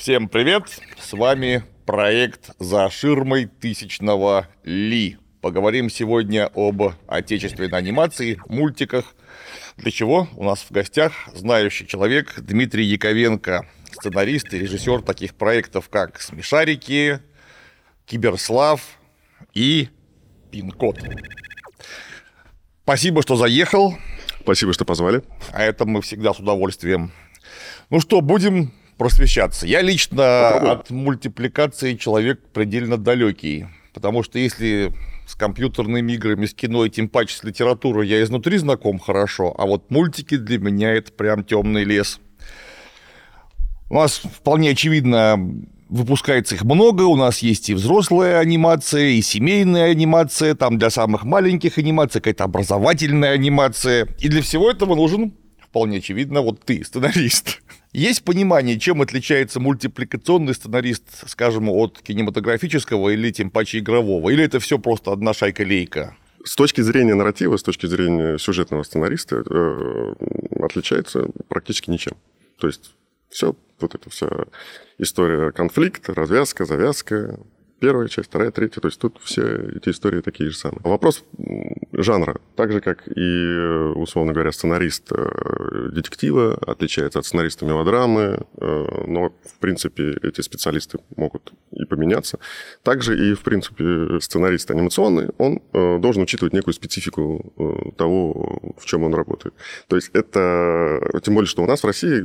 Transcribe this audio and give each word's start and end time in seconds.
Всем 0.00 0.30
привет! 0.30 0.80
С 0.98 1.12
вами 1.12 1.62
проект 1.84 2.52
«За 2.58 2.88
ширмой 2.88 3.44
тысячного 3.44 4.48
Ли». 4.64 5.18
Поговорим 5.42 5.90
сегодня 5.90 6.50
об 6.54 6.94
отечественной 7.06 7.68
анимации, 7.68 8.40
мультиках. 8.48 9.14
Для 9.76 9.90
чего 9.90 10.26
у 10.36 10.44
нас 10.44 10.60
в 10.60 10.70
гостях 10.70 11.12
знающий 11.34 11.86
человек 11.86 12.40
Дмитрий 12.40 12.86
Яковенко, 12.86 13.68
сценарист 13.92 14.54
и 14.54 14.58
режиссер 14.60 15.02
таких 15.02 15.34
проектов, 15.34 15.90
как 15.90 16.18
«Смешарики», 16.22 17.20
«Киберслав» 18.06 18.80
и 19.52 19.90
«Пин-код». 20.50 20.96
Спасибо, 22.84 23.20
что 23.20 23.36
заехал. 23.36 23.98
Спасибо, 24.40 24.72
что 24.72 24.86
позвали. 24.86 25.22
А 25.52 25.62
это 25.62 25.84
мы 25.84 26.00
всегда 26.00 26.32
с 26.32 26.38
удовольствием. 26.40 27.12
Ну 27.90 28.00
что, 28.00 28.22
будем 28.22 28.72
просвещаться. 29.00 29.66
Я 29.66 29.80
лично 29.80 30.50
Попробуй. 30.52 30.72
от 30.72 30.90
мультипликации 30.90 31.94
человек 31.94 32.38
предельно 32.52 32.98
далекий. 32.98 33.64
Потому 33.94 34.22
что 34.22 34.38
если 34.38 34.92
с 35.26 35.34
компьютерными 35.34 36.12
играми, 36.12 36.44
с 36.44 36.52
кино 36.52 36.84
и 36.84 36.90
тем 36.90 37.08
паче 37.08 37.34
с 37.34 37.42
литературой 37.42 38.06
я 38.06 38.22
изнутри 38.22 38.58
знаком 38.58 38.98
хорошо, 38.98 39.54
а 39.56 39.64
вот 39.64 39.90
мультики 39.90 40.36
для 40.36 40.58
меня 40.58 40.92
это 40.92 41.12
прям 41.12 41.44
темный 41.44 41.84
лес. 41.84 42.20
У 43.88 43.94
нас 43.94 44.18
вполне 44.18 44.72
очевидно 44.72 45.38
выпускается 45.88 46.56
их 46.56 46.64
много, 46.64 47.04
у 47.04 47.16
нас 47.16 47.38
есть 47.38 47.70
и 47.70 47.74
взрослая 47.74 48.38
анимация, 48.38 49.08
и 49.08 49.22
семейная 49.22 49.92
анимация, 49.92 50.54
там 50.54 50.76
для 50.76 50.90
самых 50.90 51.24
маленьких 51.24 51.78
анимация, 51.78 52.20
какая-то 52.20 52.44
образовательная 52.44 53.32
анимация. 53.32 54.08
И 54.18 54.28
для 54.28 54.42
всего 54.42 54.70
этого 54.70 54.94
нужен, 54.94 55.32
вполне 55.70 55.98
очевидно, 55.98 56.42
вот 56.42 56.60
ты, 56.60 56.84
сценарист. 56.84 57.62
Есть 57.92 58.24
понимание, 58.24 58.78
чем 58.78 59.02
отличается 59.02 59.60
мультипликационный 59.60 60.54
сценарист, 60.54 61.28
скажем, 61.28 61.68
от 61.68 62.00
кинематографического 62.02 63.10
или 63.10 63.30
тем 63.30 63.50
паче 63.50 63.78
игрового? 63.78 64.30
Или 64.30 64.44
это 64.44 64.60
все 64.60 64.78
просто 64.78 65.12
одна 65.12 65.32
шайка-лейка? 65.32 66.16
С 66.44 66.56
точки 66.56 66.80
зрения 66.80 67.14
нарратива, 67.14 67.56
с 67.56 67.62
точки 67.62 67.86
зрения 67.86 68.38
сюжетного 68.38 68.82
сценариста, 68.82 69.44
э, 69.48 70.14
отличается 70.60 71.26
практически 71.48 71.90
ничем. 71.90 72.14
То 72.58 72.66
есть 72.66 72.94
все, 73.28 73.54
вот 73.80 73.94
эта 73.94 74.10
вся 74.10 74.28
история 74.98 75.52
конфликта, 75.52 76.14
развязка, 76.14 76.64
завязка, 76.64 77.38
первая 77.80 78.08
часть, 78.08 78.28
вторая, 78.28 78.50
третья. 78.50 78.80
То 78.80 78.88
есть 78.88 79.00
тут 79.00 79.18
все 79.22 79.42
эти 79.76 79.88
истории 79.88 80.20
такие 80.20 80.50
же 80.50 80.56
самые. 80.56 80.80
Вопрос 80.84 81.24
жанра. 81.92 82.36
Так 82.54 82.72
же, 82.72 82.80
как 82.80 83.08
и, 83.08 83.56
условно 83.96 84.32
говоря, 84.32 84.52
сценарист 84.52 85.10
э, 85.12 85.88
детектива 85.92 86.54
отличается 86.66 87.18
от 87.18 87.26
сценариста 87.26 87.64
мелодрамы, 87.64 88.44
э, 88.58 89.04
но, 89.06 89.30
в 89.30 89.58
принципе, 89.58 90.16
эти 90.22 90.40
специалисты 90.42 90.98
могут 91.16 91.52
и 91.72 91.84
поменяться. 91.84 92.38
Также 92.82 93.30
и, 93.30 93.34
в 93.34 93.40
принципе, 93.40 94.20
сценарист 94.20 94.70
анимационный, 94.70 95.30
он 95.38 95.60
э, 95.72 95.98
должен 95.98 96.22
учитывать 96.22 96.52
некую 96.52 96.74
специфику 96.74 97.92
того, 97.96 98.74
в 98.76 98.84
чем 98.84 99.04
он 99.04 99.14
работает. 99.14 99.54
То 99.88 99.96
есть 99.96 100.10
это, 100.12 101.00
тем 101.22 101.34
более, 101.34 101.48
что 101.48 101.62
у 101.62 101.66
нас 101.66 101.82
в 101.82 101.86
России 101.86 102.22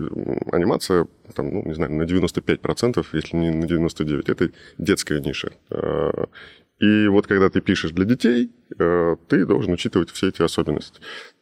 анимация, 0.54 1.08
там, 1.34 1.54
ну, 1.54 1.64
не 1.66 1.74
знаю, 1.74 1.94
на 1.94 2.04
95%, 2.04 3.06
если 3.14 3.38
не 3.38 3.52
на 3.52 3.66
99%, 3.66 4.32
это 4.32 4.52
детская 4.78 5.20
ниша. 5.20 5.52
И 6.80 7.08
вот 7.08 7.28
когда 7.28 7.50
ты 7.50 7.62
пишешь 7.62 7.92
для 7.92 8.06
детей, 8.06 8.52
э, 8.78 9.16
ты 9.30 9.46
должен 9.46 9.74
учитывать 9.74 10.10
все 10.10 10.28
эти 10.28 10.42
особенности. 10.42 11.00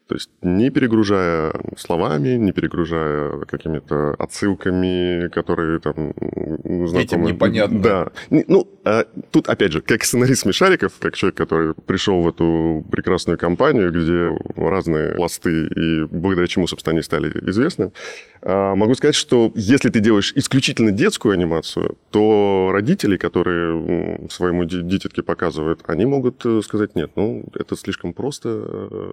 То 0.07 0.15
есть 0.15 0.29
не 0.41 0.69
перегружая 0.69 1.53
словами, 1.77 2.35
не 2.35 2.51
перегружая 2.51 3.45
какими-то 3.45 4.15
отсылками, 4.19 5.29
которые 5.29 5.79
там 5.79 6.13
знакомы. 6.87 7.01
Этим 7.01 7.23
непонятно. 7.23 7.81
Да. 7.81 8.11
Ну, 8.29 8.67
а 8.83 9.05
тут, 9.31 9.47
опять 9.47 9.71
же, 9.71 9.81
как 9.81 10.03
сценарист 10.03 10.41
смешариков, 10.41 10.93
как 10.99 11.15
человек, 11.15 11.37
который 11.37 11.73
пришел 11.73 12.21
в 12.21 12.27
эту 12.27 12.85
прекрасную 12.91 13.37
компанию, 13.37 13.91
где 13.91 14.37
разные 14.55 15.15
пласты 15.15 15.67
и 15.67 16.03
благодаря 16.03 16.47
чему, 16.47 16.67
собственно, 16.67 16.95
они 16.95 17.01
стали 17.01 17.29
известны, 17.49 17.91
а, 18.41 18.75
могу 18.75 18.95
сказать, 18.95 19.15
что 19.15 19.51
если 19.55 19.89
ты 19.89 20.01
делаешь 20.01 20.33
исключительно 20.35 20.91
детскую 20.91 21.33
анимацию, 21.33 21.97
то 22.11 22.71
родители, 22.73 23.15
которые 23.15 24.27
своему 24.29 24.65
дитятке 24.65 25.23
показывают, 25.23 25.81
они 25.87 26.05
могут 26.05 26.45
э, 26.45 26.61
сказать, 26.61 26.95
нет, 26.95 27.11
ну, 27.15 27.45
это 27.57 27.77
слишком 27.77 28.13
просто. 28.13 28.49
Э, 28.49 29.11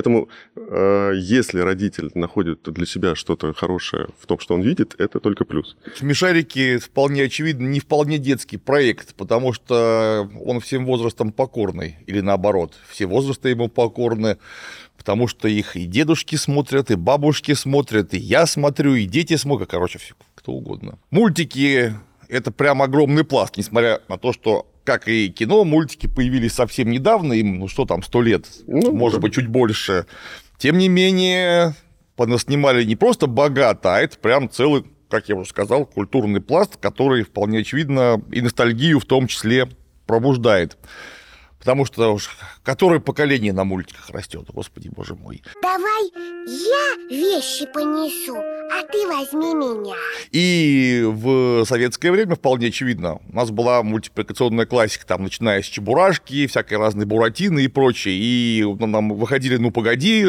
поэтому 0.00 0.28
э, 0.56 1.12
если 1.16 1.60
родитель 1.60 2.10
находит 2.14 2.62
для 2.62 2.86
себя 2.86 3.14
что-то 3.14 3.52
хорошее 3.52 4.08
в 4.18 4.26
том, 4.26 4.38
что 4.38 4.54
он 4.54 4.62
видит, 4.62 4.94
это 4.98 5.20
только 5.20 5.44
плюс. 5.44 5.76
Смешарики 5.94 6.78
вполне 6.78 7.24
очевидно 7.24 7.68
не 7.68 7.80
вполне 7.80 8.16
детский 8.16 8.56
проект, 8.56 9.14
потому 9.14 9.52
что 9.52 10.28
он 10.46 10.60
всем 10.60 10.86
возрастом 10.86 11.32
покорный, 11.32 11.96
или 12.06 12.20
наоборот, 12.20 12.74
все 12.88 13.06
возрасты 13.06 13.50
ему 13.50 13.68
покорны 13.68 14.38
потому 14.96 15.28
что 15.28 15.48
их 15.48 15.76
и 15.76 15.86
дедушки 15.86 16.36
смотрят, 16.36 16.90
и 16.90 16.94
бабушки 16.94 17.54
смотрят, 17.54 18.12
и 18.12 18.18
я 18.18 18.44
смотрю, 18.44 18.94
и 18.96 19.06
дети 19.06 19.36
смотрят, 19.36 19.70
короче, 19.70 19.98
все, 19.98 20.14
кто 20.34 20.52
угодно. 20.52 20.98
Мультики— 21.10 21.94
это 22.28 22.50
прям 22.50 22.82
огромный 22.82 23.24
пласт, 23.24 23.56
несмотря 23.56 24.02
на 24.08 24.18
то, 24.18 24.34
что 24.34 24.69
как 24.90 25.06
и 25.06 25.28
кино, 25.28 25.62
мультики 25.62 26.08
появились 26.08 26.54
совсем 26.54 26.90
недавно, 26.90 27.34
им, 27.34 27.60
ну 27.60 27.68
что 27.68 27.84
там, 27.84 28.02
сто 28.02 28.20
лет, 28.20 28.44
ну, 28.66 28.90
может 28.90 29.20
да. 29.20 29.22
быть, 29.22 29.34
чуть 29.34 29.46
больше. 29.46 30.06
Тем 30.58 30.78
не 30.78 30.88
менее, 30.88 31.76
понаснимали 32.16 32.82
не 32.82 32.96
просто 32.96 33.28
богато, 33.28 33.94
а 33.94 34.00
это 34.00 34.18
прям 34.18 34.50
целый, 34.50 34.84
как 35.08 35.28
я 35.28 35.36
уже 35.36 35.50
сказал, 35.50 35.86
культурный 35.86 36.40
пласт, 36.40 36.76
который 36.76 37.22
вполне 37.22 37.60
очевидно 37.60 38.20
и 38.32 38.40
ностальгию 38.40 38.98
в 38.98 39.04
том 39.04 39.28
числе 39.28 39.68
пробуждает. 40.06 40.76
Потому 41.60 41.84
что 41.84 42.12
уж 42.12 42.30
которое 42.70 43.00
поколение 43.00 43.52
на 43.52 43.64
мультиках 43.64 44.10
растет, 44.10 44.44
господи 44.54 44.88
боже 44.94 45.16
мой. 45.16 45.42
Давай 45.60 46.04
я 46.46 47.16
вещи 47.16 47.66
понесу, 47.66 48.36
а 48.36 48.82
ты 48.84 49.08
возьми 49.08 49.52
меня. 49.56 49.96
И 50.30 51.02
в 51.04 51.64
советское 51.64 52.12
время 52.12 52.36
вполне 52.36 52.68
очевидно, 52.68 53.18
у 53.28 53.34
нас 53.34 53.50
была 53.50 53.82
мультипликационная 53.82 54.66
классика, 54.66 55.04
там, 55.04 55.24
начиная 55.24 55.62
с 55.62 55.66
Чебурашки, 55.66 56.46
всякой 56.46 56.78
разной 56.78 57.06
Буратины 57.06 57.64
и 57.64 57.66
прочее. 57.66 58.14
И 58.16 58.64
нам 58.78 59.14
выходили 59.14 59.56
«Ну, 59.56 59.72
погоди», 59.72 60.24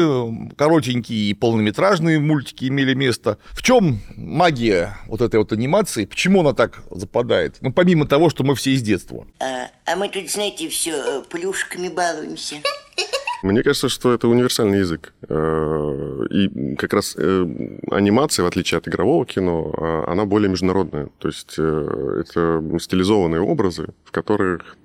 коротенькие 0.56 1.30
и 1.30 1.34
полнометражные 1.34 2.18
мультики 2.18 2.64
имели 2.64 2.94
место. 2.94 3.38
В 3.52 3.62
чем 3.62 4.00
магия 4.16 4.98
вот 5.06 5.20
этой 5.20 5.36
вот 5.36 5.52
анимации? 5.52 6.06
Почему 6.06 6.40
она 6.40 6.54
так 6.54 6.82
западает? 6.90 7.58
Ну, 7.60 7.72
помимо 7.72 8.04
того, 8.04 8.30
что 8.30 8.42
мы 8.42 8.56
все 8.56 8.72
из 8.72 8.82
детства. 8.82 9.28
А, 9.38 9.68
а 9.86 9.94
мы 9.94 10.08
тут, 10.08 10.28
знаете, 10.28 10.68
все 10.68 10.90
э, 10.90 11.22
плюшками 11.30 11.86
infância. 12.32 12.81
Мне 13.42 13.62
кажется, 13.62 13.88
что 13.88 14.14
это 14.14 14.28
универсальный 14.28 14.78
язык. 14.78 15.12
Э, 15.28 16.26
и 16.30 16.76
как 16.76 16.92
раз 16.92 17.16
э, 17.18 17.46
анимация, 17.90 18.44
в 18.44 18.46
отличие 18.46 18.78
от 18.78 18.86
игрового 18.86 19.26
кино, 19.26 19.74
а, 19.76 20.04
она 20.12 20.24
более 20.24 20.48
международная. 20.48 21.08
То 21.18 21.28
есть 21.28 21.54
э, 21.58 22.20
это 22.20 22.62
стилизованные 22.78 23.40
образы, 23.40 23.88
в 24.04 24.12
которых 24.12 24.76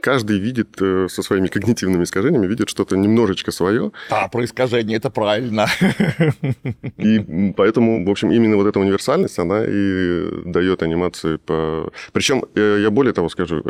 каждый 0.00 0.38
видит 0.38 0.76
со 0.76 1.22
своими 1.22 1.46
когнитивными 1.54 2.02
искажениями, 2.02 2.46
видит 2.46 2.68
что-то 2.68 2.96
немножечко 2.96 3.52
свое. 3.52 3.92
А, 4.10 4.28
про 4.28 4.44
искажение, 4.44 4.96
это 4.96 5.10
правильно. 5.10 5.66
И 6.98 7.52
поэтому, 7.56 8.04
в 8.04 8.10
общем, 8.10 8.32
именно 8.32 8.56
вот 8.56 8.66
эта 8.66 8.80
универсальность, 8.80 9.38
она 9.38 9.64
и 9.64 10.42
дает 10.44 10.82
анимации 10.82 11.36
по... 11.36 11.90
Причем, 12.12 12.44
я 12.54 12.90
более 12.90 13.12
того 13.12 13.28
скажу, 13.28 13.62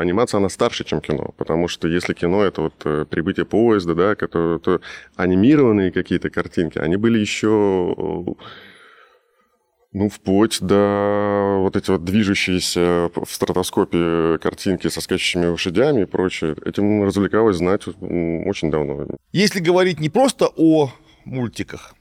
анимация, 0.00 0.38
она 0.38 0.48
старше, 0.48 0.84
чем 0.84 1.00
кино, 1.00 1.34
потому 1.36 1.68
что 1.68 1.88
если 1.88 2.14
кино— 2.14 2.42
это 2.44 2.62
вот 2.62 3.08
прибытие 3.08 3.44
поезда, 3.66 3.94
да, 3.94 4.14
то, 4.14 4.58
то 4.58 4.80
анимированные 5.16 5.90
какие-то 5.90 6.30
картинки, 6.30 6.78
они 6.78 6.96
были 6.96 7.18
еще 7.18 8.36
ну, 9.92 10.08
вплоть 10.08 10.58
до 10.60 11.58
вот 11.62 11.74
эти 11.74 11.90
вот 11.90 12.04
движущиеся 12.04 13.10
в 13.16 13.28
стратоскопе 13.28 14.38
картинки 14.40 14.88
со 14.88 15.00
скачущими 15.00 15.46
лошадями 15.46 16.02
и 16.02 16.04
прочее. 16.04 16.54
Этим 16.64 17.02
развлекалась 17.02 17.56
знать 17.56 17.88
очень 17.88 18.70
давно. 18.70 19.06
Если 19.32 19.58
говорить 19.58 19.98
не 19.98 20.08
просто 20.08 20.48
о 20.56 20.92
мультиках, 21.24 21.94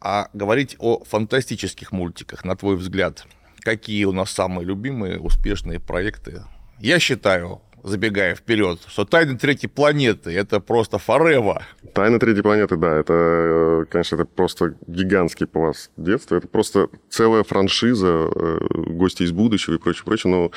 а 0.00 0.28
говорить 0.32 0.74
о 0.80 1.04
фантастических 1.04 1.92
мультиках, 1.92 2.44
на 2.44 2.56
твой 2.56 2.76
взгляд, 2.76 3.24
какие 3.60 4.04
у 4.04 4.12
нас 4.12 4.30
самые 4.30 4.66
любимые 4.66 5.20
успешные 5.20 5.78
проекты? 5.78 6.42
Я 6.80 6.98
считаю, 6.98 7.60
забегая 7.84 8.34
вперед, 8.34 8.80
что 8.88 9.04
«Тайны 9.04 9.38
третьей 9.38 9.68
планеты»— 9.68 10.30
это 10.32 10.58
просто 10.58 10.96
forever. 10.96 11.62
«Тайны 11.92 12.18
третьей 12.18 12.42
планеты», 12.42 12.76
да, 12.76 12.96
это, 12.96 13.12
э, 13.12 13.84
конечно, 13.90 14.16
это 14.16 14.24
просто 14.24 14.74
гигантский 14.86 15.46
пласт 15.46 15.90
детства. 15.96 16.36
Это 16.36 16.48
просто 16.48 16.88
целая 17.10 17.44
франшиза, 17.44 18.30
э, 18.34 18.58
«Гости 18.88 19.22
из 19.24 19.32
будущего» 19.32 19.74
и 19.74 19.78
прочее, 19.78 20.04
прочее. 20.04 20.30
Но 20.32 20.50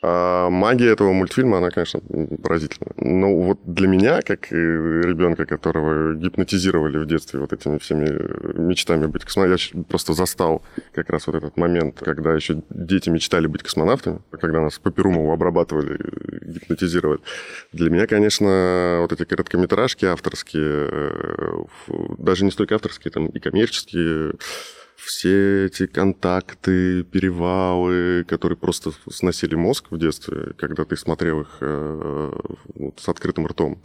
А 0.00 0.48
магия 0.48 0.92
этого 0.92 1.12
мультфильма, 1.12 1.58
она, 1.58 1.70
конечно, 1.70 2.00
поразительна. 2.42 2.92
Но 2.96 3.34
вот 3.34 3.58
для 3.64 3.88
меня, 3.88 4.22
как 4.22 4.52
ребенка, 4.52 5.44
которого 5.44 6.14
гипнотизировали 6.14 6.98
в 6.98 7.06
детстве 7.06 7.40
вот 7.40 7.52
этими 7.52 7.78
всеми 7.78 8.06
мечтами 8.60 9.06
быть 9.06 9.24
космонавтом, 9.24 9.78
я 9.78 9.84
просто 9.84 10.12
застал 10.12 10.62
как 10.92 11.10
раз 11.10 11.26
вот 11.26 11.34
этот 11.36 11.56
момент, 11.56 11.98
когда 11.98 12.32
еще 12.32 12.62
дети 12.70 13.10
мечтали 13.10 13.48
быть 13.48 13.64
космонавтами, 13.64 14.20
когда 14.40 14.60
нас 14.60 14.78
по 14.78 14.92
Перумову 14.92 15.32
обрабатывали, 15.32 15.98
гипнотизировали. 16.42 17.20
Для 17.72 17.90
меня, 17.90 18.06
конечно, 18.06 18.98
вот 19.00 19.12
эти 19.12 19.24
короткометражки 19.24 20.04
авторские, 20.04 20.88
э, 20.90 21.64
даже 22.18 22.44
не 22.44 22.52
столько 22.52 22.76
авторские, 22.76 23.10
там 23.10 23.26
и 23.26 23.40
коммерческие, 23.40 24.34
все 24.98 25.66
эти 25.66 25.86
контакты, 25.86 27.04
перевалы, 27.04 28.24
которые 28.24 28.58
просто 28.58 28.90
сносили 29.08 29.54
мозг 29.54 29.86
в 29.90 29.98
детстве, 29.98 30.52
когда 30.58 30.84
ты 30.84 30.96
смотрел 30.96 31.42
их 31.42 31.58
э, 31.60 32.32
вот, 32.74 32.98
с 33.00 33.08
открытым 33.08 33.46
ртом. 33.46 33.80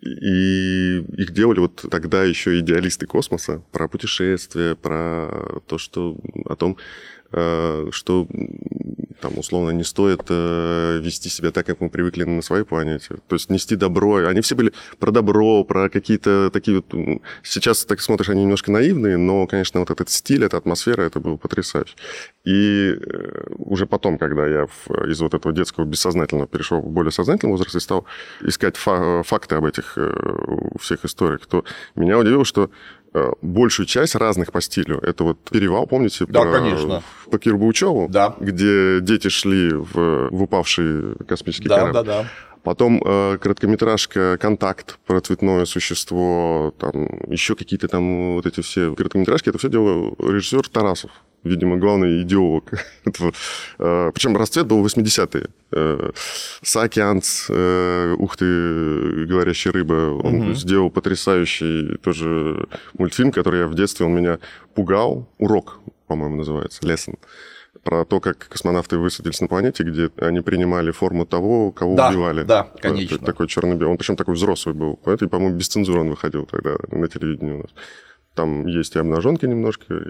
И 0.00 0.98
их 1.16 1.32
делали 1.32 1.58
вот 1.58 1.84
тогда 1.90 2.24
еще 2.24 2.58
идеалисты 2.58 3.06
космоса 3.06 3.62
про 3.70 3.88
путешествия, 3.88 4.74
про 4.74 5.60
то, 5.66 5.78
что 5.78 6.16
о 6.46 6.56
том, 6.56 6.76
что 7.30 8.28
там, 9.20 9.38
условно, 9.38 9.70
не 9.70 9.84
стоит 9.84 10.22
э, 10.28 10.98
вести 11.02 11.28
себя 11.28 11.50
так, 11.50 11.66
как 11.66 11.80
мы 11.80 11.88
привыкли 11.88 12.24
на 12.24 12.42
своей 12.42 12.64
планете. 12.64 13.16
То 13.26 13.34
есть 13.34 13.50
нести 13.50 13.76
добро. 13.76 14.26
Они 14.26 14.40
все 14.40 14.54
были 14.54 14.72
про 14.98 15.10
добро, 15.10 15.64
про 15.64 15.88
какие-то 15.88 16.50
такие 16.52 16.76
вот... 16.78 17.20
Сейчас 17.42 17.84
так 17.84 18.00
смотришь, 18.00 18.28
они 18.28 18.42
немножко 18.42 18.70
наивные, 18.70 19.16
но, 19.16 19.46
конечно, 19.46 19.80
вот 19.80 19.90
этот 19.90 20.10
стиль, 20.10 20.44
эта 20.44 20.56
атмосфера, 20.56 21.02
это 21.02 21.20
было 21.20 21.36
потрясающе. 21.36 21.94
И 22.44 22.94
э, 22.94 23.46
уже 23.56 23.86
потом, 23.86 24.18
когда 24.18 24.46
я 24.46 24.68
из 25.06 25.20
вот 25.20 25.34
этого 25.34 25.54
детского 25.54 25.84
бессознательного 25.84 26.46
перешел 26.46 26.80
в 26.80 26.90
более 26.90 27.12
сознательный 27.12 27.52
возраст 27.52 27.74
и 27.76 27.80
стал 27.80 28.04
искать 28.42 28.76
фа- 28.76 29.22
факты 29.22 29.54
об 29.54 29.64
этих 29.64 29.94
э, 29.96 30.12
всех 30.78 31.04
историях, 31.04 31.46
то 31.46 31.64
меня 31.94 32.18
удивило, 32.18 32.44
что 32.44 32.70
Э, 33.05 33.05
большую 33.42 33.86
часть 33.86 34.14
разных 34.14 34.52
по 34.52 34.60
стилю. 34.60 34.98
Это 34.98 35.24
вот 35.24 35.38
перевал, 35.50 35.86
помните? 35.86 36.24
Да, 36.28 36.42
про, 36.42 36.52
конечно. 36.52 37.02
По 37.30 37.38
Кирбаучеву, 37.38 38.08
да. 38.08 38.34
где 38.40 39.00
дети 39.00 39.28
шли 39.28 39.72
в, 39.72 40.28
в 40.30 40.42
упавший 40.42 41.16
космический 41.26 41.68
да, 41.68 41.78
корабль. 41.78 41.94
Да, 41.94 42.02
да, 42.02 42.22
да. 42.22 42.28
Потом 42.66 43.00
э, 43.00 43.38
короткометражка 43.38 44.38
«Контакт» 44.40 44.98
про 45.06 45.20
цветное 45.20 45.66
существо, 45.66 46.74
там 46.80 47.06
еще 47.28 47.54
какие-то 47.54 47.86
там 47.86 48.34
вот 48.34 48.44
эти 48.44 48.60
все 48.60 48.92
короткометражки. 48.92 49.50
Это 49.50 49.58
все 49.58 49.68
делал 49.68 50.16
режиссер 50.18 50.68
Тарасов 50.68 51.12
видимо, 51.44 51.76
главный 51.76 52.22
идеолог. 52.22 52.64
Э, 53.78 54.10
Причем 54.12 54.36
расцвет 54.36 54.66
был 54.66 54.84
80-е. 54.84 55.46
Э, 55.70 56.10
э, 57.48 58.14
ух 58.18 58.36
ты, 58.36 59.26
говорящая 59.26 59.72
рыба, 59.72 60.18
он 60.24 60.34
угу. 60.40 60.54
сделал 60.54 60.90
потрясающий 60.90 61.98
тоже 61.98 62.66
мультфильм, 62.98 63.30
который 63.30 63.60
я 63.60 63.68
в 63.68 63.74
детстве, 63.76 64.06
он 64.06 64.14
меня 64.16 64.38
пугал. 64.74 65.28
Урок, 65.38 65.78
по-моему, 66.08 66.36
называется, 66.36 66.82
Lesson 66.82 67.14
про 67.86 68.04
то, 68.04 68.18
как 68.18 68.48
космонавты 68.48 68.98
высадились 68.98 69.40
на 69.40 69.46
планете, 69.46 69.84
где 69.84 70.10
они 70.20 70.40
принимали 70.40 70.90
форму 70.90 71.24
того, 71.24 71.70
кого 71.70 71.94
да, 71.94 72.08
убивали. 72.08 72.42
Да, 72.42 72.68
конечно. 72.80 73.18
Такой 73.18 73.46
черно-белый. 73.46 73.92
Он 73.92 73.96
причем 73.96 74.16
такой 74.16 74.34
взрослый 74.34 74.74
был. 74.74 74.98
Это, 75.06 75.28
по-моему, 75.28 75.56
без 75.56 75.68
цензуры 75.68 76.00
он 76.00 76.10
выходил 76.10 76.46
тогда 76.46 76.74
на 76.90 77.06
телевидении 77.06 77.52
у 77.52 77.58
нас. 77.58 77.70
Там 78.34 78.66
есть 78.66 78.96
и 78.96 78.98
обнаженки 78.98 79.46
немножко, 79.46 80.02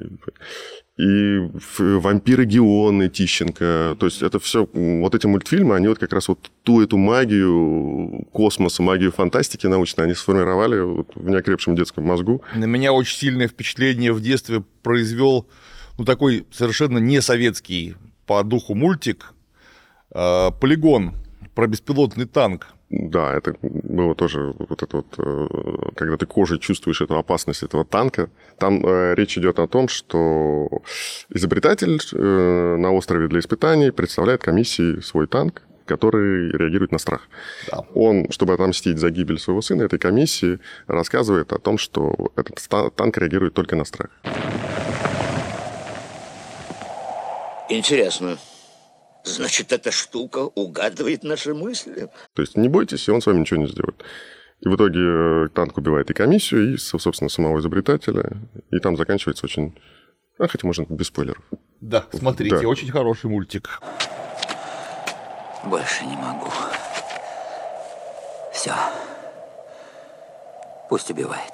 и 0.97 1.51
вампиры 1.79 2.47
Геоны 2.47 3.11
Тищенко. 3.11 3.97
То 4.01 4.07
есть 4.07 4.23
это 4.23 4.41
все, 4.41 4.67
вот 4.73 5.15
эти 5.15 5.27
мультфильмы, 5.27 5.77
они 5.77 5.89
вот 5.89 5.99
как 5.99 6.13
раз 6.15 6.29
вот 6.29 6.51
ту 6.63 6.81
эту 6.83 6.97
магию 6.97 8.27
космоса, 8.33 8.83
магию 8.83 9.13
фантастики 9.13 9.67
научной, 9.67 10.07
они 10.07 10.15
сформировали 10.15 10.81
вот 10.81 11.13
в 11.15 11.29
неокрепшем 11.29 11.77
детском 11.77 12.05
мозгу. 12.05 12.43
На 12.55 12.65
меня 12.65 12.93
очень 12.95 13.17
сильное 13.17 13.49
впечатление 13.49 14.13
в 14.13 14.21
детстве 14.23 14.65
произвел 14.83 15.47
ну, 15.99 16.05
такой 16.05 16.47
совершенно 16.51 16.99
не 16.99 17.21
советский 17.21 17.97
по 18.27 18.43
духу 18.43 18.75
мультик 18.75 19.33
э, 20.13 20.51
«Полигон» 20.61 21.15
про 21.55 21.67
беспилотный 21.67 22.27
танк. 22.27 22.69
Да, 22.89 23.35
это 23.35 23.57
было 23.63 24.15
тоже 24.15 24.55
вот 24.59 24.83
это 24.83 24.99
вот, 24.99 25.15
э, 25.19 25.49
когда 25.97 26.17
ты 26.17 26.27
кожей 26.27 26.61
чувствуешь 26.61 27.01
эту 27.01 27.19
опасность 27.19 27.65
этого 27.65 27.85
танка. 27.85 28.31
Там 28.59 28.85
э, 28.87 29.15
речь 29.17 29.37
идет 29.37 29.59
о 29.59 29.67
том, 29.67 29.89
что 29.89 30.69
изобретатель 31.35 31.99
э, 32.13 32.77
на 32.77 32.93
острове 32.93 33.27
для 33.27 33.41
испытаний 33.41 33.91
представляет 33.91 34.43
комиссии 34.43 35.01
свой 35.01 35.27
танк, 35.27 35.63
который 35.85 36.51
реагирует 36.53 36.93
на 36.93 36.99
страх. 36.99 37.23
Да. 37.71 37.85
Он, 37.95 38.31
чтобы 38.31 38.55
отомстить 38.55 38.99
за 38.99 39.11
гибель 39.11 39.41
своего 39.41 39.63
сына, 39.63 39.83
этой 39.83 39.99
комиссии 39.99 40.61
рассказывает 40.87 41.53
о 41.53 41.59
том, 41.59 41.79
что 41.79 42.15
этот 42.37 42.61
танк 42.95 43.19
реагирует 43.19 43.55
только 43.55 43.75
на 43.75 43.85
страх. 43.85 44.11
Интересно. 47.69 48.39
Значит, 49.25 49.73
эта 49.73 49.91
штука 49.91 50.39
угадывает 50.39 51.25
наши 51.25 51.53
мысли. 51.53 52.09
То 52.35 52.43
есть 52.43 52.57
не 52.57 52.69
бойтесь, 52.69 53.09
и 53.09 53.11
он 53.11 53.21
с 53.21 53.27
вами 53.27 53.41
ничего 53.41 53.61
не 53.61 53.67
сделает. 53.67 54.05
И 54.61 54.69
в 54.69 54.77
итоге 54.77 55.01
э, 55.01 55.49
танк 55.53 55.77
убивает 55.77 56.11
и 56.11 56.15
комиссию, 56.15 56.75
и, 56.75 56.77
собственно, 56.79 57.29
самого 57.29 57.59
изобретателя. 57.59 58.37
И 58.71 58.79
там 58.79 58.97
заканчивается 58.97 59.47
очень... 59.47 59.77
А, 60.39 60.47
хотя 60.47 60.67
можно 60.67 60.87
без 60.89 61.09
спойлеров. 61.09 61.43
Да, 61.81 62.07
смотрите, 62.13 62.61
да. 62.61 62.69
очень 62.69 62.91
хороший 62.91 63.29
мультик. 63.29 63.81
Больше 65.65 66.07
не 66.07 66.17
могу. 66.17 66.51
Все. 68.53 68.73
Пусть 70.89 71.11
убивает. 71.11 71.53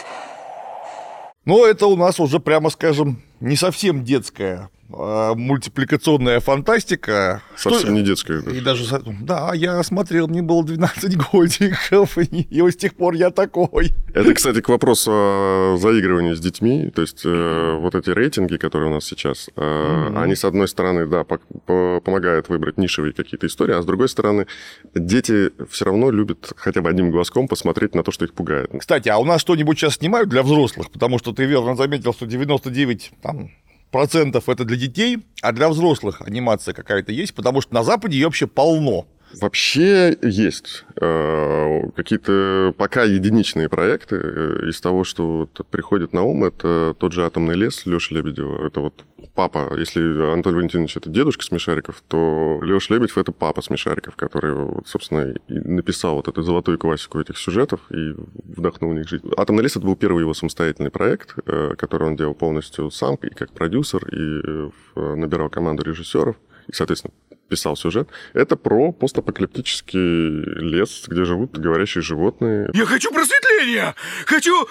Но 1.45 1.67
это 1.67 1.87
у 1.87 1.97
нас 1.97 2.21
уже, 2.21 2.39
прямо 2.39 2.71
скажем, 2.71 3.23
не 3.43 3.57
совсем 3.57 4.05
детская 4.05 4.71
а, 4.95 5.35
мультипликационная 5.35 6.41
фантастика. 6.41 7.43
Совсем 7.57 7.81
что... 7.81 7.93
не 7.93 8.03
детская. 8.03 8.43
Даже. 8.43 8.57
И 8.57 8.61
даже, 8.61 9.03
да, 9.23 9.53
я 9.55 9.83
смотрел, 9.83 10.29
мне 10.29 10.43
было 10.43 10.65
12 10.65 11.17
годиков, 11.33 12.19
и, 12.31 12.43
и 12.43 12.71
с 12.71 12.77
тех 12.77 12.95
пор 12.95 13.15
я 13.15 13.31
такой. 13.31 13.93
Это, 14.15 14.35
кстати, 14.35 14.61
к 14.61 14.69
вопросу 14.69 15.11
о 15.13 15.77
заигрывании 15.79 16.35
с 16.35 16.41
детьми. 16.41 16.91
То 16.95 17.03
есть 17.03 17.23
э, 17.25 17.77
вот 17.81 17.95
эти 17.95 18.11
рейтинги, 18.11 18.57
которые 18.57 18.91
у 18.91 18.95
нас 18.95 19.05
сейчас, 19.05 19.49
э, 19.57 19.61
mm-hmm. 19.61 20.23
они, 20.23 20.35
с 20.35 20.45
одной 20.45 20.69
стороны, 20.69 21.07
да, 21.07 21.25
по- 21.25 21.41
по- 21.67 22.01
помогают 22.01 22.49
выбрать 22.49 22.79
нишевые 22.79 23.13
какие-то 23.13 23.47
истории, 23.47 23.75
а 23.75 23.83
с 23.83 23.87
другой 23.87 24.09
стороны, 24.09 24.47
дети 24.95 25.51
все 25.71 25.85
равно 25.87 26.11
любят 26.11 26.53
хотя 26.57 26.83
бы 26.83 26.91
одним 26.91 27.11
глазком 27.11 27.49
посмотреть 27.49 27.95
на 27.95 28.03
то, 28.03 28.13
что 28.13 28.25
их 28.25 28.35
пугает. 28.35 28.71
Кстати, 28.79 29.09
а 29.09 29.19
у 29.19 29.25
нас 29.25 29.41
что-нибудь 29.41 29.79
сейчас 29.79 29.97
снимают 29.97 30.29
для 30.29 30.43
взрослых? 30.43 30.91
Потому 30.91 31.19
что 31.19 31.33
ты 31.33 31.45
верно 31.45 31.77
заметил, 31.77 32.13
что 32.13 32.27
99 32.27 33.13
там, 33.33 33.51
процентов 33.91 34.49
это 34.49 34.65
для 34.65 34.77
детей, 34.77 35.19
а 35.43 35.53
для 35.53 35.69
взрослых 35.69 36.23
анимация 36.23 36.75
какая-то 36.75 37.13
есть, 37.13 37.35
потому 37.35 37.61
что 37.61 37.75
на 37.75 37.83
Западе 37.83 38.17
ее 38.17 38.27
вообще 38.27 38.47
полно. 38.47 39.07
Вообще 39.41 40.17
есть 40.23 40.85
э, 41.01 41.83
какие-то 41.97 42.75
пока 42.77 43.05
единичные 43.05 43.69
проекты. 43.69 44.17
Э, 44.17 44.69
из 44.69 44.81
того, 44.81 45.05
что 45.05 45.39
вот 45.39 45.67
приходит 45.71 46.13
на 46.13 46.23
ум, 46.23 46.45
это 46.45 46.95
тот 46.99 47.13
же 47.13 47.25
«Атомный 47.25 47.55
лес» 47.55 47.87
Лёши 47.87 48.15
Лебедева. 48.15 48.67
Это 48.67 48.81
вот 48.81 49.05
папа. 49.35 49.73
Если 49.77 50.33
Антон 50.33 50.57
Валентинович 50.57 50.97
это 50.97 51.09
дедушка 51.09 51.45
Смешариков, 51.45 52.03
то 52.07 52.61
Леша 52.63 52.95
Лебедев 52.95 53.17
это 53.19 53.33
папа 53.33 53.63
Смешариков, 53.63 54.17
который, 54.17 54.55
собственно, 54.85 55.33
и 55.49 55.55
написал 55.55 56.17
вот 56.17 56.29
эту 56.29 56.43
золотую 56.43 56.79
классику 56.79 57.21
этих 57.21 57.39
сюжетов 57.39 57.81
и 57.91 58.15
вдохнул 58.45 58.91
в 58.91 58.95
них 58.95 59.09
жизнь. 59.09 59.31
«Атомный 59.37 59.63
лес» 59.63 59.77
это 59.77 59.87
был 59.87 59.97
первый 59.97 60.21
его 60.21 60.35
самостоятельный 60.35 60.91
проект, 60.91 61.35
э, 61.47 61.75
который 61.79 62.09
он 62.09 62.17
делал 62.17 62.35
полностью 62.35 62.91
сам 62.91 63.17
и 63.17 63.31
как 63.31 63.53
продюсер, 63.53 64.07
и 64.09 64.71
набирал 64.95 65.49
команду 65.49 65.83
режиссеров 65.85 66.37
и, 66.69 66.73
соответственно, 66.73 67.13
писал 67.53 67.77
сюжет, 67.77 68.09
это 68.33 68.57
про 68.57 68.93
постапокалиптический 68.93 69.99
лес, 69.99 71.05
где 71.07 71.27
живут 71.27 71.59
говорящие 71.59 72.01
животные. 72.01 72.71
Я 72.73 72.87
хочу 72.87 73.13
просветления! 73.13 73.95
Хочу 74.25 74.67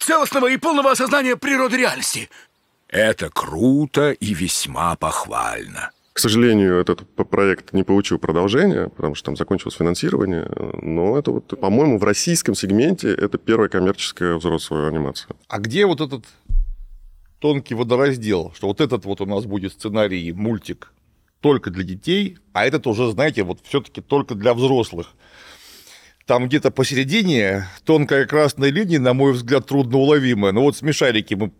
целостного 0.00 0.50
и 0.50 0.56
полного 0.56 0.90
осознания 0.90 1.36
природы 1.36 1.76
реальности. 1.76 2.30
Это 2.88 3.30
круто 3.30 4.10
и 4.10 4.34
весьма 4.34 4.96
похвально. 4.96 5.92
К 6.14 6.18
сожалению, 6.18 6.80
этот 6.80 7.06
проект 7.14 7.72
не 7.72 7.84
получил 7.84 8.18
продолжения, 8.18 8.88
потому 8.88 9.14
что 9.14 9.26
там 9.26 9.36
закончилось 9.36 9.76
финансирование. 9.76 10.50
Но 10.82 11.16
это 11.16 11.30
вот, 11.30 11.60
по-моему, 11.60 11.98
в 12.00 12.02
российском 12.02 12.56
сегменте 12.56 13.14
это 13.14 13.38
первая 13.38 13.68
коммерческая 13.68 14.34
взрослая 14.34 14.88
анимация. 14.88 15.28
А 15.46 15.60
где 15.60 15.86
вот 15.86 16.00
этот 16.00 16.24
тонкий 17.38 17.76
водораздел, 17.76 18.52
что 18.56 18.66
вот 18.66 18.80
этот 18.80 19.04
вот 19.04 19.20
у 19.20 19.26
нас 19.26 19.44
будет 19.44 19.74
сценарий, 19.74 20.32
мультик 20.32 20.92
только 21.40 21.70
для 21.70 21.84
детей, 21.84 22.38
а 22.52 22.66
этот 22.66 22.86
уже, 22.86 23.10
знаете, 23.10 23.42
вот 23.44 23.60
все-таки 23.62 24.00
только 24.00 24.34
для 24.34 24.54
взрослых. 24.54 25.14
Там 26.26 26.46
где-то 26.48 26.70
посередине 26.70 27.66
тонкая 27.84 28.26
красная 28.26 28.70
линия, 28.70 29.00
на 29.00 29.14
мой 29.14 29.32
взгляд, 29.32 29.66
трудно 29.66 29.98
уловимая. 29.98 30.52
Но 30.52 30.62
вот 30.62 30.76
смешарики 30.76 31.34
мы 31.34 31.52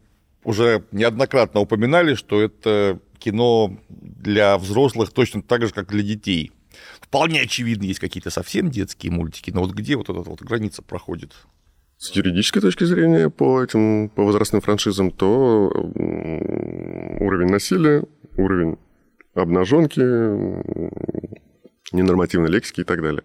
уже 0.44 0.85
неоднократно 0.92 1.61
упоминали, 1.61 2.14
что 2.14 2.40
это 2.42 3.00
кино 3.18 3.78
для 3.88 4.58
взрослых 4.58 5.11
точно 5.11 5.42
так 5.42 5.62
же, 5.62 5.73
как 5.73 5.88
для 5.88 6.02
детей. 6.02 6.52
Вполне 7.00 7.40
очевидно, 7.40 7.85
есть 7.85 8.00
какие-то 8.00 8.30
совсем 8.30 8.70
детские 8.70 9.12
мультики, 9.12 9.50
но 9.50 9.62
вот 9.62 9.73
где 9.73 9.97
вот 9.97 10.11
эта 10.11 10.20
вот 10.20 10.42
граница 10.42 10.82
проходит? 10.82 11.32
С 11.97 12.14
юридической 12.14 12.61
точки 12.61 12.85
зрения 12.85 13.30
по 13.30 13.62
этим 13.62 14.11
по 14.11 14.23
возрастным 14.23 14.61
франшизам, 14.61 15.11
то 15.11 15.68
уровень 17.20 17.50
насилия, 17.50 18.04
уровень 18.37 18.76
обнаженки, 19.40 20.00
ненормативной 21.92 22.50
лексики 22.50 22.80
и 22.80 22.85
так 22.85 23.02
далее. 23.02 23.23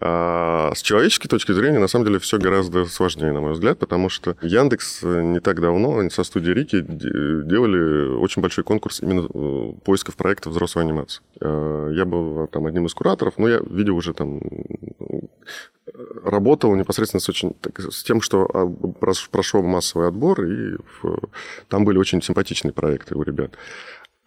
А 0.00 0.72
с 0.74 0.82
человеческой 0.82 1.28
точки 1.28 1.52
зрения, 1.52 1.78
на 1.78 1.86
самом 1.86 2.06
деле, 2.06 2.18
все 2.18 2.38
гораздо 2.38 2.84
сложнее, 2.86 3.32
на 3.32 3.40
мой 3.40 3.52
взгляд, 3.52 3.78
потому 3.78 4.08
что 4.08 4.36
Яндекс 4.42 5.02
не 5.02 5.38
так 5.38 5.60
давно 5.60 6.10
со 6.10 6.24
студией 6.24 6.54
Рики 6.54 6.80
делали 6.80 8.16
очень 8.16 8.42
большой 8.42 8.64
конкурс 8.64 9.00
именно 9.00 9.28
э, 9.32 9.72
поисков 9.84 10.16
проектов 10.16 10.52
взрослой 10.52 10.82
анимации. 10.82 11.22
А, 11.40 11.90
я 11.90 12.04
был 12.04 12.48
там 12.48 12.66
одним 12.66 12.86
из 12.86 12.94
кураторов, 12.94 13.34
но 13.38 13.48
я 13.48 13.60
видел 13.70 13.96
уже 13.96 14.14
там 14.14 14.40
работал 16.24 16.74
непосредственно 16.74 17.20
с, 17.20 17.28
очень, 17.28 17.54
так, 17.60 17.78
с 17.78 18.02
тем, 18.02 18.20
что 18.20 18.46
прошел 19.30 19.62
массовый 19.62 20.08
отбор, 20.08 20.42
и 20.44 20.76
там 21.68 21.84
были 21.84 21.98
очень 21.98 22.22
симпатичные 22.22 22.72
проекты 22.72 23.14
у 23.14 23.22
ребят. 23.22 23.52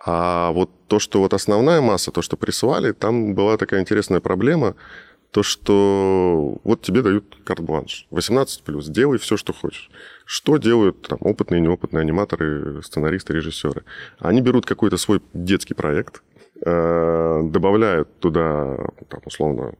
А 0.10 0.52
вот 0.52 0.70
то, 0.88 1.00
что 1.00 1.20
вот 1.20 1.34
основная 1.34 1.82
масса, 1.82 2.12
то, 2.12 2.22
что 2.22 2.38
присылали, 2.38 2.94
там 2.94 3.36
была 3.36 3.58
такая 3.58 3.82
интересная 3.82 4.22
проблема– 4.22 4.76
то, 5.32 5.44
что 5.44 6.58
вот 6.64 6.82
тебе 6.82 7.02
дают 7.02 7.38
карт-бланш, 7.44 8.08
18 8.12 8.64
плюс, 8.64 8.88
делай 8.88 9.18
все, 9.18 9.38
что 9.38 9.54
хочешь. 9.54 9.90
Что 10.26 10.58
делают 10.58 11.02
там 11.08 11.20
опытные 11.22 11.60
и 11.60 11.62
неопытные 11.62 12.02
аниматоры, 12.02 12.82
сценаристы, 12.82 13.34
режиссеры? 13.34 13.84
Они 14.20 14.42
берут 14.42 14.66
какой-то 14.66 14.98
свой 14.98 15.22
детский 15.34 15.74
проект, 15.74 16.24
э, 16.66 17.42
добавляют 17.44 18.20
туда, 18.20 18.78
там, 19.10 19.22
условно, 19.26 19.76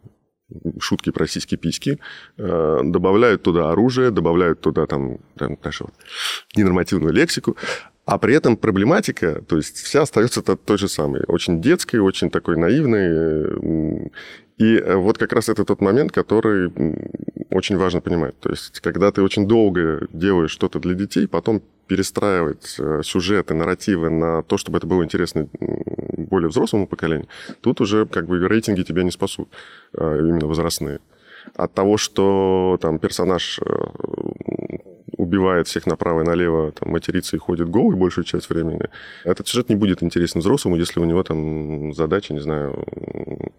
шутки 0.80 1.12
про 1.12 1.28
сиськи-письки, 1.28 2.00
э, 2.38 2.80
добавляют 2.84 3.44
туда 3.44 3.72
оружие, 3.72 4.12
добавляют 4.12 4.62
туда 4.62 4.86
там, 4.86 5.18
там 5.38 5.58
знаешь, 5.62 5.82
вот, 5.82 5.94
ненормативную 6.56 7.14
лексику, 7.14 7.58
а 8.08 8.18
при 8.18 8.34
этом 8.34 8.56
проблематика, 8.56 9.42
то 9.42 9.58
есть 9.58 9.80
вся 9.80 10.04
остается 10.04 10.42
той 10.42 10.78
же 10.78 10.88
самой. 10.88 11.24
Очень 11.28 11.62
детской, 11.62 11.98
очень 11.98 12.30
такой 12.30 12.56
наивной. 12.56 14.10
И 14.58 14.78
э, 14.78 14.96
вот 14.96 15.18
как 15.18 15.34
раз 15.34 15.50
это 15.50 15.66
тот 15.66 15.82
момент, 15.82 16.14
который 16.14 16.72
очень 17.52 17.78
важно 17.78 18.00
понимать. 18.00 18.40
То 18.40 18.50
есть, 18.50 18.80
когда 18.80 19.12
ты 19.12 19.22
очень 19.22 19.46
долго 19.46 20.08
делаешь 20.14 20.52
что-то 20.52 20.80
для 20.80 20.94
детей, 20.94 21.28
потом 21.28 21.62
перестраивать 21.88 22.78
э, 22.80 23.02
сюжеты, 23.04 23.54
нарративы 23.54 24.10
на 24.10 24.42
то, 24.42 24.56
чтобы 24.58 24.78
это 24.78 24.88
было 24.88 25.04
интересно 25.04 25.50
более 25.60 26.48
взрослому 26.48 26.88
поколению, 26.88 27.28
тут 27.60 27.82
уже 27.82 28.06
как 28.06 28.28
бы 28.28 28.48
рейтинги 28.48 28.84
тебя 28.84 29.04
не 29.04 29.12
спасут, 29.12 29.50
э, 29.98 30.20
именно 30.22 30.48
возрастные. 30.48 31.02
От 31.56 31.74
того, 31.74 31.98
что 31.98 32.78
там 32.82 33.00
персонаж 33.00 33.60
убивает 35.18 35.68
всех 35.68 35.86
направо 35.88 36.22
и 36.22 36.26
налево, 36.26 36.72
там, 36.72 36.92
матерится 36.92 37.36
и 37.36 37.40
ходит 37.40 37.70
голый 37.70 37.98
большую 37.98 38.26
часть 38.26 38.50
времени, 38.50 38.90
этот 39.24 39.48
сюжет 39.48 39.70
не 39.70 39.76
будет 39.76 40.04
интересен 40.04 40.40
взрослому, 40.40 40.76
если 40.78 41.00
у 41.00 41.06
него 41.06 41.24
там 41.24 41.94
задача, 41.94 42.34
не 42.34 42.40
знаю, 42.40 42.86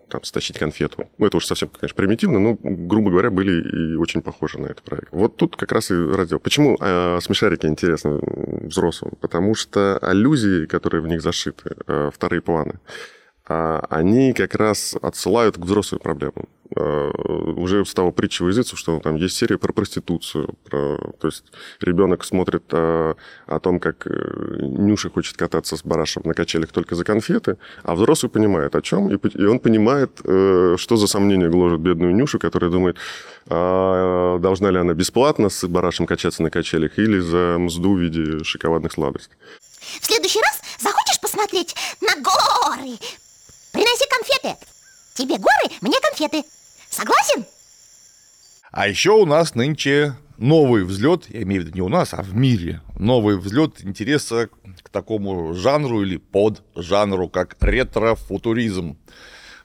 там, 0.09 0.23
стащить 0.25 0.59
конфету. 0.59 1.09
Ну, 1.19 1.27
это 1.27 1.37
уж 1.37 1.47
совсем, 1.47 1.69
конечно, 1.69 1.97
примитивно, 1.97 2.39
но, 2.39 2.57
грубо 2.63 3.11
говоря, 3.11 3.31
были 3.31 3.93
и 3.93 3.97
очень 3.97 4.23
похожи 4.23 4.59
на 4.59 4.67
этот 4.67 4.83
проект. 4.83 5.09
Вот 5.13 5.37
тут 5.37 5.57
как 5.57 5.73
раз 5.73 5.91
и 5.91 5.95
раздел. 5.95 6.39
Почему 6.39 6.77
э, 6.81 7.19
смешарики 7.21 7.67
интересны 7.67 8.21
взрослым? 8.67 9.13
Потому 9.21 9.55
что 9.55 9.99
аллюзии, 9.99 10.67
которые 10.67 11.03
в 11.03 11.09
них 11.09 11.21
зашиты, 11.21 11.75
э, 11.87 12.11
вторые 12.13 12.41
планы, 12.41 12.81
э, 13.49 13.81
они 13.91 14.33
как 14.33 14.55
раз 14.55 14.97
отсылают 15.03 15.57
к 15.57 15.61
взрослым 15.61 16.01
проблемам. 16.01 16.49
Э, 16.77 17.11
уже 17.57 17.85
стало 17.87 18.11
притчей 18.11 18.45
в 18.45 18.49
языцу, 18.49 18.77
что 18.77 19.01
там 19.01 19.17
есть 19.17 19.37
серия 19.37 19.57
про 19.57 19.73
проституцию. 19.73 20.55
Про, 20.65 20.99
то 21.19 21.29
есть 21.29 21.45
ребенок 21.81 22.25
смотрит 22.25 22.63
о, 22.73 23.15
э, 23.49 23.55
о 23.55 23.61
том, 23.61 23.81
как 23.81 24.07
э, 24.07 24.11
Нюша 24.61 25.09
хочет 25.09 25.37
кататься 25.37 25.77
с 25.77 25.83
барашем 25.83 26.23
на 26.25 26.35
качелях 26.35 26.71
только 26.71 26.95
за 26.95 27.05
конфеты, 27.05 27.57
а 27.85 27.95
взрослый 27.95 28.31
понимает 28.31 28.77
о 28.77 28.83
чем, 28.83 29.09
и, 29.11 29.17
и 29.17 29.45
он 29.45 29.61
понимает, 29.61 30.19
что 30.19 30.97
за 30.97 31.07
сомнение 31.07 31.49
гложет 31.49 31.81
бедную 31.81 32.15
Нюшу, 32.15 32.39
которая 32.39 32.71
думает, 32.71 32.97
а 33.47 34.39
должна 34.39 34.71
ли 34.71 34.79
она 34.79 34.93
бесплатно 34.95 35.49
с 35.49 35.67
барашем 35.67 36.07
качаться 36.07 36.43
на 36.43 36.51
качелях 36.51 36.99
или 36.99 37.19
за 37.19 37.57
мзду 37.59 37.95
в 37.95 37.99
виде 37.99 38.45
шоколадных 38.45 38.93
сладостей. 38.93 39.37
В 40.01 40.05
следующий 40.05 40.41
раз 40.41 40.61
захочешь 40.79 41.21
посмотреть 41.21 41.75
на 42.01 42.15
горы? 42.17 42.99
Приноси 43.73 44.05
конфеты. 44.11 44.78
Тебе 45.19 45.37
горы, 45.37 45.75
мне 45.81 45.97
конфеты. 46.01 46.45
Согласен? 46.89 47.45
А 48.71 48.87
еще 48.87 49.11
у 49.11 49.27
нас 49.27 49.57
нынче 49.57 50.15
новый 50.37 50.85
взлет, 50.85 51.25
я 51.29 51.43
имею 51.43 51.63
в 51.63 51.65
виду 51.65 51.75
не 51.75 51.83
у 51.83 51.89
нас, 51.89 52.15
а 52.15 52.23
в 52.23 52.37
мире, 52.37 52.83
новый 52.97 53.37
взлет 53.37 53.85
интереса 53.85 54.49
к 54.81 54.89
такому 54.91 55.55
жанру 55.55 56.03
или 56.03 56.19
под 56.19 56.63
жанру, 56.77 57.29
как 57.29 57.57
ретро-футуризм. 57.61 58.97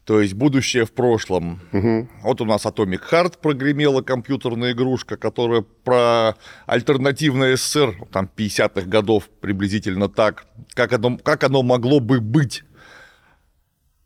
То 0.06 0.22
есть 0.22 0.34
будущее 0.34 0.86
в 0.86 0.92
прошлом. 0.92 1.62
Угу. 1.72 2.10
Вот 2.24 2.42
у 2.42 2.46
нас 2.46 2.66
Atomic 2.66 3.02
Heart 3.12 3.38
прогремела 3.40 4.02
компьютерная 4.02 4.72
игрушка, 4.72 5.18
которая 5.18 5.62
про 5.62 6.36
альтернативное 6.66 7.58
СССР, 7.58 8.08
там 8.12 8.28
50-х 8.36 8.88
годов 8.88 9.30
приблизительно 9.40 10.10
так, 10.10 10.48
как 10.74 10.94
оно, 10.94 11.20
как 11.20 11.44
оно 11.44 11.62
могло 11.62 12.00
бы 12.00 12.20
быть. 12.22 12.64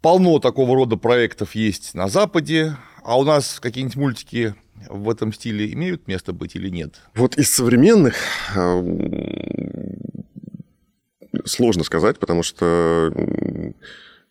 Полно 0.02 0.40
такого 0.40 0.76
рода 0.76 0.96
проектов 0.96 1.56
есть 1.56 1.96
на 1.96 2.08
Западе, 2.08 2.78
а 3.04 3.18
у 3.20 3.24
нас 3.24 3.60
какие-нибудь 3.60 3.96
мультики 3.96 4.56
в 4.90 5.10
этом 5.10 5.34
стиле 5.34 5.72
имеют 5.74 6.08
место 6.08 6.34
быть 6.34 6.56
или 6.56 6.70
нет? 6.70 7.02
Вот 7.16 7.38
из 7.38 7.50
современных 7.52 8.16
а, 8.56 8.84
сложно 11.46 11.84
сказать, 11.84 12.20
потому 12.20 12.44
что 12.44 13.12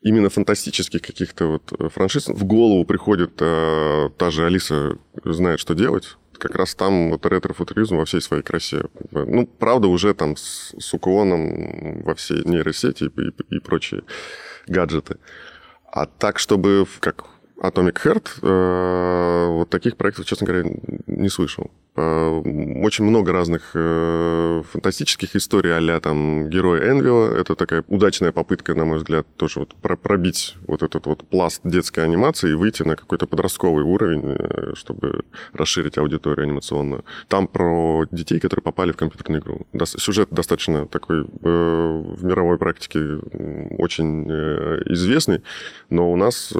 именно 0.03 0.31
фантастических 0.31 1.03
каких-то 1.03 1.47
вот 1.47 1.93
франшиз 1.93 2.29
в 2.29 2.45
голову 2.45 2.85
приходит 2.85 3.33
а, 3.41 4.11
та 4.11 4.31
же 4.31 4.47
Алиса 4.47 4.99
знает, 5.25 5.59
что 5.59 5.75
делать. 5.75 6.17
Как 6.39 6.55
раз 6.55 6.75
там 6.75 7.11
вот 7.11 7.25
ретро-футуризм 7.25 7.97
во 7.97 8.05
всей 8.05 8.21
своей 8.21 8.43
красе. 8.43 8.85
Ну, 9.11 9.47
правда, 9.47 9.89
уже 9.89 10.13
там 10.13 10.37
с, 10.37 10.75
с 10.79 10.93
уклоном 10.93 12.03
во 12.03 12.15
всей 12.15 12.45
нейросети 12.45 13.05
и, 13.05 13.07
и, 13.07 13.57
и 13.57 13.59
прочие 13.59 14.03
гаджеты. 14.67 15.17
А 15.93 16.07
так, 16.07 16.39
чтобы 16.39 16.87
как 17.01 17.25
Atomic 17.59 17.95
Heart, 18.05 18.29
э, 18.43 19.47
вот 19.49 19.71
таких 19.71 19.97
проектов, 19.97 20.27
честно 20.27 20.47
говоря, 20.47 20.69
не 21.07 21.29
слышал. 21.29 21.71
Э, 21.97 22.43
очень 22.83 23.05
много 23.05 23.33
разных 23.33 23.71
э, 23.75 24.63
фантастических 24.71 25.35
историй 25.35 25.73
а 25.73 26.01
там 26.01 26.51
Герой 26.51 26.91
Энвила. 26.91 27.35
Это 27.35 27.55
такая 27.55 27.85
удачная 27.89 28.33
попытка, 28.33 28.75
на 28.75 28.85
мой 28.85 28.99
взгляд, 28.99 29.27
тоже 29.37 29.61
вот 29.61 29.75
пробить 29.77 30.57
вот 30.67 30.83
этот 30.83 31.07
вот 31.07 31.27
пласт 31.27 31.63
детской 31.65 32.05
анимации 32.05 32.51
и 32.51 32.55
выйти 32.55 32.83
на 32.83 32.97
какой-то 32.97 33.27
подростковый 33.27 33.85
уровень, 33.85 34.37
э, 34.39 34.75
чтобы 34.75 35.25
расширить 35.55 35.97
аудиторию 35.97 36.45
анимационную. 36.45 37.05
Там 37.29 37.49
про 37.49 38.05
детей, 38.11 38.41
которые 38.41 38.63
попали 38.63 38.93
в 38.93 38.97
компьютерную 38.97 39.41
игру. 39.41 39.67
Сюжет 39.85 40.29
достаточно 40.31 40.87
такой 40.87 41.23
в 41.23 42.25
мировой 42.25 42.59
практике 42.59 42.99
очень 43.79 44.25
известный, 44.93 45.43
но 45.89 46.13
у 46.13 46.17
нас 46.17 46.53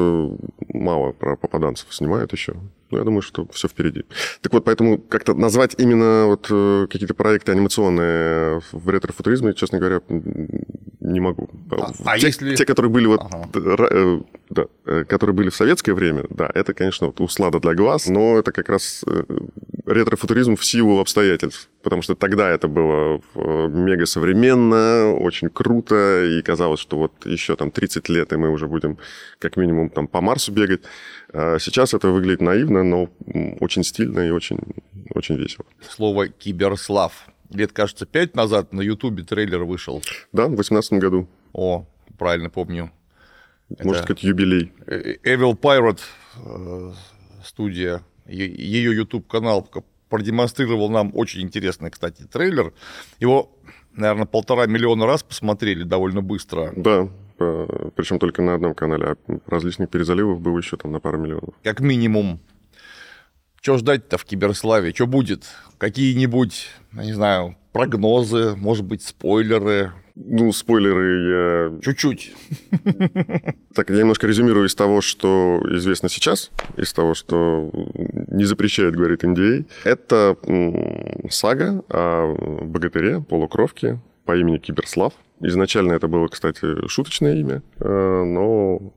мало 0.73 1.13
про 1.13 1.37
попаданцев 1.37 1.93
снимают 1.95 2.33
еще. 2.33 2.57
Ну, 2.91 2.99
я 2.99 3.05
думаю, 3.05 3.23
что 3.23 3.47
все 3.53 3.69
впереди. 3.69 4.05
Так 4.43 4.53
вот, 4.53 4.65
поэтому 4.65 4.99
как-то 4.99 5.35
назвать 5.35 5.75
именно 5.79 6.27
вот 6.27 6.47
э, 6.51 6.87
какие-то 6.91 7.15
проекты 7.15 7.53
анимационные 7.53 8.61
в 8.73 8.89
ретро-футуризме, 8.89 9.55
честно 9.55 9.79
говоря, 9.79 10.01
не 11.01 11.21
могу. 11.21 11.49
А, 11.71 11.93
а 12.05 12.19
те, 12.19 12.27
если... 12.27 12.55
те, 12.55 12.65
которые 12.65 12.91
были 12.91 13.07
вот, 13.07 13.21
ага. 13.23 14.23
Э, 14.49 14.55
да, 14.55 14.67
э, 14.85 15.05
которые 15.05 15.35
были 15.35 15.49
в 15.49 15.57
советское 15.57 15.93
время, 15.93 16.25
да, 16.31 16.51
это, 16.55 16.75
конечно, 16.75 17.09
вот 17.09 17.21
услада 17.21 17.61
для 17.61 17.75
глаз, 17.75 18.07
но 18.09 18.39
это 18.39 18.53
как 18.53 18.69
раз 18.69 19.05
ретро-футуризм 19.87 20.57
в 20.57 20.65
силу 20.65 21.01
обстоятельств, 21.01 21.69
потому 21.83 22.03
что 22.03 22.15
тогда 22.15 22.51
это 22.51 22.69
было 22.69 23.21
мега 23.35 24.07
современно, 24.07 25.13
очень 25.15 25.49
круто, 25.49 26.25
и 26.25 26.43
казалось, 26.43 26.81
что 26.81 26.99
вот 26.99 27.27
еще 27.27 27.57
там 27.57 27.71
30 27.71 28.09
лет, 28.09 28.33
и 28.33 28.37
мы 28.37 28.51
уже 28.51 28.67
будем 28.67 28.99
как 29.39 29.57
минимум 29.57 29.91
там 29.91 30.09
по 30.09 30.21
Марсу 30.21 30.53
бегать. 30.53 30.83
А 31.33 31.59
сейчас 31.59 31.95
это 31.95 32.09
выглядит 32.09 32.41
наивно, 32.41 32.83
но 32.83 33.09
очень 33.61 33.85
стильно 33.85 34.21
и 34.21 34.31
очень, 34.31 34.59
очень 35.15 35.37
весело. 35.37 35.67
Слово 35.89 36.29
«киберслав». 36.29 37.27
Лет, 37.53 37.73
кажется, 37.73 38.07
пять 38.07 38.35
назад 38.35 38.73
на 38.73 38.81
Ютубе 38.81 39.23
трейлер 39.23 39.65
вышел. 39.65 40.03
Да, 40.33 40.47
в 40.47 40.57
2018 40.57 40.93
году. 40.95 41.29
О, 41.53 41.87
правильно 42.19 42.51
помню. 42.51 42.91
Можно 43.69 44.03
сказать, 44.03 44.23
юбилей. 44.23 44.73
Э, 44.87 45.17
Evil 45.25 45.59
Pirate 45.59 46.01
э, 46.45 46.93
студия, 47.45 48.03
ее 48.27 48.95
YouTube-канал 48.95 49.69
продемонстрировал 50.09 50.89
нам 50.89 51.11
очень 51.15 51.43
интересный, 51.43 51.91
кстати, 51.91 52.23
трейлер. 52.23 52.73
Его 53.19 53.57
наверное, 53.97 54.27
полтора 54.27 54.67
миллиона 54.67 55.07
раз 55.07 55.23
посмотрели 55.23 55.83
довольно 55.83 56.23
быстро. 56.23 56.73
Да, 56.77 57.09
причем 57.39 58.19
только 58.19 58.43
на 58.43 58.55
одном 58.55 58.75
канале, 58.75 59.07
а 59.07 59.17
различных 59.47 59.91
перезаливов 59.91 60.41
было 60.41 60.59
еще 60.59 60.77
там 60.77 60.93
на 60.93 61.01
пару 61.01 61.19
миллионов. 61.19 61.55
Как 61.63 61.81
минимум. 61.81 62.41
Что 63.61 63.79
ждать-то 63.79 64.17
в 64.17 64.25
киберславе? 64.25 64.93
Что 64.95 65.07
будет? 65.07 65.45
Какие-нибудь, 65.79 66.69
не 66.93 67.13
знаю, 67.13 67.57
прогнозы, 67.77 68.57
может 68.57 68.85
быть, 68.85 69.03
спойлеры? 69.03 69.93
Ну, 70.15 70.51
спойлеры 70.53 71.73
я... 71.75 71.81
Чуть-чуть. 71.83 72.35
Так, 73.75 73.91
я 73.91 73.99
немножко 73.99 74.27
резюмирую 74.27 74.67
из 74.67 74.75
того, 74.75 75.03
что 75.03 75.61
известно 75.73 76.09
сейчас, 76.09 76.51
из 76.79 76.95
того, 76.95 77.13
что 77.13 77.71
не 78.29 78.45
запрещает, 78.45 78.97
говорит 78.97 79.23
NDA. 79.23 79.67
А. 79.85 79.89
Это 79.89 80.37
сага 81.29 81.85
о 81.91 82.63
богатыре, 82.63 83.21
полукровке 83.21 84.01
по 84.25 84.35
имени 84.35 84.57
Киберслав. 84.57 85.13
Изначально 85.41 85.93
это 85.93 86.09
было, 86.09 86.29
кстати, 86.29 86.89
шуточное 86.89 87.35
имя, 87.35 87.63
э, 87.79 88.25
но 88.25 88.95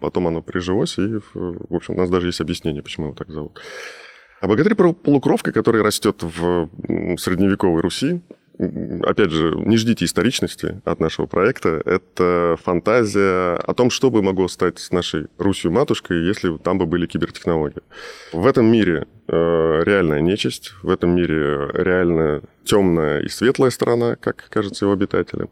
потом 0.00 0.26
оно 0.26 0.42
прижилось, 0.42 0.98
и, 0.98 1.20
в 1.32 1.74
общем, 1.74 1.94
у 1.94 1.96
нас 1.96 2.10
даже 2.10 2.26
есть 2.26 2.42
объяснение, 2.42 2.82
почему 2.82 3.06
его 3.06 3.14
так 3.14 3.30
зовут. 3.30 3.58
А 4.40 4.46
богатырь 4.46 4.74
полукровка, 4.74 5.52
который 5.52 5.82
растет 5.82 6.22
в 6.22 6.68
средневековой 7.18 7.82
Руси, 7.82 8.20
опять 9.02 9.30
же, 9.30 9.54
не 9.56 9.76
ждите 9.76 10.04
историчности 10.04 10.80
от 10.84 11.00
нашего 11.00 11.26
проекта. 11.26 11.80
Это 11.84 12.56
фантазия 12.62 13.54
о 13.54 13.74
том, 13.74 13.90
что 13.90 14.10
бы 14.10 14.22
могло 14.22 14.48
стать 14.48 14.78
с 14.78 14.90
нашей 14.90 15.26
Русью-матушкой, 15.38 16.24
если 16.24 16.56
там 16.58 16.78
бы 16.78 16.86
были 16.86 17.06
кибертехнологии. 17.06 17.82
В 18.32 18.46
этом 18.46 18.66
мире 18.66 19.06
э, 19.28 19.82
реальная 19.84 20.20
нечисть, 20.20 20.72
в 20.82 20.90
этом 20.90 21.14
мире 21.14 21.70
реально 21.72 22.42
темная 22.64 23.20
и 23.20 23.28
светлая 23.28 23.70
сторона, 23.70 24.16
как 24.16 24.48
кажется 24.50 24.84
его 24.84 24.92
обитателям. 24.92 25.50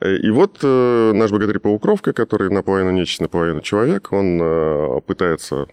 И 0.00 0.30
вот 0.30 0.58
э, 0.62 1.12
наш 1.14 1.30
богатырь-полукровка, 1.30 2.12
который 2.12 2.50
наполовину 2.50 2.90
нечисть, 2.90 3.20
наполовину 3.20 3.60
человек, 3.62 4.12
он 4.12 4.40
э, 4.40 5.00
пытается 5.06 5.66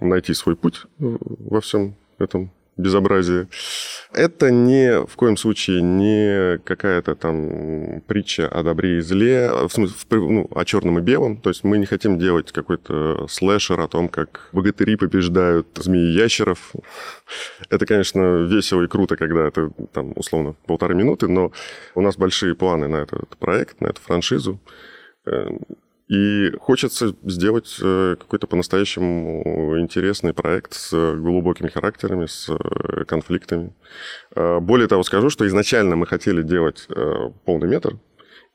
найти 0.00 0.34
свой 0.34 0.56
путь 0.56 0.82
во 0.98 1.60
всем 1.60 1.96
этом 2.18 2.52
безобразие. 2.78 3.48
Это 4.12 4.50
не 4.50 5.04
в 5.04 5.16
коем 5.16 5.36
случае 5.36 5.82
не 5.82 6.58
какая-то 6.58 7.14
там 7.16 8.00
притча 8.06 8.48
о 8.48 8.62
добре 8.62 8.98
и 8.98 9.00
зле, 9.00 9.50
в 9.52 9.68
смысле, 9.68 9.96
ну, 10.10 10.48
о 10.54 10.64
черном 10.64 10.98
и 10.98 11.02
белом. 11.02 11.36
То 11.38 11.50
есть 11.50 11.64
мы 11.64 11.76
не 11.76 11.86
хотим 11.86 12.18
делать 12.18 12.52
какой-то 12.52 13.26
слэшер 13.28 13.80
о 13.80 13.88
том, 13.88 14.08
как 14.08 14.48
богатыри 14.52 14.96
побеждают 14.96 15.66
змеи 15.74 16.12
ящеров. 16.12 16.72
Это, 17.68 17.84
конечно, 17.84 18.44
весело 18.44 18.82
и 18.82 18.88
круто, 18.88 19.16
когда 19.16 19.48
это 19.48 19.70
там 19.92 20.12
условно 20.14 20.54
полторы 20.66 20.94
минуты, 20.94 21.26
но 21.28 21.52
у 21.96 22.00
нас 22.00 22.16
большие 22.16 22.54
планы 22.54 22.86
на 22.86 22.96
этот 22.96 23.36
проект, 23.38 23.80
на 23.80 23.88
эту 23.88 24.00
франшизу. 24.00 24.60
И 26.08 26.52
хочется 26.58 27.14
сделать 27.24 27.76
э, 27.82 28.16
какой-то 28.18 28.46
по-настоящему 28.46 29.78
интересный 29.78 30.32
проект 30.32 30.72
с 30.72 30.90
глубокими 31.16 31.68
характерами, 31.68 32.26
с 32.26 32.48
э, 32.48 33.04
конфликтами. 33.04 33.74
Э, 34.34 34.58
более 34.60 34.88
того, 34.88 35.02
скажу, 35.02 35.28
что 35.28 35.46
изначально 35.46 35.96
мы 35.96 36.06
хотели 36.06 36.42
делать 36.42 36.88
полный 37.44 37.68
метр, 37.68 37.98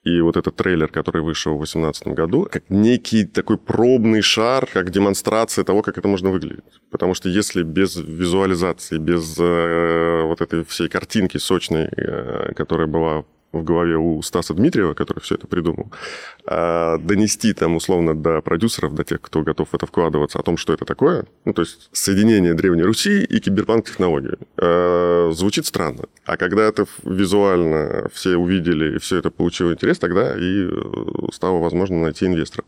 и 0.04 0.20
вот 0.20 0.36
этот 0.36 0.58
трейлер, 0.58 0.90
который 0.90 1.22
вышел 1.22 1.54
в 1.54 1.60
2018 1.60 2.08
году, 2.10 2.48
как 2.52 2.70
некий 2.70 3.26
такой 3.26 3.58
пробный 3.58 4.22
шар, 4.22 4.66
как 4.66 4.90
демонстрация 4.90 5.64
того, 5.64 5.82
как 5.82 5.98
это 5.98 6.08
можно 6.10 6.30
выглядеть. 6.30 6.82
Потому 6.92 7.14
что 7.14 7.30
если 7.30 7.64
без 7.64 7.96
визуализации, 7.96 8.98
без 8.98 9.38
э, 9.40 10.24
вот 10.26 10.42
этой 10.42 10.66
всей 10.66 10.90
картинки 10.90 11.38
сочной, 11.38 11.86
э, 11.86 12.54
которая 12.54 12.88
была 12.88 13.24
в 13.54 13.64
голове 13.64 13.96
у 13.96 14.22
Стаса 14.22 14.54
Дмитриева, 14.54 14.94
который 14.94 15.20
все 15.20 15.36
это 15.36 15.48
придумал, 15.48 15.92
а, 16.46 16.98
донести 16.98 17.54
там 17.54 17.76
условно 17.76 18.16
до 18.16 18.42
продюсеров, 18.42 18.94
до 18.94 19.04
тех, 19.04 19.22
кто 19.22 19.44
готов 19.44 19.70
в 19.70 19.74
это 19.76 19.86
вкладываться, 19.86 20.40
о 20.40 20.44
том, 20.44 20.58
что 20.58 20.74
это 20.74 20.86
такое, 20.86 21.26
ну, 21.46 21.54
то 21.54 21.62
есть 21.62 21.90
соединение 21.92 22.54
Древней 22.54 22.84
Руси 22.84 23.24
и 23.24 23.40
киберпанк-технологии, 23.40 24.38
а, 24.58 25.32
звучит 25.32 25.66
странно. 25.66 26.06
А 26.26 26.38
когда 26.38 26.64
это 26.64 26.86
визуально 27.04 28.10
все 28.14 28.36
увидели 28.36 28.96
и 28.96 29.00
все 29.00 29.18
это 29.18 29.30
получило 29.30 29.72
интерес, 29.72 30.00
тогда 30.00 30.36
и 30.36 30.68
э, 30.68 30.72
стало 31.32 31.60
возможно 31.60 32.02
найти 32.02 32.26
инвесторов. 32.26 32.66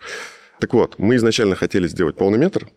Так 0.60 0.73
вот, 0.73 0.95
мы 0.97 1.15
изначально 1.15 1.55
хотели 1.55 1.88
сделать 1.88 2.15
полный 2.15 2.38
метр, 2.38 2.67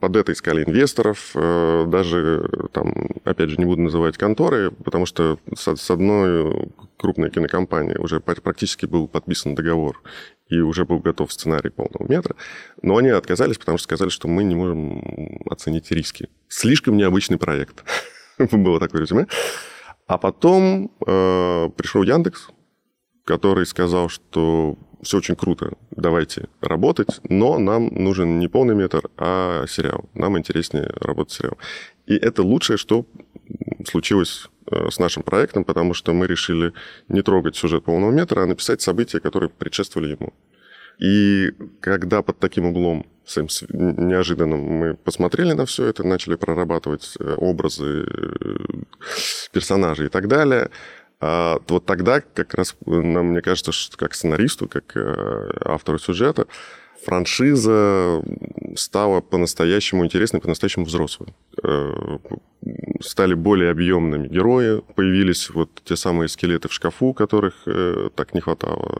под 0.00 0.16
это 0.16 0.32
искали 0.32 0.64
инвесторов, 0.64 1.30
э, 1.34 1.84
даже 1.86 2.48
там, 2.72 2.92
опять 3.24 3.50
же, 3.50 3.56
не 3.56 3.64
буду 3.64 3.80
называть 3.82 4.18
конторы, 4.18 4.70
потому 4.70 5.06
что 5.06 5.38
с 5.54 5.90
одной 5.90 6.70
крупной 6.96 7.30
кинокомпанией 7.30 7.98
уже 7.98 8.20
практически 8.20 8.86
был 8.86 9.08
подписан 9.08 9.54
договор 9.54 10.02
и 10.48 10.58
уже 10.60 10.84
был 10.84 10.98
готов 10.98 11.32
сценарий 11.32 11.70
полного 11.70 12.10
метра, 12.10 12.36
но 12.82 12.96
они 12.96 13.08
отказались, 13.08 13.58
потому 13.58 13.78
что 13.78 13.84
сказали, 13.84 14.10
что 14.10 14.28
мы 14.28 14.44
не 14.44 14.54
можем 14.54 15.40
оценить 15.50 15.90
риски. 15.90 16.28
Слишком 16.48 16.96
необычный 16.96 17.38
проект. 17.38 17.84
Было 18.38 18.78
такое 18.78 19.02
резюме. 19.02 19.26
А 20.06 20.18
потом 20.18 20.92
э, 21.06 21.68
пришел 21.76 22.02
Яндекс, 22.02 22.48
который 23.24 23.66
сказал, 23.66 24.08
что 24.08 24.76
все 25.02 25.18
очень 25.18 25.36
круто, 25.36 25.72
давайте 25.90 26.48
работать, 26.60 27.20
но 27.28 27.58
нам 27.58 27.86
нужен 27.86 28.38
не 28.38 28.48
полный 28.48 28.74
метр, 28.74 29.08
а 29.16 29.66
сериал. 29.68 30.08
Нам 30.14 30.38
интереснее 30.38 30.90
работать 31.00 31.34
сериал. 31.34 31.58
И 32.06 32.14
это 32.14 32.42
лучшее, 32.42 32.76
что 32.76 33.06
случилось 33.86 34.48
э, 34.70 34.88
с 34.90 34.98
нашим 34.98 35.22
проектом, 35.22 35.64
потому 35.64 35.94
что 35.94 36.12
мы 36.12 36.26
решили 36.26 36.72
не 37.08 37.22
трогать 37.22 37.56
сюжет 37.56 37.84
полного 37.84 38.10
метра, 38.10 38.42
а 38.42 38.46
написать 38.46 38.80
события, 38.80 39.20
которые 39.20 39.50
предшествовали 39.50 40.12
ему. 40.12 40.32
И 40.98 41.52
когда 41.80 42.22
под 42.22 42.38
таким 42.38 42.66
углом 42.66 43.06
своим 43.24 43.48
неожиданным 44.08 44.60
мы 44.60 44.94
посмотрели 44.94 45.52
на 45.52 45.66
все 45.66 45.86
это, 45.86 46.04
начали 46.04 46.36
прорабатывать 46.36 47.16
э, 47.18 47.34
образы 47.36 48.06
э, 48.06 48.56
персонажей 49.52 50.06
и 50.06 50.08
так 50.08 50.28
далее, 50.28 50.70
а 51.20 51.58
вот 51.68 51.86
тогда 51.86 52.20
как 52.20 52.54
раз, 52.54 52.76
нам, 52.84 53.28
мне 53.28 53.40
кажется, 53.40 53.72
что 53.72 53.96
как 53.96 54.14
сценаристу, 54.14 54.68
как 54.68 54.96
э, 54.96 55.50
автору 55.64 55.98
сюжета, 55.98 56.46
франшиза 57.04 58.22
стала 58.74 59.20
по-настоящему 59.22 60.04
интересной, 60.04 60.40
по-настоящему 60.40 60.84
взрослой. 60.84 61.34
Э, 61.62 62.18
стали 63.00 63.32
более 63.32 63.70
объемными 63.70 64.28
герои, 64.28 64.82
появились 64.94 65.48
вот 65.50 65.70
те 65.84 65.96
самые 65.96 66.28
скелеты 66.28 66.68
в 66.68 66.72
шкафу, 66.74 67.14
которых 67.14 67.54
э, 67.66 68.10
так 68.14 68.34
не 68.34 68.40
хватало. 68.40 68.98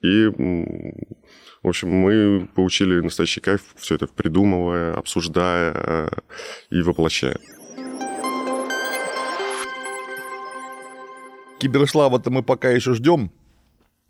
И, 0.00 0.26
в 0.28 1.68
общем, 1.68 1.90
мы 1.90 2.48
получили 2.54 3.00
настоящий 3.00 3.40
кайф, 3.40 3.62
все 3.76 3.96
это 3.96 4.06
придумывая, 4.06 4.94
обсуждая 4.94 6.08
и 6.70 6.82
воплощая. 6.82 7.38
Киберслава-то 11.58 12.30
мы 12.30 12.44
пока 12.44 12.70
еще 12.70 12.94
ждем, 12.94 13.32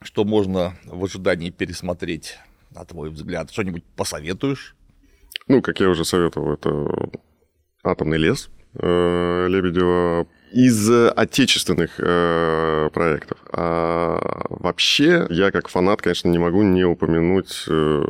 что 0.02 0.24
можно 0.24 0.74
в 0.84 1.02
ожидании 1.02 1.50
пересмотреть, 1.50 2.38
на 2.70 2.84
твой 2.84 3.08
взгляд. 3.10 3.50
Что-нибудь 3.50 3.84
посоветуешь? 3.96 4.76
Ну, 5.46 5.62
как 5.62 5.80
я 5.80 5.88
уже 5.88 6.04
советовал, 6.04 6.52
это 6.52 7.10
«Атомный 7.82 8.18
лес» 8.18 8.50
э, 8.74 9.46
Лебедева 9.48 10.26
из 10.52 10.90
отечественных 10.90 11.98
э, 11.98 12.90
проектов. 12.92 13.38
А 13.52 14.18
вообще, 14.48 15.26
я 15.30 15.50
как 15.50 15.68
фанат, 15.68 16.02
конечно, 16.02 16.28
не 16.28 16.38
могу 16.38 16.62
не 16.62 16.84
упомянуть 16.84 17.64
э, 17.68 18.04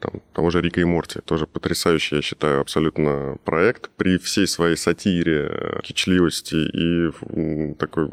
там, 0.00 0.22
того 0.32 0.50
же 0.50 0.60
Рика 0.60 0.80
и 0.80 0.84
Морти. 0.84 1.20
Тоже 1.24 1.46
потрясающий, 1.46 2.16
я 2.16 2.22
считаю, 2.22 2.60
абсолютно 2.60 3.36
проект. 3.44 3.90
При 3.96 4.18
всей 4.18 4.46
своей 4.46 4.76
сатире, 4.76 5.80
кичливости 5.82 6.56
и 6.56 7.74
такой 7.74 8.08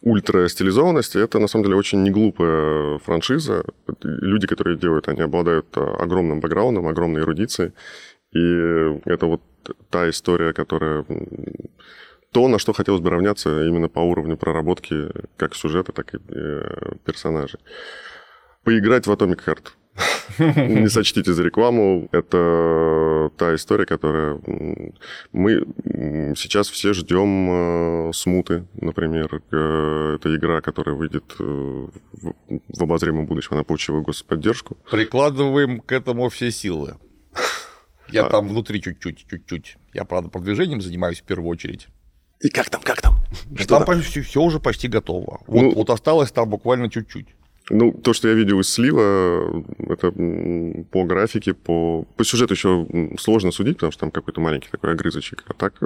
ультра 0.00 0.48
стилизованности, 0.48 1.18
это 1.18 1.38
на 1.38 1.48
самом 1.48 1.64
деле 1.64 1.76
очень 1.76 2.02
неглупая 2.02 2.98
франшиза. 2.98 3.64
Люди, 4.02 4.46
которые 4.46 4.78
делают, 4.78 5.08
они 5.08 5.20
обладают 5.20 5.66
огромным 5.76 6.40
бэкграундом, 6.40 6.86
огромной 6.86 7.22
эрудицией. 7.22 7.72
И 8.32 9.00
это 9.04 9.26
вот 9.26 9.42
та 9.90 10.08
история, 10.10 10.52
которая 10.52 11.04
то, 12.36 12.48
на 12.48 12.58
что 12.58 12.72
хотелось 12.74 13.00
бы 13.00 13.08
равняться 13.10 13.66
именно 13.66 13.88
по 13.88 14.00
уровню 14.00 14.36
проработки 14.36 15.08
как 15.38 15.54
сюжета, 15.54 15.92
так 15.92 16.14
и 16.14 16.18
э, 16.28 16.96
персонажей. 17.04 17.60
Поиграть 18.62 19.06
в 19.06 19.10
Atomic 19.10 19.40
Heart. 19.46 19.68
Не 20.82 20.88
сочтите 20.90 21.32
за 21.32 21.42
рекламу. 21.42 22.08
Это 22.12 23.30
та 23.38 23.54
история, 23.54 23.86
которая... 23.86 24.38
Мы 25.32 25.66
сейчас 26.36 26.68
все 26.68 26.92
ждем 26.92 28.08
э, 28.08 28.12
смуты, 28.12 28.66
например. 28.74 29.40
Э, 29.52 30.16
это 30.16 30.36
игра, 30.36 30.60
которая 30.60 30.94
выйдет 30.94 31.38
в 31.38 32.82
обозримом 32.82 33.24
будущем. 33.24 33.54
Она 33.54 33.64
получила 33.64 34.02
господдержку. 34.02 34.76
Прикладываем 34.90 35.80
к 35.80 35.90
этому 35.90 36.28
все 36.28 36.50
силы. 36.50 36.96
Я 38.08 38.26
а... 38.26 38.30
там 38.30 38.48
внутри 38.48 38.80
чуть-чуть, 38.80 39.26
чуть-чуть. 39.28 39.76
Я, 39.92 40.04
правда, 40.04 40.28
продвижением 40.28 40.80
занимаюсь 40.80 41.20
в 41.20 41.24
первую 41.24 41.50
очередь. 41.50 41.88
И 42.40 42.48
как 42.48 42.70
там, 42.70 42.82
как 42.82 43.00
там? 43.00 43.16
Там 43.66 43.84
почти, 43.84 44.20
все 44.20 44.42
уже 44.42 44.60
почти 44.60 44.88
готово. 44.88 45.40
Вот, 45.46 45.62
Ну- 45.62 45.74
вот 45.74 45.90
осталось 45.90 46.30
там 46.30 46.48
буквально 46.48 46.90
чуть-чуть. 46.90 47.28
Ну, 47.68 47.92
то, 47.92 48.12
что 48.12 48.28
я 48.28 48.34
видел 48.34 48.60
из 48.60 48.68
слива, 48.68 49.64
это 49.88 50.12
по 50.92 51.04
графике, 51.04 51.52
по, 51.52 52.04
по 52.16 52.24
сюжету 52.24 52.54
еще 52.54 52.86
сложно 53.18 53.50
судить, 53.50 53.76
потому 53.76 53.90
что 53.90 54.00
там 54.00 54.12
какой-то 54.12 54.40
маленький 54.40 54.68
такой 54.70 54.92
огрызочек. 54.92 55.42
А 55.48 55.52
так, 55.52 55.80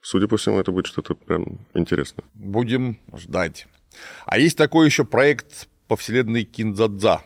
судя 0.00 0.28
по 0.28 0.38
всему, 0.38 0.58
это 0.58 0.72
будет 0.72 0.86
что-то 0.86 1.14
прям 1.14 1.58
интересное. 1.74 2.24
Будем 2.32 2.98
ждать. 3.14 3.66
А 4.24 4.38
есть 4.38 4.56
такой 4.56 4.86
еще 4.86 5.04
проект 5.04 5.68
по 5.88 5.96
вселенной 5.96 6.44
Кинзадза. 6.44 7.20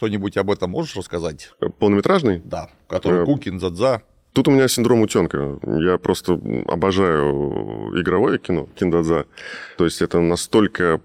Что-нибудь 0.00 0.38
об 0.38 0.50
этом 0.50 0.70
можешь 0.70 0.96
рассказать? 0.96 1.52
Полнометражный? 1.78 2.40
Да, 2.42 2.70
который 2.88 3.20
Э, 3.20 3.24
Ку 3.26 3.36
Кинзадза. 3.36 4.00
Тут 4.32 4.48
у 4.48 4.50
меня 4.50 4.66
синдром 4.66 5.02
утенка. 5.02 5.58
Я 5.62 5.98
просто 5.98 6.40
обожаю 6.66 7.92
игровое 8.00 8.38
кино, 8.38 8.66
киндадза. 8.76 9.26
То 9.76 9.84
есть 9.84 10.00
это 10.00 10.18
настолько... 10.20 11.02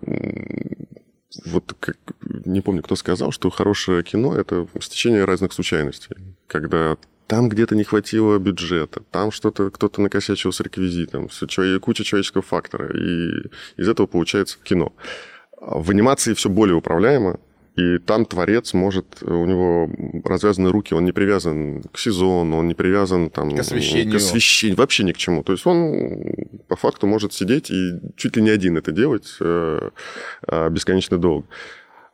Вот 1.46 1.76
как, 1.78 1.98
не 2.46 2.62
помню, 2.62 2.84
кто 2.84 2.96
сказал, 2.96 3.34
что 3.34 3.50
хорошее 3.50 4.02
кино— 4.02 4.34
это 4.38 4.66
стечение 4.80 5.26
разных 5.26 5.52
случайностей. 5.52 6.16
Когда 6.48 6.96
там 7.28 7.50
где-то 7.50 7.76
не 7.76 7.84
хватило 7.84 8.40
бюджета, 8.40 9.02
там 9.12 9.32
что-то 9.32 9.72
кто-то 9.72 10.00
накосячил 10.00 10.54
с 10.54 10.62
реквизитом, 10.62 11.28
человек- 11.28 11.82
куча 11.82 12.06
человеческого 12.06 12.44
фактора, 12.44 12.98
и 12.98 13.50
из 13.76 13.90
этого 13.90 14.08
получается 14.08 14.58
кино. 14.64 14.94
А 15.60 15.80
В 15.80 15.90
анимации 15.92 16.34
все 16.34 16.48
более 16.50 16.76
управляемо, 16.78 17.42
и 17.76 17.98
там 18.00 18.26
творец 18.26 18.74
может, 18.74 19.22
у 19.22 19.46
него 19.46 19.90
развязаны 20.24 20.70
руки, 20.70 20.94
он 20.94 21.04
не 21.06 21.12
привязан 21.12 21.84
к 21.92 21.98
сезону, 22.00 22.58
он 22.58 22.68
не 22.68 22.74
привязан 22.74 23.30
там, 23.30 23.52
К 23.52 23.60
освещению. 23.60 24.14
к 24.14 24.16
освещению, 24.16 24.78
вообще 24.78 25.04
ни 25.04 25.12
к 25.12 25.18
чему. 25.18 25.44
То 25.44 25.52
есть 25.52 25.66
он 25.66 26.34
по 26.68 26.76
факту 26.76 27.06
может 27.08 27.34
сидеть 27.34 27.70
и 27.70 28.00
чуть 28.16 28.38
ли 28.38 28.42
не 28.42 28.50
один 28.50 28.78
это 28.78 28.92
делать 28.92 29.28
э, 29.42 29.90
э, 30.48 30.70
бесконечно 30.70 31.18
долго. 31.18 31.48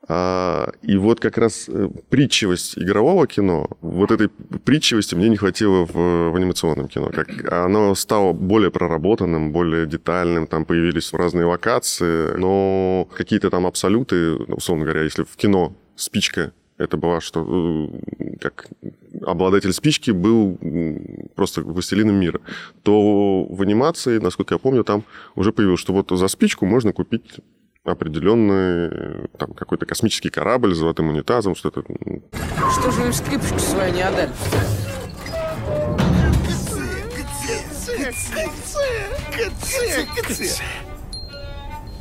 А, 0.07 0.71
И 0.81 0.97
вот 0.97 1.19
как 1.19 1.37
раз 1.37 1.69
э, 1.69 1.89
притчивость 2.09 2.77
игрового 2.77 3.27
кино, 3.27 3.69
вот 3.81 4.11
этой 4.11 4.29
притчивости 4.29 5.13
мне 5.13 5.29
не 5.29 5.37
хватило 5.37 5.85
в, 5.85 6.31
в 6.31 6.35
анимационном 6.35 6.87
кино. 6.87 7.11
Как 7.13 7.51
оно 7.51 7.93
стало 7.95 8.33
более 8.33 8.71
проработанным, 8.71 9.51
более 9.51 9.85
детальным, 9.85 10.47
там 10.47 10.65
появились 10.65 11.13
разные 11.13 11.45
локации, 11.45 12.35
но 12.35 13.07
какие-то 13.15 13.51
там 13.51 13.67
абсолюты, 13.67 14.39
ну, 14.47 14.55
условно 14.55 14.85
говоря, 14.85 15.03
если 15.03 15.23
в 15.23 15.35
кино 15.35 15.73
спичка 15.95 16.51
это 16.77 16.97
была, 16.97 17.21
что 17.21 17.91
э, 18.19 18.37
как 18.39 18.69
обладатель 19.21 19.71
спички 19.71 20.09
был 20.09 20.57
просто 21.35 21.61
властелином 21.61 22.15
мира, 22.15 22.41
то 22.81 23.45
в 23.45 23.61
анимации, 23.61 24.17
насколько 24.17 24.55
я 24.55 24.57
помню, 24.57 24.83
там 24.83 25.03
уже 25.35 25.51
появилось, 25.51 25.79
что 25.79 25.93
вот 25.93 26.09
за 26.09 26.27
спичку 26.27 26.65
можно 26.65 26.91
купить 26.91 27.39
определенный 27.83 28.89
э, 28.91 29.25
там 29.37 29.53
какой-то 29.53 29.85
космический 29.85 30.29
корабль 30.29 30.73
с 30.73 30.77
золотым 30.77 31.09
унитазом, 31.09 31.55
что-то. 31.55 31.83
Что 32.71 32.91
же 32.91 33.05
им 33.05 33.13
скрипочку 33.13 33.59
свою 33.59 33.93
не 33.93 34.01
отдали? 34.01 34.31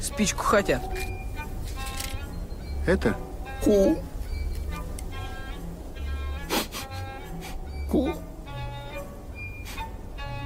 Спичку 0.00 0.42
хотят. 0.42 0.82
Это 2.86 3.16
Ку. 3.62 3.98
Ку. 7.90 8.14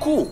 Ку. 0.01 0.29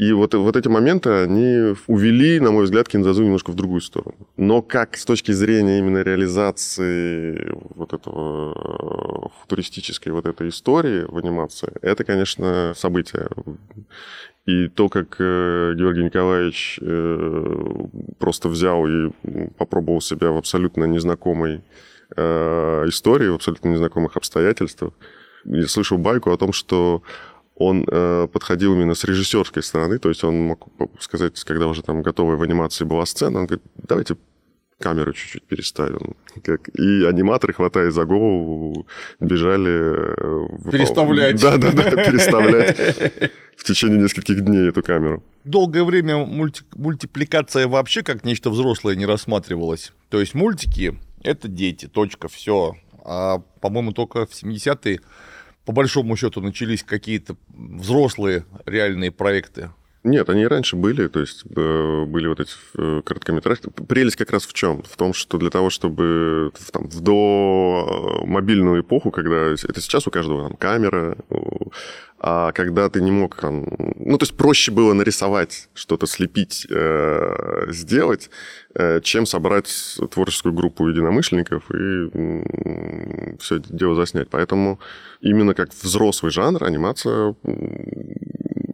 И 0.00 0.12
вот, 0.14 0.32
вот 0.32 0.56
эти 0.56 0.66
моменты, 0.66 1.10
они 1.10 1.74
увели, 1.86 2.40
на 2.40 2.50
мой 2.50 2.64
взгляд, 2.64 2.88
Кинзазу 2.88 3.22
немножко 3.22 3.50
в 3.50 3.54
другую 3.54 3.82
сторону. 3.82 4.26
Но 4.38 4.62
как 4.62 4.96
с 4.96 5.04
точки 5.04 5.32
зрения 5.32 5.78
именно 5.78 5.98
реализации 5.98 7.52
вот 7.74 7.92
этого 7.92 8.54
э, 8.54 9.28
футуристической 9.42 10.10
вот 10.12 10.24
этой 10.24 10.48
истории 10.48 11.04
в 11.04 11.18
анимации, 11.18 11.70
это, 11.82 12.04
конечно, 12.04 12.72
событие. 12.74 13.28
И 14.46 14.68
то, 14.68 14.88
как 14.88 15.16
э, 15.18 15.74
Георгий 15.76 16.04
Николаевич 16.04 16.78
э, 16.80 17.86
просто 18.18 18.48
взял 18.48 18.86
и 18.86 19.10
попробовал 19.58 20.00
себя 20.00 20.30
в 20.30 20.38
абсолютно 20.38 20.84
незнакомой 20.84 21.60
истории, 22.12 23.28
в 23.28 23.34
абсолютно 23.34 23.68
незнакомых 23.68 24.16
обстоятельствах. 24.16 24.92
Я 25.44 25.68
слышал 25.68 25.96
байку 25.96 26.32
о 26.32 26.36
том, 26.36 26.52
что 26.52 27.02
он 27.60 27.84
э, 27.86 28.26
подходил 28.32 28.74
именно 28.74 28.94
с 28.94 29.04
режиссерской 29.04 29.62
стороны, 29.62 29.98
то 29.98 30.08
есть 30.08 30.24
он 30.24 30.40
мог 30.40 30.68
сказать, 30.98 31.44
когда 31.44 31.66
уже 31.66 31.82
там 31.82 32.00
готовая 32.00 32.36
в 32.36 32.42
анимации 32.42 32.86
была 32.86 33.04
сцена, 33.04 33.40
он 33.40 33.46
говорит, 33.46 33.62
давайте 33.88 34.16
камеру 34.78 35.12
чуть-чуть 35.12 35.42
переставим. 35.42 36.16
Как... 36.42 36.68
И 36.70 37.04
аниматоры, 37.04 37.52
хватая 37.52 37.90
за 37.90 38.06
голову, 38.06 38.86
бежали... 39.20 39.70
э, 39.70 40.46
выпол- 40.56 40.70
Переставлять. 40.70 41.38
Да-да-да, 41.40 41.82
переставлять 42.10 42.78
в 43.56 43.64
течение 43.64 43.98
нескольких 44.00 44.40
дней 44.40 44.68
эту 44.70 44.82
камеру. 44.82 45.22
Долгое 45.44 45.84
время 45.84 46.14
мульти- 46.24 46.64
мультипликация 46.76 47.68
вообще 47.68 48.02
как 48.02 48.24
нечто 48.24 48.48
взрослое 48.48 48.96
не 48.96 49.04
рассматривалась. 49.04 49.92
То 50.08 50.18
есть 50.18 50.32
мультики— 50.32 50.98
это 51.22 51.46
дети, 51.46 51.86
точка, 51.86 52.28
все. 52.28 52.74
А, 53.04 53.42
по-моему, 53.60 53.92
только 53.92 54.24
в 54.24 54.30
70-е 54.30 55.00
по 55.64 55.72
большому 55.72 56.16
счету 56.16 56.40
начались 56.40 56.82
какие-то 56.82 57.36
взрослые 57.48 58.44
реальные 58.66 59.10
проекты. 59.10 59.70
Нет, 60.02 60.30
они 60.30 60.42
и 60.42 60.46
раньше 60.46 60.76
были, 60.76 61.08
то 61.08 61.20
есть 61.20 61.44
э, 61.54 62.04
были 62.06 62.26
вот 62.26 62.40
эти 62.40 62.52
э, 62.74 63.02
короткометражки. 63.04 63.68
Прелесть 63.86 64.16
как 64.16 64.30
раз 64.30 64.46
в 64.46 64.54
чем? 64.54 64.82
В 64.82 64.96
том, 64.96 65.12
что 65.12 65.36
для 65.36 65.50
того, 65.50 65.68
чтобы 65.68 66.52
в, 66.58 66.70
там, 66.70 66.88
в 66.88 67.00
до 67.02 68.22
мобильную 68.24 68.80
эпоху, 68.80 69.10
когда 69.10 69.50
это 69.50 69.80
сейчас 69.80 70.06
у 70.06 70.10
каждого 70.10 70.48
там 70.48 70.56
камера, 70.56 71.18
а 72.22 72.52
когда 72.52 72.88
ты 72.90 73.00
не 73.00 73.10
мог 73.10 73.36
там... 73.36 73.64
Ну, 73.96 74.18
то 74.18 74.24
есть 74.24 74.36
проще 74.36 74.70
было 74.70 74.92
нарисовать, 74.92 75.70
что-то 75.72 76.06
слепить, 76.06 76.66
э, 76.70 77.64
сделать, 77.68 78.28
э, 78.74 79.00
чем 79.00 79.24
собрать 79.24 79.72
творческую 80.10 80.52
группу 80.52 80.86
единомышленников 80.86 81.70
и 81.70 83.36
все 83.38 83.56
это 83.56 83.72
дело 83.72 83.94
заснять. 83.94 84.28
Поэтому 84.28 84.78
именно 85.22 85.54
как 85.54 85.70
взрослый 85.72 86.30
жанр 86.30 86.62
анимация 86.62 87.34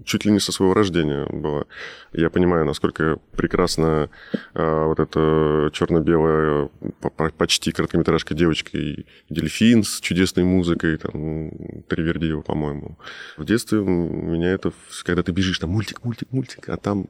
чуть 0.07 0.25
ли 0.25 0.31
не 0.31 0.41
со 0.41 0.53
своего 0.53 0.73
рождения 0.73 1.27
была. 1.27 1.65
Я 2.13 2.31
понимаю, 2.31 2.65
насколько 2.65 3.19
прекрасно 3.37 4.09
э, 4.55 4.85
вот 4.85 5.01
эта 5.01 5.71
черно-белая 5.73 6.71
по- 7.01 7.11
по- 7.11 7.31
почти 7.31 7.73
короткометражка 7.73 8.33
девочка 8.35 8.79
и 8.79 9.05
дельфин 9.29 9.83
с 9.83 10.01
чудесной 10.01 10.45
музыкой, 10.45 10.97
там, 10.97 11.51
Тривердиева, 11.89 12.41
по-моему. 12.43 12.99
В 13.37 13.45
детстве 13.45 13.81
меня 13.81 14.53
это, 14.53 14.73
когда 15.05 15.23
ты 15.23 15.33
бежишь, 15.33 15.59
там 15.59 15.71
мультик, 15.71 16.05
мультик, 16.05 16.31
мультик, 16.31 16.69
а 16.69 16.77
там 16.77 17.09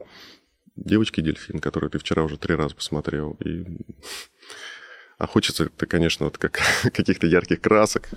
девочка 0.74 1.20
и 1.20 1.24
дельфин, 1.24 1.59
которую 1.59 1.90
ты 1.90 1.98
вчера 1.98 2.24
уже 2.24 2.38
три 2.38 2.54
раза 2.54 2.74
посмотрел. 2.74 3.37
И... 3.44 3.64
А 5.18 5.26
хочется 5.26 5.64
это, 5.64 5.87
конечно, 5.87 6.24
вот 6.24 6.38
как 6.38 6.61
каких-то 6.94 7.26
ярких 7.26 7.61
красок, 7.61 8.09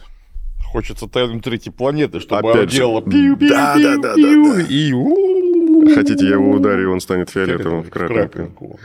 Хочется 0.72 1.08
тайну 1.08 1.42
третьей 1.42 1.72
планеты, 1.72 2.20
чтобы 2.20 2.52
Опять 2.52 2.70
делала 2.70 3.02
пиу 3.02 3.36
пиу 3.36 3.50
Да, 3.50 3.76
пиу 3.76 3.84
да, 3.84 3.98
да, 3.98 4.16
пиу, 4.16 4.46
да, 4.46 4.56
да. 4.56 4.66
и. 4.70 5.94
Хотите, 5.96 6.26
я 6.26 6.34
его 6.34 6.52
ударю, 6.52 6.84
и 6.84 6.86
он 6.86 7.00
станет 7.00 7.30
фиолетовым 7.30 7.84
в 7.84 7.90
крапинку. 7.90 8.80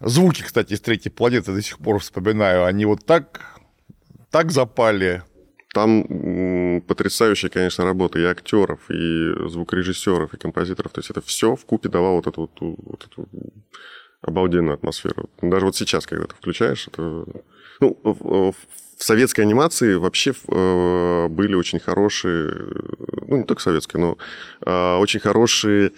Звуки, 0.00 0.42
кстати, 0.42 0.74
из 0.74 0.80
третьей 0.80 1.10
планеты 1.10 1.52
до 1.52 1.60
сих 1.62 1.78
пор 1.78 1.98
вспоминаю. 1.98 2.64
Они 2.64 2.84
вот 2.84 3.04
так, 3.04 3.58
так 4.30 4.52
запали. 4.52 5.24
Там 5.74 6.02
м, 6.08 6.80
потрясающая, 6.82 7.50
конечно, 7.50 7.84
работа 7.84 8.18
и 8.18 8.24
актеров, 8.24 8.88
и 8.90 9.48
звукорежиссеров, 9.48 10.32
и 10.32 10.38
композиторов. 10.38 10.92
То 10.92 11.00
есть 11.00 11.10
это 11.10 11.20
все 11.20 11.56
в 11.56 11.64
купе 11.64 11.88
давало 11.88 12.16
вот 12.16 12.26
эту, 12.28 12.40
вот, 12.42 12.50
вот 12.60 13.06
эту 13.10 13.28
обалденную 14.22 14.74
атмосферу. 14.74 15.28
Даже 15.42 15.66
вот 15.66 15.76
сейчас, 15.76 16.06
когда 16.06 16.26
ты 16.26 16.34
включаешь, 16.34 16.86
это... 16.86 17.24
Ну, 17.80 17.98
в, 18.02 18.52
в 18.52 18.54
советской 19.04 19.42
анимации 19.42 19.94
вообще 19.94 20.32
э, 20.48 21.28
были 21.28 21.54
очень 21.54 21.78
хорошие, 21.78 22.52
ну, 23.26 23.38
не 23.38 23.44
только 23.44 23.62
советской, 23.62 23.96
но 23.98 24.18
э, 24.64 24.96
очень 24.96 25.20
хорошие 25.20 25.92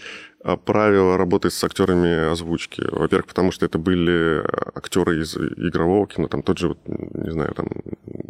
э, 0.45 0.57
правила 0.57 1.17
работы 1.17 1.51
с 1.51 1.65
актерами 1.65 2.31
озвучки. 2.31 2.83
Во-первых, 2.91 3.27
потому 3.27 3.53
что 3.53 3.67
это 3.67 3.79
были 3.79 4.45
актеры 4.75 5.23
из 5.23 5.37
игрового 5.37 6.07
кино, 6.07 6.29
там 6.29 6.43
тот 6.43 6.59
же, 6.59 6.69
вот, 6.69 6.79
не 6.87 7.31
знаю, 7.31 7.55
там 7.55 7.69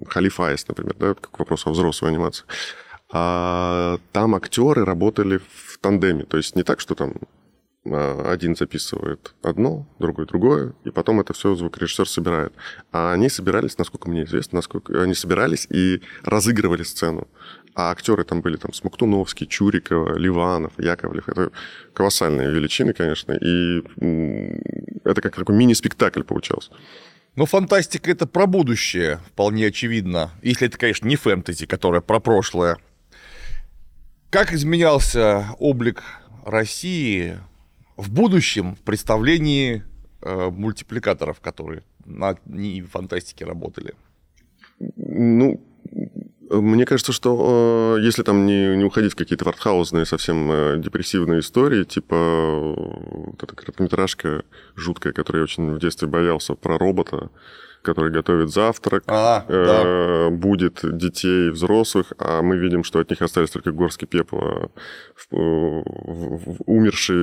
Халиф 0.08 0.38
например, 0.38 0.94
да, 0.98 1.14
как 1.14 1.38
вопрос 1.38 1.66
о 1.66 1.70
взрослой 1.70 2.10
анимации. 2.10 2.44
А 3.12 3.98
там 4.12 4.34
актеры 4.36 4.84
работали 4.84 5.38
в 5.38 5.78
тандеме, 5.78 6.24
то 6.24 6.36
есть 6.36 6.54
не 6.54 6.62
так, 6.62 6.78
что 6.78 6.94
там 6.94 7.14
А, 7.14 7.39
Один 7.82 8.56
записывает 8.56 9.34
одно, 9.42 9.88
другой 9.98 10.26
другое, 10.26 10.74
и 10.84 10.90
потом 10.90 11.18
это 11.20 11.32
все 11.32 11.54
звукорежиссер 11.54 12.06
собирает. 12.06 12.52
А 12.92 13.12
они 13.12 13.30
собирались, 13.30 13.78
насколько 13.78 14.10
мне 14.10 14.24
известно, 14.24 14.56
насколько 14.56 15.02
они 15.02 15.14
собирались 15.14 15.66
и 15.70 16.02
разыгрывали 16.22 16.82
сцену. 16.82 17.26
А 17.74 17.90
актеры 17.90 18.24
там 18.24 18.42
были 18.42 18.56
там 18.56 18.74
Смоктуновский, 18.74 19.46
Чурикова, 19.46 20.18
Ливанов, 20.18 20.72
Яковлев. 20.78 21.28
Это 21.28 21.52
колоссальные 21.94 22.50
величины, 22.50 22.92
конечно. 22.92 23.32
И 23.32 23.82
это 25.04 25.22
как 25.22 25.36
такой 25.36 25.56
мини-спектакль 25.56 26.22
получался. 26.22 26.72
Но 27.34 27.46
фантастика 27.46 28.10
это 28.10 28.26
про 28.26 28.46
будущее, 28.46 29.20
вполне 29.28 29.68
очевидно. 29.68 30.32
Если 30.42 30.66
это, 30.66 30.76
конечно, 30.76 31.08
не 31.08 31.16
фэнтези, 31.16 31.64
которая 31.64 32.02
про 32.02 32.20
прошлое. 32.20 32.76
Как 34.28 34.52
изменялся 34.52 35.46
облик 35.58 36.02
России 36.44 37.38
в 37.96 38.10
будущем 38.10 38.74
в 38.76 38.80
представлении 38.80 39.84
э, 40.22 40.50
мультипликаторов, 40.50 41.40
которые 41.40 41.82
на 42.04 42.36
НИИ 42.46 42.82
фантастики 42.82 43.44
работали? 43.44 43.94
Ну, 44.96 45.60
мне 46.50 46.84
кажется, 46.84 47.12
что 47.12 47.96
э, 47.98 48.02
если 48.02 48.22
там 48.22 48.44
не, 48.44 48.76
не 48.76 48.84
уходить 48.84 49.12
в 49.12 49.16
какие-то 49.16 49.44
вартхаузные, 49.44 50.04
совсем 50.04 50.50
э, 50.50 50.78
депрессивные 50.78 51.40
истории, 51.40 51.84
типа 51.84 52.14
э, 52.14 52.74
вот 53.30 53.42
эта 53.42 53.54
короткометражка 53.54 54.42
жуткая, 54.74 55.12
которую 55.12 55.40
я 55.40 55.44
очень 55.44 55.70
в 55.70 55.78
детстве 55.78 56.08
боялся, 56.08 56.54
про 56.54 56.76
робота, 56.76 57.30
который 57.82 58.10
готовит 58.10 58.50
завтрак, 58.50 59.04
А, 59.06 59.44
э, 59.48 60.30
будет 60.30 60.80
детей 60.82 61.50
взрослых, 61.50 62.12
а 62.18 62.42
мы 62.42 62.56
видим, 62.58 62.84
что 62.84 62.98
от 62.98 63.10
них 63.10 63.22
остались 63.22 63.50
только 63.50 63.72
горстки 63.72 64.04
пепла 64.04 64.70
в, 65.14 65.36
в- 65.36 66.56
в 66.56 66.56
умершей, 66.66 67.16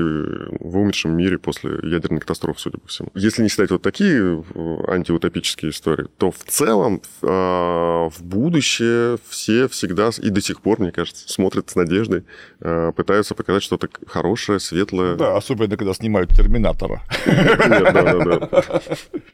в 0.59 0.77
умершем 0.77 1.15
мире 1.15 1.37
после 1.37 1.71
ядерной 1.83 2.19
катастрофы, 2.19 2.59
судя 2.59 2.77
по 2.79 2.87
всему. 2.87 3.09
Если 3.13 3.43
не 3.43 3.49
считать 3.49 3.71
вот 3.71 3.81
такие 3.81 4.43
э, 4.53 4.77
антиутопические 4.87 5.71
истории, 5.71 6.07
то 6.17 6.31
в 6.31 6.39
целом 6.45 7.01
э, 7.21 7.27
в 7.27 8.21
будущее 8.21 9.17
все 9.29 9.67
всегда 9.67 10.09
и 10.21 10.29
до 10.29 10.41
сих 10.41 10.61
пор, 10.61 10.79
мне 10.79 10.91
кажется, 10.91 11.27
смотрят 11.27 11.69
с 11.69 11.75
надеждой, 11.75 12.23
э, 12.61 12.91
пытаются 12.95 13.35
показать 13.35 13.63
что-то 13.63 13.89
хорошее, 14.07 14.59
светлое. 14.59 15.15
Да, 15.15 15.35
особенно 15.37 15.75
когда 15.77 15.93
снимают 15.93 16.29
Терминатора. 16.35 17.01
Да, 17.25 17.91
да, 17.91 18.37
да. 18.37 18.81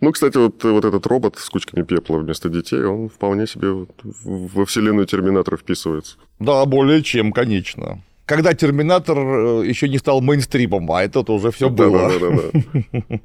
Ну, 0.01 0.11
кстати, 0.11 0.37
вот, 0.37 0.63
вот 0.63 0.85
этот 0.85 1.05
робот 1.13 1.37
с 1.37 1.49
кучками 1.49 1.83
пепла 1.85 2.17
вместо 2.17 2.49
детей, 2.49 2.83
он 2.83 3.07
вполне 3.09 3.47
себе 3.47 3.69
вот 3.71 3.89
во 4.23 4.65
вселенную 4.65 5.05
Терминатора 5.05 5.57
вписывается. 5.57 6.15
Да, 6.39 6.65
более 6.65 7.01
чем, 7.03 7.31
конечно. 7.31 8.01
Когда 8.25 8.53
Терминатор 8.53 9.17
э, 9.17 9.67
еще 9.71 9.89
не 9.89 9.97
стал 9.97 10.21
мейнстримом, 10.21 10.89
а 10.91 11.03
это 11.03 11.19
уже 11.31 11.51
все 11.51 11.69
Да, 11.69 11.75
было. 11.83 12.09
да, 12.09 12.19
да, 12.19 12.51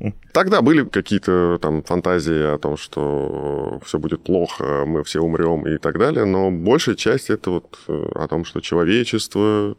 да. 0.00 0.12
Тогда 0.32 0.60
были 0.60 0.84
какие-то 0.84 1.58
там 1.62 1.82
фантазии 1.82 2.54
о 2.54 2.58
том, 2.58 2.76
что 2.76 3.80
все 3.84 3.98
будет 3.98 4.24
плохо, 4.24 4.84
мы 4.86 5.02
все 5.04 5.20
умрем 5.20 5.66
и 5.68 5.78
так 5.78 5.98
далее, 5.98 6.24
но 6.24 6.50
большая 6.50 6.96
часть 6.96 7.30
это 7.30 7.50
вот 7.50 7.78
э, 7.88 8.08
о 8.14 8.26
том, 8.26 8.44
что 8.44 8.60
человечество 8.60 9.76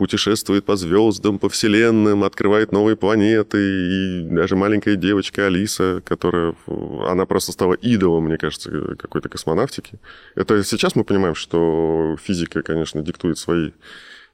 путешествует 0.00 0.64
по 0.64 0.76
звездам, 0.76 1.38
по 1.38 1.50
вселенным, 1.50 2.24
открывает 2.24 2.72
новые 2.72 2.96
планеты, 2.96 3.58
и 3.58 4.22
даже 4.22 4.56
маленькая 4.56 4.96
девочка 4.96 5.44
Алиса, 5.44 6.00
которая, 6.06 6.54
э, 6.66 7.06
она 7.06 7.26
просто 7.26 7.52
стала 7.52 7.74
идолом, 7.74 8.24
мне 8.24 8.38
кажется, 8.38 8.96
какой-то 8.96 9.28
космонавтики. 9.28 9.98
Это 10.36 10.64
сейчас 10.64 10.96
мы 10.96 11.04
понимаем, 11.04 11.34
что 11.34 12.16
физика, 12.18 12.62
конечно, 12.62 13.02
диктует 13.02 13.36
свои 13.36 13.72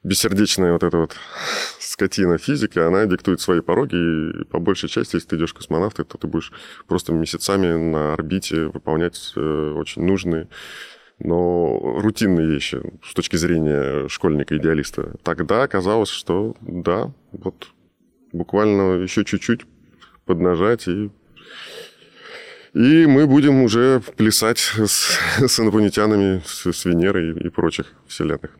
бессердечная 0.03 0.71
вот 0.71 0.83
эта 0.83 0.97
вот 0.99 1.17
скотина 1.81 2.37
физика, 2.37 2.87
она 2.87 3.05
диктует 3.05 3.41
свои 3.41 3.59
пороги, 3.59 4.41
и 4.41 4.45
по 4.45 4.59
большей 4.59 4.87
части, 4.87 5.17
если 5.17 5.27
ты 5.27 5.35
идешь 5.35 5.53
космонавт, 5.53 5.97
то 5.97 6.17
ты 6.17 6.27
будешь 6.27 6.53
просто 6.87 7.11
месяцами 7.11 7.75
на 7.75 8.13
орбите 8.13 8.67
выполнять 8.67 9.33
э, 9.35 9.73
очень 9.75 10.03
нужные, 10.03 10.47
но 11.19 11.79
рутинные 11.99 12.47
вещи 12.47 12.79
с 13.03 13.13
точки 13.13 13.35
зрения 13.35 14.07
школьника-идеалиста. 14.07 15.15
Тогда 15.23 15.63
оказалось, 15.63 16.09
что 16.09 16.55
да, 16.61 17.11
вот 17.31 17.69
буквально 18.31 19.01
еще 19.01 19.25
чуть-чуть 19.25 19.61
поднажать 20.25 20.87
и 20.87 21.09
и 22.73 23.07
мы 23.07 23.25
будем 23.25 23.63
уже 23.63 24.01
плясать 24.17 24.59
с, 24.59 25.17
с 25.39 25.59
инопланетянами, 25.59 26.43
с, 26.45 26.71
с 26.71 26.85
Венерой 26.85 27.31
и, 27.31 27.47
и 27.47 27.49
прочих 27.49 27.93
вселенных. 28.07 28.51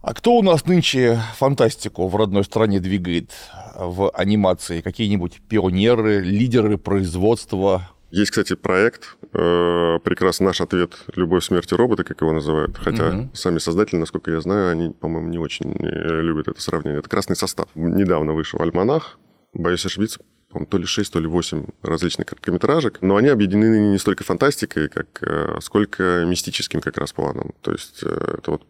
А 0.00 0.14
кто 0.14 0.36
у 0.36 0.42
нас 0.42 0.66
нынче 0.66 1.18
фантастику 1.38 2.06
в 2.06 2.14
родной 2.14 2.44
стране 2.44 2.78
двигает 2.78 3.32
в 3.74 4.10
анимации? 4.10 4.80
Какие-нибудь 4.80 5.40
пионеры, 5.48 6.20
лидеры 6.20 6.76
производства? 6.78 7.90
Есть, 8.10 8.30
кстати, 8.30 8.54
проект, 8.54 9.16
э, 9.34 9.98
прекрасный 10.04 10.44
наш 10.44 10.60
ответ 10.60 10.94
«Любовь, 11.14 11.44
смерть 11.44 11.70
и 11.72 11.74
роботы», 11.74 12.04
как 12.04 12.20
его 12.20 12.32
называют. 12.32 12.76
Хотя 12.78 13.10
Мгм. 13.10 13.30
сами 13.34 13.58
создатели, 13.58 13.96
насколько 13.98 14.30
я 14.30 14.40
знаю, 14.40 14.70
они, 14.70 14.90
по-моему, 14.90 15.28
не 15.28 15.38
очень 15.38 15.74
э, 15.78 16.20
любят 16.22 16.48
это 16.48 16.60
сравнение. 16.60 17.00
Это 17.00 17.08
«Красный 17.08 17.36
состав». 17.36 17.68
Недавно 17.74 18.32
вышел 18.32 18.60
альманах, 18.62 19.18
боюсь 19.52 19.84
ошибиться, 19.84 20.20
по-моему, 20.54 20.70
то 20.70 20.78
ли 20.78 20.86
6, 20.86 21.12
то 21.12 21.18
ли 21.18 21.26
8 21.26 21.66
различных 21.82 22.28
короткометражек, 22.28 23.02
но 23.02 23.16
они 23.16 23.28
объединены 23.28 23.90
не 23.90 23.98
столько 23.98 24.22
фантастикой, 24.22 24.88
как, 24.88 25.08
э, 25.22 25.58
сколько 25.60 26.24
мистическим 26.24 26.80
как 26.80 26.96
раз 26.96 27.12
планом. 27.12 27.54
То 27.60 27.72
есть 27.72 28.04
э, 28.04 28.36
это 28.38 28.52
вот 28.52 28.62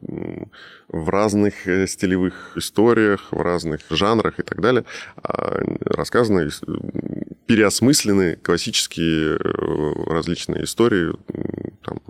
в 0.88 1.08
разных 1.10 1.68
э, 1.68 1.86
стилевых 1.86 2.56
историях, 2.56 3.30
в 3.32 3.40
разных 3.42 3.80
жанрах 3.90 4.40
и 4.40 4.42
так 4.42 4.62
далее 4.62 4.86
а, 5.16 5.60
рассказаны, 5.84 6.48
переосмыслены 7.44 8.36
классические 8.36 9.36
различные 9.36 10.64
истории, 10.64 11.12
там, 11.84 12.00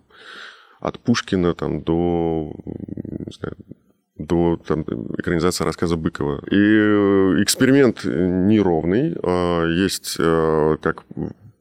от 0.78 1.00
Пушкина 1.00 1.54
там, 1.54 1.82
до, 1.82 2.54
знаю, 3.26 3.56
до 4.34 4.56
там, 4.56 4.82
экранизации 5.18 5.64
рассказа 5.64 5.96
Быкова. 5.96 6.42
И 6.50 6.56
э, 6.56 7.42
эксперимент 7.42 8.04
неровный. 8.04 9.16
А, 9.22 9.66
Есть 9.66 10.16
э, 10.18 10.76
как 10.82 11.04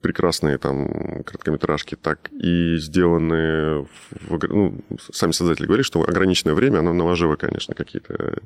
прекрасные 0.03 0.57
там 0.57 1.23
короткометражки, 1.23 1.95
так 1.95 2.29
и 2.31 2.75
сделанные... 2.77 3.87
В, 4.11 4.47
ну, 4.49 4.81
сами 5.13 5.31
создатели 5.31 5.65
говорили, 5.65 5.85
что 5.85 6.03
ограниченное 6.03 6.53
время, 6.53 6.79
оно 6.79 6.93
наложило, 6.93 7.37
конечно, 7.37 7.73
какие-то 7.73 8.39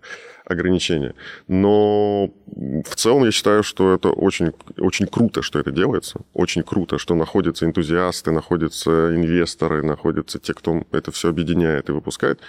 ограничения. 0.46 1.16
Но 1.48 2.30
в 2.46 2.96
целом 2.96 3.26
я 3.26 3.32
считаю, 3.32 3.64
что 3.64 3.96
это 3.96 4.10
очень, 4.10 4.54
очень 4.78 5.08
круто, 5.08 5.42
что 5.42 5.60
это 5.60 5.72
делается. 5.72 6.20
Очень 6.34 6.62
круто, 6.62 7.00
что 7.00 7.16
находятся 7.16 7.66
энтузиасты, 7.66 8.32
находятся 8.32 9.16
инвесторы, 9.16 9.84
находятся 9.84 10.38
те, 10.38 10.54
кто 10.54 10.84
это 10.92 11.12
все 11.12 11.30
объединяет 11.30 11.90
и 11.90 11.92
выпускает. 11.92 12.40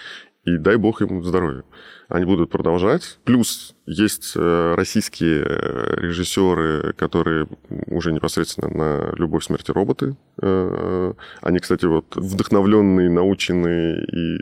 И 0.48 0.56
дай 0.56 0.76
бог 0.76 1.02
им 1.02 1.22
здоровья. 1.24 1.62
Они 2.08 2.24
будут 2.24 2.50
продолжать. 2.50 3.18
Плюс 3.24 3.74
есть 3.84 4.32
э, 4.34 4.74
российские 4.76 5.44
э, 5.44 5.94
режиссеры, 6.00 6.94
которые 6.94 7.46
уже 7.86 8.12
непосредственно 8.12 8.68
на 8.68 9.14
«Любовь, 9.16 9.44
смерти 9.44 9.72
роботы». 9.72 10.16
Э, 10.40 11.12
Они, 11.42 11.58
кстати, 11.58 11.84
вот 11.84 12.16
вдохновленные, 12.16 13.10
наученные 13.10 14.04
и 14.04 14.38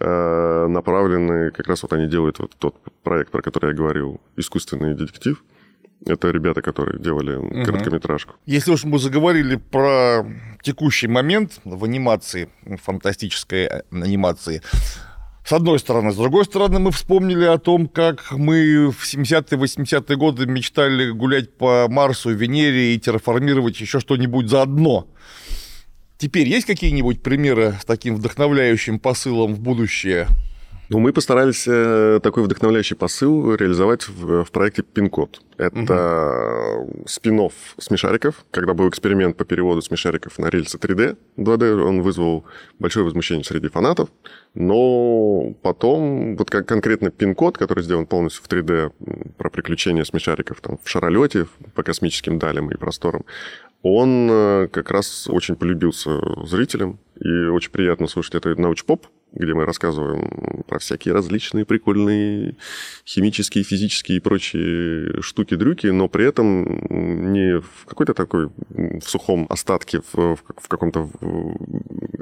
направленные. 0.00 1.50
Как 1.50 1.68
раз 1.68 1.82
вот 1.82 1.92
они 1.92 2.08
делают 2.08 2.38
вот 2.38 2.52
тот 2.58 2.74
проект, 3.02 3.30
про 3.30 3.42
который 3.42 3.70
я 3.70 3.76
говорил, 3.76 4.20
«Искусственный 4.36 4.94
детектив». 4.94 5.44
Это 6.04 6.30
ребята, 6.30 6.62
которые 6.62 6.98
делали 6.98 7.64
короткометражку. 7.64 8.34
Если 8.46 8.72
уж 8.72 8.84
мы 8.84 8.98
заговорили 8.98 9.56
про 9.56 10.24
текущий 10.62 11.08
момент 11.08 11.60
в 11.64 11.84
анимации, 11.84 12.48
фантастической 12.82 13.66
анимации, 13.90 14.62
с 15.46 15.52
одной 15.52 15.78
стороны. 15.78 16.12
С 16.12 16.16
другой 16.16 16.44
стороны, 16.44 16.80
мы 16.80 16.90
вспомнили 16.90 17.44
о 17.44 17.58
том, 17.58 17.86
как 17.86 18.32
мы 18.32 18.90
в 18.90 19.04
70-е, 19.04 19.56
80-е 19.56 20.16
годы 20.16 20.44
мечтали 20.46 21.10
гулять 21.10 21.56
по 21.56 21.86
Марсу, 21.88 22.30
Венере 22.30 22.94
и 22.94 22.98
терраформировать 22.98 23.80
еще 23.80 24.00
что-нибудь 24.00 24.48
заодно. 24.48 25.06
Теперь 26.18 26.48
есть 26.48 26.66
какие-нибудь 26.66 27.22
примеры 27.22 27.76
с 27.80 27.84
таким 27.84 28.16
вдохновляющим 28.16 28.98
посылом 28.98 29.54
в 29.54 29.60
будущее? 29.60 30.26
Ну, 30.88 31.00
мы 31.00 31.12
постарались 31.12 31.64
э, 31.66 32.20
такой 32.22 32.44
вдохновляющий 32.44 32.94
посыл 32.94 33.54
реализовать 33.54 34.06
в, 34.08 34.44
в 34.44 34.50
проекте 34.52 34.82
«Пин-код». 34.82 35.40
Это 35.58 36.86
спин 37.06 37.50
смешариков. 37.78 38.44
Когда 38.52 38.72
был 38.72 38.88
эксперимент 38.88 39.36
по 39.36 39.44
переводу 39.44 39.82
смешариков 39.82 40.38
на 40.38 40.46
рельсы 40.46 40.78
3D, 40.78 41.16
2D, 41.38 41.82
он 41.82 42.02
вызвал 42.02 42.44
большое 42.78 43.04
возмущение 43.04 43.42
среди 43.42 43.68
фанатов. 43.68 44.10
Но 44.54 45.54
потом, 45.62 46.36
вот 46.36 46.50
как 46.50 46.68
конкретно 46.68 47.10
пин-код, 47.10 47.58
который 47.58 47.82
сделан 47.82 48.06
полностью 48.06 48.44
в 48.44 48.48
3D, 48.48 48.92
м, 49.00 49.32
про 49.36 49.50
приключения 49.50 50.04
смешариков 50.04 50.60
там, 50.60 50.78
в 50.82 50.88
шаролете 50.88 51.48
по 51.74 51.82
космическим 51.82 52.38
далям 52.38 52.70
и 52.70 52.76
просторам, 52.76 53.24
он 53.82 54.28
э, 54.30 54.68
как 54.68 54.92
раз 54.92 55.26
очень 55.28 55.56
полюбился 55.56 56.20
зрителям. 56.46 57.00
И 57.18 57.28
очень 57.46 57.72
приятно 57.72 58.06
слушать 58.06 58.36
это 58.36 58.54
научпоп 58.60 59.06
где 59.32 59.54
мы 59.54 59.64
рассказываем 59.64 60.62
про 60.66 60.78
всякие 60.78 61.12
различные 61.14 61.64
прикольные 61.64 62.56
химические, 63.06 63.64
физические 63.64 64.18
и 64.18 64.20
прочие 64.20 65.20
штуки-дрюки, 65.20 65.88
но 65.88 66.08
при 66.08 66.26
этом 66.26 67.32
не 67.32 67.60
в 67.60 67.86
какой-то 67.86 68.14
такой 68.14 68.48
в 68.68 69.02
сухом 69.02 69.46
остатке, 69.48 70.00
в, 70.12 70.36
в 70.36 70.68
каком-то... 70.68 71.08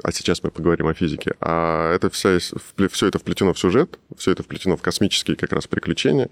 А 0.03 0.11
сейчас 0.11 0.43
мы 0.43 0.51
поговорим 0.51 0.87
о 0.87 0.93
физике. 0.93 1.35
А 1.39 1.93
это 1.93 2.09
вся, 2.09 2.37
все 2.39 3.07
это 3.07 3.19
вплетено 3.19 3.53
в 3.53 3.59
сюжет, 3.59 3.99
все 4.17 4.31
это 4.31 4.43
вплетено 4.43 4.75
в 4.75 4.81
космические 4.81 5.37
как 5.37 5.53
раз 5.53 5.67
приключения. 5.67 6.29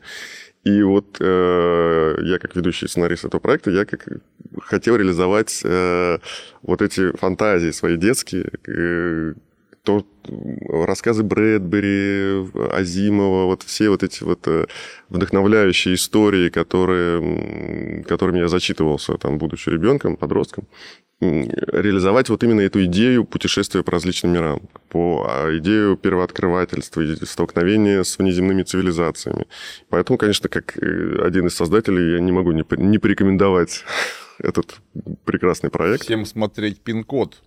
И 0.64 0.82
вот 0.82 1.18
э, 1.20 2.16
я, 2.22 2.40
как 2.40 2.56
ведущий 2.56 2.88
сценарист 2.88 3.26
этого 3.26 3.42
проекта, 3.42 3.70
я 3.70 3.86
как 3.86 4.08
хотел 4.62 4.96
реализовать 4.96 5.62
э, 5.64 6.20
вот 6.62 6.82
эти 6.82 7.16
фантазии 7.18 7.72
свои 7.72 7.98
детские, 7.98 8.50
э, 8.68 9.34
то 9.84 10.06
рассказы 10.70 11.24
Брэдбери, 11.24 12.50
Азимова, 12.72 13.46
вот 13.46 13.64
все 13.64 13.90
вот 13.90 14.02
эти 14.02 14.24
вот 14.24 14.48
э, 14.48 14.66
вдохновляющие 15.10 15.96
истории, 15.96 16.50
которые, 16.50 18.04
которыми 18.08 18.40
я 18.40 18.48
зачитывался, 18.48 19.18
там, 19.18 19.38
будучи 19.38 19.70
ребенком, 19.70 20.16
подростком, 20.16 20.68
реализовать 21.20 22.30
вот 22.30 22.44
именно 22.44 22.62
эту 22.62 22.84
идею 22.86 23.26
путешествия 23.26 23.84
по 23.84 23.92
различным 23.92 24.34
мирам, 24.34 24.62
по 24.90 25.26
а, 25.28 25.58
идею 25.58 25.98
первооткрывательства, 25.98 27.04
столкновения 27.26 28.04
с 28.04 28.18
внеземными 28.18 28.64
цивилизациями. 28.64 29.48
Поэтому, 29.90 30.18
конечно, 30.18 30.50
как 30.50 30.78
э, 30.78 31.22
один 31.26 31.48
из 31.48 31.56
создателей, 31.56 32.14
я 32.14 32.20
не 32.20 32.32
могу 32.32 32.52
не, 32.52 32.64
не 32.78 32.98
порекомендовать 33.00 33.84
этот 34.40 34.76
прекрасный 35.26 35.70
проект. 35.70 36.04
Всем 36.04 36.26
смотреть 36.26 36.80
пин-код. 36.82 37.42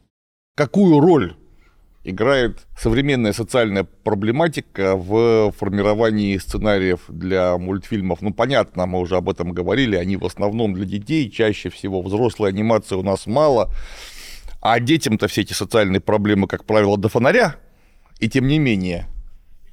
Какую 0.55 1.01
роль 1.01 1.35
играет 2.07 2.67
современная 2.79 3.33
социальная 3.33 3.85
проблематика 3.85 4.97
в 4.97 5.53
формировании 5.59 6.39
сценариев 6.39 7.01
для 7.09 7.59
мультфильмов. 7.59 8.23
Ну, 8.23 8.33
понятно, 8.33 8.87
мы 8.87 9.01
уже 9.01 9.17
об 9.17 9.29
этом 9.29 9.53
говорили, 9.53 9.97
они 9.97 10.17
в 10.17 10.25
основном 10.25 10.73
для 10.75 10.87
детей, 10.87 11.29
чаще 11.31 11.69
всего 11.69 12.01
взрослой 12.03 12.51
анимации 12.51 12.95
у 12.95 13.03
нас 13.03 13.27
мало, 13.27 13.73
а 14.61 14.79
детям-то 14.79 15.27
все 15.27 15.41
эти 15.41 15.53
социальные 15.53 16.01
проблемы, 16.01 16.47
как 16.47 16.65
правило, 16.65 16.97
до 16.97 17.09
фонаря, 17.09 17.57
и 18.21 18.29
тем 18.29 18.47
не 18.47 18.59
менее– 18.59 19.09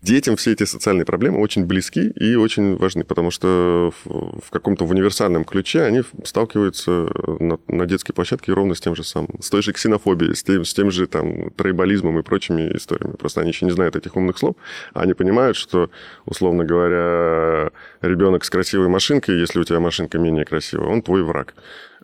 детям 0.03 0.35
все 0.35 0.51
эти 0.51 0.65
социальные 0.65 1.05
проблемы 1.05 1.39
очень 1.39 1.65
близки 1.65 2.09
и 2.09 2.35
очень 2.35 2.75
важны, 2.77 3.03
потому 3.03 3.31
что 3.31 3.93
в, 4.03 4.41
в 4.41 4.49
каком-то 4.51 4.85
универсальном 4.85 5.45
ключе 5.45 5.81
они 5.83 6.03
сталкиваются 6.23 7.09
на, 7.39 7.57
на 7.67 7.85
детской 7.85 8.13
площадке 8.13 8.53
ровно 8.53 8.75
с 8.75 8.81
тем 8.81 8.95
же 8.95 9.03
самым. 9.03 9.41
С 9.41 9.49
той 9.49 9.61
же 9.61 9.71
ксенофобией, 9.73 10.35
с 10.35 10.43
тем, 10.43 10.65
с 10.65 10.73
тем 10.73 10.91
же 10.91 11.07
там 11.07 11.51
трейболизмом 11.51 12.19
и 12.19 12.23
прочими 12.23 12.75
историями. 12.75 13.15
Просто 13.15 13.41
они 13.41 13.49
еще 13.49 13.65
не 13.65 13.71
знают 13.71 13.95
этих 13.95 14.15
умных 14.15 14.37
слов, 14.37 14.55
а 14.93 15.01
они 15.01 15.13
понимают, 15.13 15.55
что, 15.55 15.89
условно 16.25 16.65
говоря, 16.65 17.71
ребенок 18.01 18.43
с 18.43 18.49
красивой 18.49 18.89
машинкой, 18.89 19.39
если 19.39 19.59
у 19.59 19.63
тебя 19.63 19.79
машинка 19.79 20.19
менее 20.19 20.45
красивая, 20.45 20.87
он 20.87 21.01
твой 21.01 21.23
враг. 21.23 21.55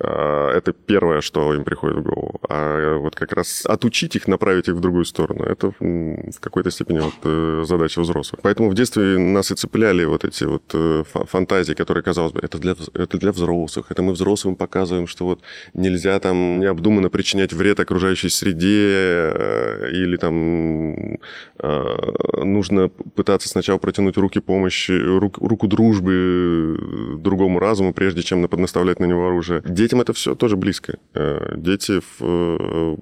А, 0.01 0.51
это 0.55 0.71
первое, 0.71 1.21
что 1.21 1.53
им 1.53 1.63
приходит 1.63 1.97
в 1.97 2.03
голову. 2.03 2.39
А 2.47 2.97
вот 2.97 3.15
как 3.15 3.33
раз 3.33 3.65
отучить 3.65 4.15
их, 4.15 4.27
направить 4.27 4.67
их 4.67 4.75
в 4.75 4.79
другую 4.79 5.05
сторону, 5.05 5.43
это 5.43 5.73
в 5.79 6.39
какой-то 6.39 6.71
степени 6.71 6.99
вот 6.99 7.13
э, 7.23 7.63
задача 7.65 8.01
взрослых. 8.01 8.41
Поэтому 8.41 8.69
в 8.69 8.73
детстве 8.73 9.17
нас 9.17 9.51
и 9.51 9.55
цепляли 9.55 10.05
вот 10.05 10.23
эти 10.23 10.45
вот 10.45 10.63
э, 10.73 11.03
фантазии, 11.05 11.73
которые, 11.73 12.03
казалось 12.03 12.31
бы, 12.31 12.39
это 12.39 12.57
для, 12.59 12.75
это 12.93 13.17
для 13.17 13.31
взрослых, 13.31 13.87
это 13.89 14.01
мы 14.01 14.13
взрослым 14.13 14.55
показываем, 14.55 15.07
что 15.07 15.25
вот 15.25 15.41
нельзя 15.73 16.19
там 16.19 16.59
необдуманно 16.59 17.09
причинять 17.09 17.51
вред 17.51 17.79
окружающей 17.79 18.29
среде 18.29 19.31
э, 19.33 19.89
или 19.91 20.17
там 20.17 21.19
нужно 21.61 22.89
пытаться 22.89 23.49
сначала 23.49 23.77
протянуть 23.77 24.17
руки 24.17 24.39
помощи, 24.39 24.91
рук, 24.91 25.37
руку 25.39 25.67
дружбы 25.67 27.17
другому 27.17 27.59
разуму, 27.59 27.93
прежде 27.93 28.23
чем 28.23 28.47
наставлять 28.49 28.99
на 28.99 29.05
него 29.05 29.27
оружие. 29.27 29.61
Дети 29.65 29.88
детям 29.89 30.01
это 30.01 30.13
все 30.13 30.35
тоже 30.35 30.55
близко. 30.55 30.99
Э, 31.15 31.55
дети 31.57 31.99
в, 31.99 32.21
э, 32.21 32.95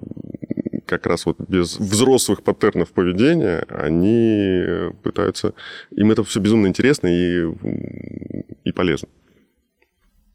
как 0.86 1.06
раз 1.06 1.26
вот 1.26 1.38
без 1.40 1.78
взрослых 1.78 2.42
паттернов 2.42 2.92
поведения, 2.92 3.64
они 3.68 4.92
пытаются... 5.02 5.52
Им 5.90 6.10
это 6.10 6.24
все 6.24 6.40
безумно 6.40 6.66
интересно 6.66 7.08
и, 7.08 7.44
и 8.64 8.72
полезно. 8.72 9.08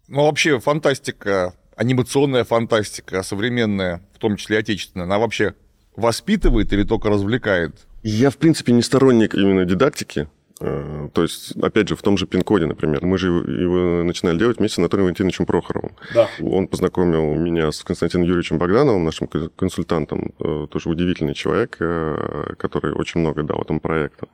Ну, 0.08 0.26
вообще 0.26 0.60
фантастика, 0.60 1.56
анимационная 1.76 2.44
фантастика, 2.44 3.24
современная, 3.24 4.02
в 4.14 4.20
том 4.20 4.36
числе 4.36 4.60
отечественная, 4.60 5.06
она 5.06 5.18
вообще 5.18 5.56
воспитывает 5.96 6.72
или 6.72 6.84
только 6.84 7.10
развлекает? 7.10 7.76
Я, 8.04 8.30
в 8.30 8.38
принципе, 8.38 8.74
не 8.74 8.84
сторонник 8.84 9.34
именно 9.34 9.66
дидактики. 9.66 10.28
Э, 10.64 11.10
то 11.14 11.24
есть, 11.24 11.56
опять 11.62 11.90
же, 11.90 11.96
в 11.96 12.02
том 12.02 12.18
же 12.18 12.26
пин-коде, 12.26 12.66
например. 12.66 13.06
Мы 13.06 13.18
же 13.18 13.28
его 13.28 14.04
начинали 14.04 14.38
делать 14.38 14.60
вместе 14.60 14.76
с 14.76 14.80
Анатолием 14.80 15.06
Валентиновичем 15.06 15.46
Прохоровым. 15.46 15.92
Да. 16.14 16.30
Он 16.42 16.68
познакомил 16.68 17.36
меня 17.36 17.72
с 17.72 17.84
Константином 17.84 18.26
Юрьевичем 18.26 18.58
Богдановым, 18.58 19.04
нашим 19.04 19.28
консультантом. 19.28 20.34
Э, 20.40 20.68
тоже 20.72 20.90
удивительный 20.90 21.34
человек, 21.34 21.76
э, 21.80 22.54
который 22.58 22.94
очень 22.94 23.20
много 23.20 23.44
дал 23.44 23.62
этому 23.62 23.82
проекту. 23.82 24.30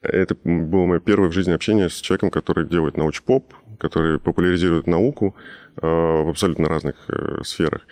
Это 0.00 0.36
было 0.42 0.86
мое 0.86 1.00
первое 1.00 1.28
в 1.28 1.32
жизни 1.32 1.52
общение 1.52 1.90
с 1.90 2.00
человеком, 2.00 2.30
который 2.30 2.66
делает 2.66 2.96
научпоп, 2.96 3.52
который 3.78 4.18
популяризирует 4.18 4.86
науку 4.86 5.34
в 5.76 6.30
абсолютно 6.30 6.68
разных 6.68 6.94
сферах. 7.42 7.82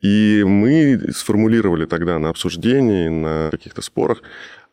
И 0.00 0.44
мы 0.46 1.00
сформулировали 1.12 1.86
тогда 1.86 2.18
на 2.18 2.28
обсуждении, 2.28 3.08
на 3.08 3.50
каких-то 3.50 3.82
спорах 3.82 4.22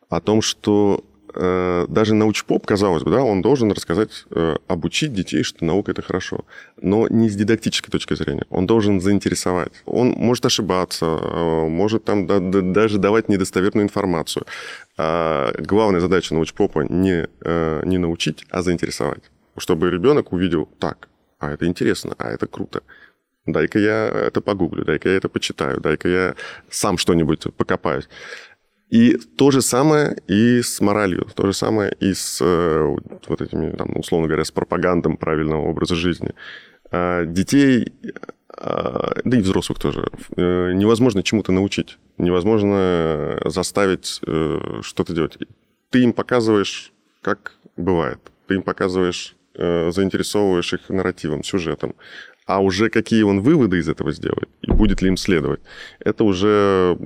о 0.08 0.20
том, 0.20 0.40
что 0.40 1.04
Э, 1.34 1.86
даже 1.88 2.14
научпоп, 2.14 2.66
казалось 2.66 3.02
бы, 3.02 3.10
да, 3.10 3.22
он 3.22 3.42
должен 3.42 3.72
рассказать, 3.72 4.24
э, 4.30 4.56
обучить 4.68 5.14
детей, 5.14 5.42
что 5.42 5.64
наука 5.64 5.92
это 5.92 6.02
хорошо. 6.02 6.44
Но 6.80 7.08
не 7.08 7.28
с 7.28 7.34
дидактической 7.34 7.90
точки 7.90 8.14
зрения. 8.14 8.44
Он 8.50 8.66
должен 8.66 9.00
заинтересовать. 9.00 9.72
Он 9.86 10.08
может 10.10 10.44
ошибаться, 10.46 11.06
э, 11.06 11.68
может 11.68 12.04
там 12.04 12.26
да, 12.26 12.38
да, 12.38 12.60
даже 12.60 12.98
давать 12.98 13.28
недостоверную 13.28 13.84
информацию. 13.84 14.44
А 14.98 15.52
главная 15.58 16.00
задача 16.00 16.34
научпопа 16.34 16.80
не, 16.80 17.26
не 17.86 17.98
научить, 17.98 18.44
а 18.50 18.62
заинтересовать. 18.62 19.22
Чтобы 19.56 19.90
ребенок 19.90 20.32
увидел, 20.32 20.68
так, 20.78 21.08
а 21.38 21.52
это 21.52 21.66
интересно, 21.66 22.14
а 22.18 22.30
это 22.30 22.46
круто. 22.46 22.82
Дай-ка 23.46 23.78
я 23.78 24.06
это 24.08 24.40
погуглю, 24.40 24.84
дай-ка 24.84 25.08
я 25.08 25.16
это 25.16 25.28
почитаю, 25.28 25.80
дай-ка 25.80 26.08
я 26.08 26.34
сам 26.70 26.98
что-нибудь 26.98 27.44
покопаюсь. 27.56 28.08
И 28.92 29.16
то 29.16 29.50
же 29.50 29.62
самое 29.62 30.18
и 30.28 30.60
с 30.60 30.82
моралью, 30.82 31.26
то 31.34 31.46
же 31.46 31.54
самое 31.54 31.96
и 31.98 32.12
с 32.12 32.42
э, 32.42 32.96
вот 33.26 33.40
этими, 33.40 33.70
там, 33.74 33.96
условно 33.96 34.28
говоря, 34.28 34.44
с 34.44 34.50
пропагандом 34.50 35.16
правильного 35.16 35.62
образа 35.62 35.94
жизни. 35.94 36.34
А 36.90 37.24
детей, 37.24 37.94
а, 38.54 39.14
да 39.24 39.38
и 39.38 39.40
взрослых 39.40 39.78
тоже, 39.78 40.10
э, 40.36 40.72
невозможно 40.74 41.22
чему-то 41.22 41.52
научить, 41.52 41.96
невозможно 42.18 43.40
заставить 43.46 44.20
э, 44.26 44.80
что-то 44.82 45.14
делать. 45.14 45.38
Ты 45.88 46.02
им 46.02 46.12
показываешь, 46.12 46.92
как 47.22 47.54
бывает, 47.78 48.18
ты 48.46 48.56
им 48.56 48.62
показываешь, 48.62 49.36
заинтересовываешь 49.54 50.72
их 50.72 50.88
нарративом, 50.88 51.42
сюжетом 51.44 51.94
а 52.46 52.60
уже 52.60 52.90
какие 52.90 53.22
он 53.22 53.40
выводы 53.40 53.78
из 53.78 53.88
этого 53.88 54.12
сделает 54.12 54.48
и 54.62 54.70
будет 54.70 55.02
ли 55.02 55.08
им 55.08 55.16
следовать, 55.16 55.60
это 56.00 56.24
уже 56.24 56.96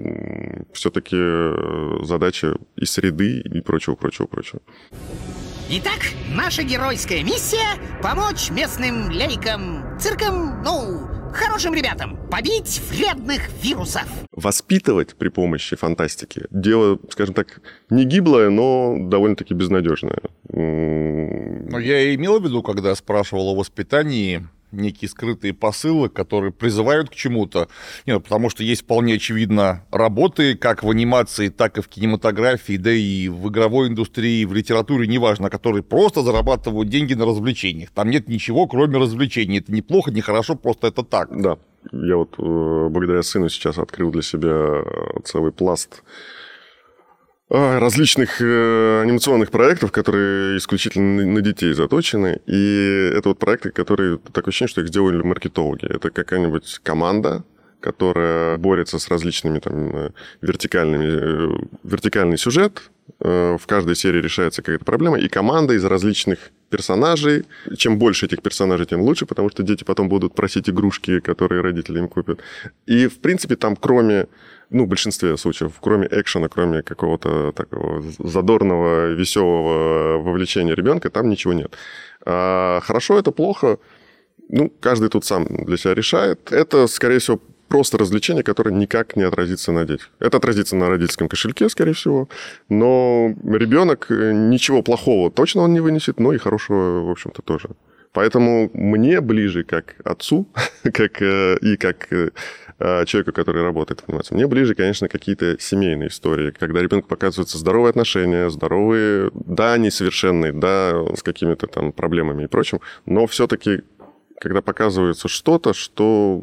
все-таки 0.73 1.17
э, 1.19 1.99
задача 2.03 2.57
и 2.77 2.85
среды, 2.85 3.41
и 3.41 3.61
прочего, 3.61 3.95
прочего, 3.95 4.27
прочего. 4.27 4.61
Итак, 5.69 5.99
наша 6.35 6.63
геройская 6.63 7.23
миссия— 7.23 7.79
помочь 8.03 8.51
местным 8.51 9.11
лейкам, 9.11 9.99
циркам, 10.01 10.63
ну, 10.63 11.16
хорошим 11.37 11.75
ребятам 11.75 12.19
побить 12.31 12.81
вредных 12.91 13.43
вирусов. 13.63 14.07
Воспитывать 14.33 15.15
при 15.15 15.29
помощи 15.29 15.77
фантастики 15.77 16.47
дело, 16.51 16.99
скажем 17.11 17.35
так, 17.35 17.61
не 17.91 18.05
гиблое, 18.05 18.51
но 18.51 18.97
довольно-таки 18.99 19.55
безнадежное. 19.55 20.21
Но 20.49 21.79
я 21.79 22.01
и 22.01 22.17
имел 22.17 22.41
в 22.41 22.45
виду, 22.45 22.63
когда 22.63 22.95
спрашивал 22.95 23.49
о 23.49 23.55
воспитании, 23.55 24.47
некие 24.73 25.09
скрытые 25.09 25.55
посылы, 25.55 26.09
которые 26.09 26.53
призывают 26.53 27.11
к 27.11 27.15
чему-то. 27.15 27.69
Нет, 28.07 28.23
потому 28.23 28.51
что 28.51 28.63
есть 28.63 28.83
вполне 28.83 29.15
очевидно 29.15 29.85
работы, 29.91 30.57
как 30.57 30.83
в 30.83 30.91
анимации, 30.91 31.49
так 31.49 31.79
и 31.79 31.83
в 31.83 31.89
кинематографии, 31.89 32.77
да 32.77 32.93
и 32.93 33.29
в 33.29 33.49
игровой 33.49 33.89
индустрии, 33.89 34.45
в 34.45 34.55
литературе, 34.55 35.07
неважно, 35.07 35.51
которые 35.51 35.83
просто 35.83 36.23
зарабатывают 36.23 36.89
деньги 36.89 37.15
на 37.15 37.25
развлечениях. 37.25 37.91
Там 37.91 38.11
нет 38.11 38.29
ничего, 38.29 38.67
кроме 38.67 38.99
развлечений. 38.99 39.59
Это 39.59 39.73
неплохо, 39.73 40.11
не 40.11 40.21
хорошо, 40.21 40.57
просто 40.57 40.89
это 40.89 41.03
так. 41.03 41.29
Да. 41.31 41.59
Я 41.93 42.17
вот 42.17 42.35
э, 42.39 42.89
благодаря 42.91 43.23
сыну 43.23 43.49
сейчас 43.49 43.79
открыл 43.79 44.11
для 44.11 44.23
себя 44.23 44.83
целый 45.25 45.53
пласт 45.53 46.03
различных 47.49 48.41
э, 48.41 49.03
анимационных 49.03 49.51
проектов, 49.51 49.93
которые 49.93 50.59
исключительно 50.59 51.25
на 51.25 51.41
детей 51.41 51.73
заточены. 51.75 52.41
И 52.47 53.11
это 53.15 53.29
вот 53.29 53.39
проекты, 53.39 53.71
которые 53.71 54.19
такое 54.19 54.51
ощущение, 54.51 54.71
что 54.71 54.81
их 54.81 54.89
сделали 54.89 55.23
маркетологи. 55.23 55.87
Это 55.87 56.11
какая-нибудь 56.11 56.81
команда, 56.83 57.45
которая 57.81 58.57
борется 58.57 58.99
с 58.99 59.09
различными 59.09 59.61
там 59.61 59.97
э, 59.97 60.11
вертикальными, 60.41 61.07
э, 61.07 61.67
вертикальный 61.85 62.37
сюжет, 62.37 62.91
э, 63.21 63.57
в 63.61 63.67
каждой 63.69 63.95
серии 63.95 64.21
решается 64.21 64.63
какая-то 64.63 64.85
проблема, 64.85 65.19
и 65.19 65.29
команда 65.29 65.75
из 65.75 65.85
различных 65.85 66.51
персонажей. 66.69 67.45
Чем 67.77 67.97
больше 67.97 68.27
этих 68.27 68.43
персонажей, 68.43 68.87
тем 68.87 69.03
лучше, 69.03 69.25
потому 69.25 69.51
что 69.51 69.63
дети 69.63 69.85
потом 69.85 70.09
будут 70.09 70.35
просить 70.35 70.69
игрушки, 70.69 71.21
которые 71.21 71.61
родители 71.61 72.01
им 72.01 72.09
купят. 72.09 72.41
И, 72.87 73.07
в 73.07 73.21
принципе, 73.21 73.55
там 73.55 73.77
кроме 73.77 74.27
ну, 74.71 74.85
в 74.85 74.89
большинстве 74.89 75.37
случаев, 75.37 75.73
кроме 75.81 76.09
экшена, 76.11 76.49
кроме 76.49 76.83
какого-то 76.83 77.53
такого 77.53 78.03
задорного, 78.19 79.13
веселого 79.13 80.19
вовлечения 80.19 80.75
ребенка, 80.75 81.11
там 81.11 81.29
ничего 81.29 81.53
нет. 81.53 81.77
А 82.25 82.81
хорошо 82.83 83.19
это 83.19 83.31
плохо, 83.31 83.79
ну, 84.49 84.73
каждый 84.81 85.09
тут 85.09 85.25
сам 85.25 85.47
для 85.47 85.77
себя 85.77 85.95
решает. 85.95 86.53
Это, 86.53 86.87
скорее 86.87 87.19
всего, 87.19 87.41
просто 87.69 87.99
развлечение, 87.99 88.43
которое 88.43 88.73
никак 88.73 89.17
не 89.17 89.23
отразится 89.23 89.73
на 89.73 89.85
детях. 89.85 90.11
Это 90.19 90.37
отразится 90.37 90.77
на 90.77 90.89
родительском 90.89 91.29
кошельке, 91.29 91.69
скорее 91.69 91.93
всего, 91.93 92.29
но 92.69 93.35
ребенок 93.45 94.07
э, 94.11 94.33
ничего 94.33 94.83
плохого 94.83 95.31
точно 95.31 95.63
он 95.63 95.73
не 95.73 95.81
вынесет, 95.81 96.21
но 96.21 96.33
и 96.33 96.39
хорошего, 96.39 97.05
в 97.05 97.11
общем-то, 97.11 97.43
тоже. 97.43 97.69
Поэтому 98.17 98.71
мне 98.73 99.21
ближе 99.21 99.63
как 99.63 99.97
отцу, 100.03 100.49
как, 100.95 101.21
э, 101.21 101.59
и 101.61 101.77
как 101.77 102.11
э, 102.11 102.31
человеку, 103.05 103.33
который 103.33 103.63
работает 103.63 104.05
анимации, 104.09 104.35
мне 104.35 104.47
ближе, 104.47 104.75
конечно, 104.75 105.07
какие-то 105.07 105.59
семейные 105.61 106.09
истории, 106.09 106.51
когда 106.51 106.81
ребенку 106.81 107.09
показываются 107.09 107.59
здоровые 107.59 107.91
отношения, 107.91 108.49
здоровые, 108.49 109.31
да, 109.35 109.77
несовершенные, 109.77 110.55
да, 110.55 110.95
с 111.15 111.23
какими-то 111.23 111.67
там 111.67 111.93
проблемами 111.93 112.45
и 112.45 112.47
прочим, 112.47 112.81
но 113.05 113.27
все-таки 113.27 113.83
когда 114.41 114.63
показывается 114.63 115.29
что-то, 115.29 115.75
что 115.75 116.43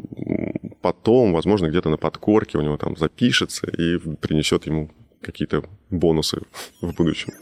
потом, 0.82 1.34
возможно, 1.34 1.69
где-то 1.69 1.89
на 1.89 1.97
подкорке 1.97 2.59
у 2.59 2.61
него 2.61 2.78
там 2.78 2.95
запишется 2.97 3.65
и 3.65 3.97
принесет 3.97 4.67
ему 4.67 4.91
какие-то 5.21 5.63
бонусы 5.89 6.43
в 6.82 6.93
будущем. 6.93 7.34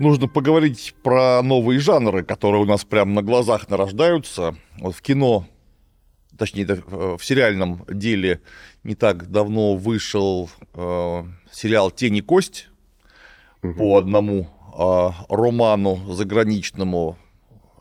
Нужно 0.00 0.28
поговорить 0.28 0.94
про 1.02 1.42
новые 1.42 1.78
жанры, 1.78 2.24
которые 2.24 2.62
у 2.62 2.64
нас 2.64 2.84
прямо 2.86 3.12
на 3.12 3.22
глазах 3.22 3.68
нарождаются. 3.68 4.56
Вот 4.78 4.96
в 4.96 5.02
кино, 5.02 5.46
точнее, 6.38 6.64
в 6.66 7.20
сериальном 7.22 7.84
деле 7.86 8.40
не 8.82 8.94
так 8.94 9.30
давно 9.30 9.76
вышел 9.76 10.48
э, 10.72 11.24
сериал 11.52 11.90
«Тень 11.90 12.16
и 12.16 12.22
кость» 12.22 12.70
угу. 13.62 13.74
по 13.74 13.98
одному 13.98 14.48
э, 14.74 15.10
роману 15.28 16.00
заграничному. 16.14 17.18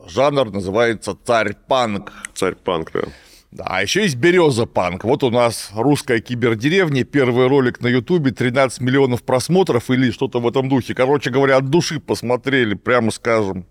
Жанр 0.06 0.52
называется 0.52 1.16
«Царь-панк». 1.24 2.12
«Царь-панк», 2.34 2.92
да. 2.92 3.04
Да, 3.52 3.64
а 3.68 3.82
еще 3.82 4.04
есть 4.04 4.16
«Береза 4.16 4.68
панк». 4.68 5.04
Вот 5.04 5.24
у 5.24 5.32
нас 5.32 5.72
русская 5.74 6.20
кибердеревня, 6.20 7.04
первый 7.04 7.48
ролик 7.48 7.82
на 7.82 7.88
Ютубе, 7.88 8.30
13 8.30 8.80
миллионов 8.82 9.24
просмотров 9.24 9.90
или 9.90 10.12
что-то 10.12 10.40
в 10.40 10.48
этом 10.48 10.70
духе. 10.70 10.94
Короче 10.94 11.32
говоря, 11.32 11.58
от 11.58 11.70
души 11.70 12.00
посмотрели, 12.00 12.76
прямо 12.76 13.10
скажем. 13.10 13.66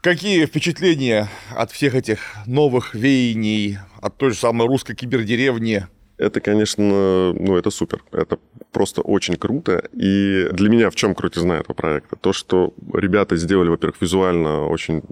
Какие 0.00 0.46
впечатления 0.46 1.28
от 1.54 1.70
всех 1.70 1.94
этих 1.94 2.34
новых 2.46 2.94
веяний, 2.94 3.78
от 4.00 4.16
той 4.16 4.30
же 4.30 4.36
самой 4.36 4.66
русской 4.68 4.94
кибердеревни 4.94 5.86
это, 6.18 6.40
конечно, 6.40 7.32
ну, 7.32 7.56
это 7.56 7.70
супер. 7.70 8.02
Это 8.12 8.38
просто 8.72 9.02
очень 9.02 9.36
круто. 9.36 9.84
И 9.92 10.48
для 10.52 10.68
меня 10.68 10.90
в 10.90 10.96
чем 10.96 11.14
крутизна 11.14 11.54
этого 11.54 11.74
проекта? 11.74 12.16
То, 12.16 12.32
что 12.32 12.74
ребята 12.92 13.36
сделали, 13.36 13.68
во-первых, 13.68 14.00
визуально 14.00 14.66
очень, 14.66 15.02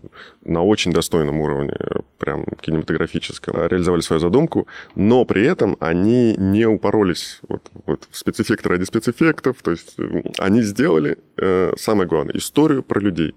на 0.45 0.63
очень 0.63 0.93
достойном 0.93 1.41
уровне, 1.41 1.75
прям 2.19 2.45
кинематографическом, 2.61 3.55
реализовали 3.69 4.01
свою 4.01 4.21
задумку, 4.21 4.67
но 4.97 5.25
при 5.25 5.47
этом 5.47 5.77
они 5.81 6.35
не 6.37 6.67
упоролись 6.67 7.39
вот, 7.49 7.63
вот 7.87 8.09
в 8.11 8.17
спецэффекты 8.17 8.69
ради 8.69 8.85
спецэффектов. 8.85 9.63
То 9.63 9.71
есть 9.71 9.97
они 10.39 10.63
сделали, 10.63 11.19
э, 11.37 11.73
самое 11.79 12.09
главное, 12.09 12.35
историю 12.37 12.83
про 12.83 13.01
людей. 13.01 13.35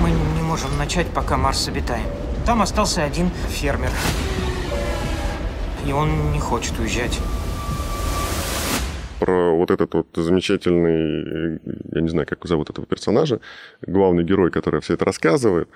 Мы 0.00 0.10
не 0.10 0.42
можем 0.42 0.70
начать, 0.78 1.06
пока 1.08 1.36
Марс 1.36 1.68
обитаем. 1.68 2.06
Там 2.46 2.62
остался 2.62 3.04
один 3.04 3.30
фермер 3.50 3.90
и 5.86 5.92
он 5.92 6.32
не 6.32 6.40
хочет 6.40 6.78
уезжать. 6.78 7.18
Про 9.20 9.56
вот 9.56 9.70
этот 9.70 9.94
вот 9.94 10.08
замечательный, 10.14 11.60
я 11.94 12.00
не 12.00 12.08
знаю, 12.08 12.26
как 12.26 12.44
зовут 12.44 12.70
этого 12.70 12.86
персонажа, 12.86 13.40
главный 13.80 14.24
герой, 14.24 14.50
который 14.50 14.80
все 14.80 14.94
это 14.94 15.04
рассказывает. 15.04 15.68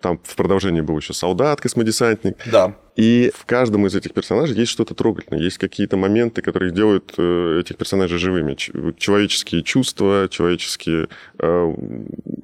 Там 0.00 0.20
в 0.22 0.36
продолжении 0.36 0.80
был 0.80 0.96
еще 0.98 1.12
солдат, 1.12 1.60
космодесантник. 1.60 2.36
Да. 2.50 2.76
И 2.94 3.32
в 3.34 3.44
каждом 3.44 3.86
из 3.86 3.94
этих 3.94 4.12
персонажей 4.12 4.56
есть 4.56 4.70
что-то 4.70 4.94
трогательное. 4.94 5.40
Есть 5.40 5.58
какие-то 5.58 5.96
моменты, 5.96 6.42
которые 6.42 6.72
делают 6.72 7.14
э, 7.18 7.60
этих 7.60 7.76
персонажей 7.76 8.18
живыми. 8.18 8.54
Человеческие 8.98 9.62
чувства, 9.62 10.28
человеческие... 10.30 11.08
Э, 11.38 11.74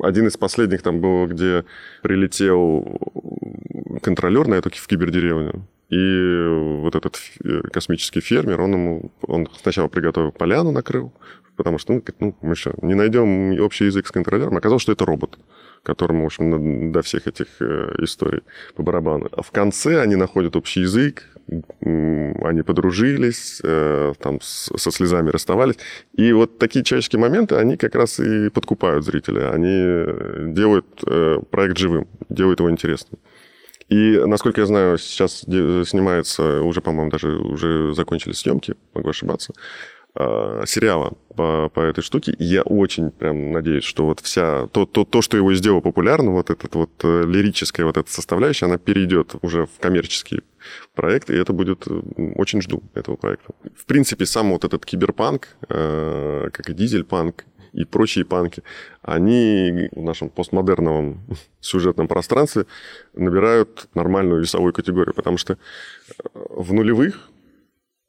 один 0.01 0.29
из 0.29 0.37
последних 0.37 0.83
там 0.83 1.01
был, 1.01 1.27
где 1.27 1.65
прилетел 2.03 3.01
контролер 4.03 4.47
на 4.47 4.55
эту 4.55 4.71
в 4.71 4.87
кибердеревню 4.87 5.67
и 5.89 6.47
вот 6.83 6.95
этот 6.95 7.19
э, 7.43 7.63
космический 7.73 8.21
фермер, 8.21 8.61
он 8.61 8.73
ему 8.73 9.13
он 9.23 9.49
сначала 9.63 9.89
приготовил 9.89 10.33
поляну, 10.33 10.71
накрыл, 10.71 11.15
потому 11.57 11.79
что, 11.79 11.95
ну, 11.95 12.03
ну 12.21 12.37
мы 12.43 12.57
что, 12.57 12.75
не 12.83 12.95
найдем 12.95 13.59
общий 13.61 13.87
язык 13.87 14.07
с 14.07 14.11
контролером. 14.11 14.57
Оказалось, 14.57 14.83
что 14.83 14.93
это 14.93 15.07
робот, 15.07 15.39
которому, 15.83 16.25
в 16.25 16.27
общем, 16.27 16.93
до 16.93 17.01
всех 17.01 17.27
этих 17.27 17.47
э, 17.61 17.95
историй 18.01 18.43
по 18.77 18.83
барабану. 18.83 19.29
А 19.33 19.41
в 19.41 19.51
конце 19.51 20.03
они 20.03 20.17
находят 20.17 20.57
общий 20.57 20.81
язык, 20.81 21.25
они 21.81 22.61
подружились, 22.61 23.63
э, 23.65 24.13
там 24.21 24.43
со 24.43 24.91
слезами 24.91 25.31
расставались. 25.31 25.79
И 26.13 26.33
вот 26.33 26.59
такие 26.59 26.85
человеческие 26.85 27.21
моменты, 27.21 27.55
они 27.55 27.79
как 27.79 27.95
раз 27.95 28.21
и 28.21 28.51
подкупают 28.51 29.07
зрителя. 29.07 29.53
Они 29.53 30.53
делают 30.53 30.85
проект 31.51 31.79
живым, 31.79 32.07
делают 32.29 32.61
его 32.61 32.71
интересным. 32.71 33.19
И, 33.89 34.21
насколько 34.27 34.61
я 34.61 34.67
знаю, 34.67 34.99
сейчас 34.99 35.41
снимается, 35.41 36.61
уже, 36.61 36.81
по-моему, 36.81 37.11
даже 37.11 37.37
уже 37.37 37.95
закончились 37.95 38.39
съемки, 38.39 38.75
могу 38.93 39.09
ошибаться, 39.09 39.55
а, 40.15 40.65
сериала 40.67 41.13
по, 41.37 41.71
по 41.73 41.81
этой 41.81 42.03
штуке. 42.03 42.33
И 42.33 42.45
я 42.45 42.63
очень 42.63 43.11
прям 43.11 43.53
надеюсь, 43.53 43.85
что 43.85 44.05
вот 44.05 44.21
вся... 44.21 44.67
То, 44.69 44.85
то, 44.85 45.05
то, 45.05 45.23
что 45.23 45.37
его 45.37 45.55
сделало 45.55 45.81
популярным, 45.81 46.35
вот 46.35 46.51
этот 46.51 46.75
вот 46.75 46.91
э, 47.05 47.23
лирическая 47.25 47.87
вот 47.87 47.97
эта 47.97 48.11
составляющая, 48.11 48.67
она 48.67 48.79
перейдет 48.79 49.37
уже 49.43 49.67
в 49.67 49.79
коммерческий 49.81 50.41
проект, 50.95 51.31
и 51.31 51.35
это 51.35 51.53
будет... 51.53 51.87
Э, 51.87 52.01
очень 52.35 52.61
жду 52.61 52.83
этого 52.95 53.17
проекта. 53.17 53.53
В 53.77 53.87
принципе, 53.87 54.27
сам 54.27 54.51
вот 54.51 54.65
этот 54.65 54.85
киберпанк, 54.85 55.49
э, 55.69 56.49
как 56.53 56.69
и 56.69 56.75
дизельпанк, 56.75 57.45
и 57.73 57.85
прочие 57.85 58.25
панки, 58.25 58.63
они 59.03 59.89
в 59.93 60.03
нашем 60.03 60.31
постмодерновом 60.31 61.21
сюжетном 61.61 62.09
пространстве 62.09 62.67
набирают 63.15 63.89
нормальную 63.95 64.41
весовую 64.41 64.73
категорию, 64.73 65.15
потому 65.15 65.39
что 65.39 65.55
э, 65.55 65.57
в 66.35 66.73
нулевых, 66.73 67.29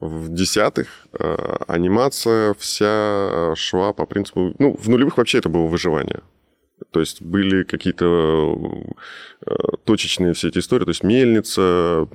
в 0.00 0.32
десятых 0.32 0.88
э, 1.12 1.56
анимация 1.66 2.54
вся 2.54 3.54
шла 3.54 3.92
по 3.92 4.06
принципу... 4.06 4.54
Ну, 4.58 4.76
в 4.76 4.88
нулевых 4.88 5.18
вообще 5.18 5.38
это 5.38 5.48
было 5.48 5.66
выживание. 5.66 6.20
То 6.90 7.00
есть 7.00 7.22
были 7.22 7.62
какие-то 7.62 8.56
э, 9.46 9.54
точечные 9.84 10.32
все 10.32 10.48
эти 10.48 10.58
истории. 10.58 10.84
То 10.84 10.90
есть 10.90 11.02
мельница, 11.02 12.08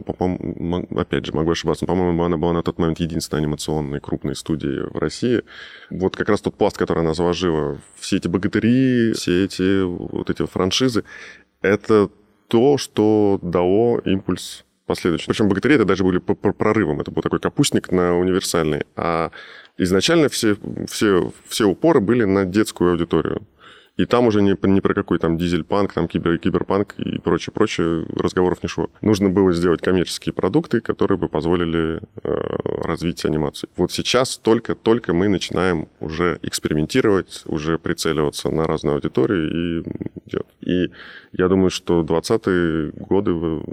опять 0.95 1.25
же, 1.25 1.33
могу 1.33 1.51
ошибаться, 1.51 1.85
по-моему, 1.85 2.23
она 2.23 2.37
была 2.37 2.53
на 2.53 2.63
тот 2.63 2.77
момент 2.77 2.99
единственной 2.99 3.41
анимационной 3.41 3.99
крупной 3.99 4.35
студией 4.35 4.89
в 4.89 4.97
России. 4.97 5.43
Вот 5.89 6.15
как 6.15 6.29
раз 6.29 6.41
тот 6.41 6.55
пласт, 6.55 6.77
который 6.77 6.99
она 6.99 7.13
заложила, 7.13 7.79
все 7.99 8.17
эти 8.17 8.27
богатыри, 8.27 9.13
все 9.13 9.45
эти 9.45 9.83
вот 9.83 10.29
эти 10.29 10.45
франшизы, 10.45 11.03
это 11.61 12.09
то, 12.47 12.77
что 12.77 13.39
дало 13.41 13.99
импульс 13.99 14.65
последующий. 14.85 15.27
Причем 15.27 15.49
богатыри 15.49 15.75
это 15.75 15.85
даже 15.85 16.03
были 16.03 16.19
прорывом. 16.19 17.01
Это 17.01 17.11
был 17.11 17.21
такой 17.21 17.39
капустник 17.39 17.91
на 17.91 18.17
универсальный. 18.17 18.83
А 18.95 19.31
изначально 19.77 20.29
все, 20.29 20.57
все, 20.87 21.31
все 21.47 21.65
упоры 21.65 21.99
были 21.99 22.23
на 22.23 22.45
детскую 22.45 22.91
аудиторию. 22.91 23.47
И 23.97 24.05
там 24.05 24.27
уже 24.27 24.41
не, 24.41 24.57
не 24.61 24.81
про 24.81 24.93
какой 24.93 25.19
там 25.19 25.37
дизель-панк, 25.37 25.93
там 25.93 26.07
кибер, 26.07 26.37
киберпанк 26.37 26.95
и 26.97 27.17
прочее, 27.19 27.53
прочее 27.53 28.05
разговоров 28.15 28.61
не 28.61 28.67
шло. 28.67 28.89
Нужно 29.01 29.29
было 29.29 29.53
сделать 29.53 29.81
коммерческие 29.81 30.33
продукты, 30.33 30.81
которые 30.81 31.17
бы 31.17 31.29
позволили 31.29 32.01
э, 32.23 32.29
развить 32.83 33.23
анимацию. 33.23 33.69
Вот 33.77 33.93
сейчас 33.93 34.37
только-только 34.37 35.13
мы 35.13 35.29
начинаем 35.29 35.87
уже 36.01 36.39
экспериментировать, 36.41 37.43
уже 37.45 37.77
прицеливаться 37.77 38.49
на 38.49 38.65
разные 38.65 38.95
аудитории 38.95 39.79
и 39.79 39.83
делать. 40.25 40.47
И 40.59 40.91
я 41.31 41.47
думаю, 41.47 41.69
что 41.69 42.01
20-е 42.01 42.91
годы 42.97 43.31
в, 43.31 43.63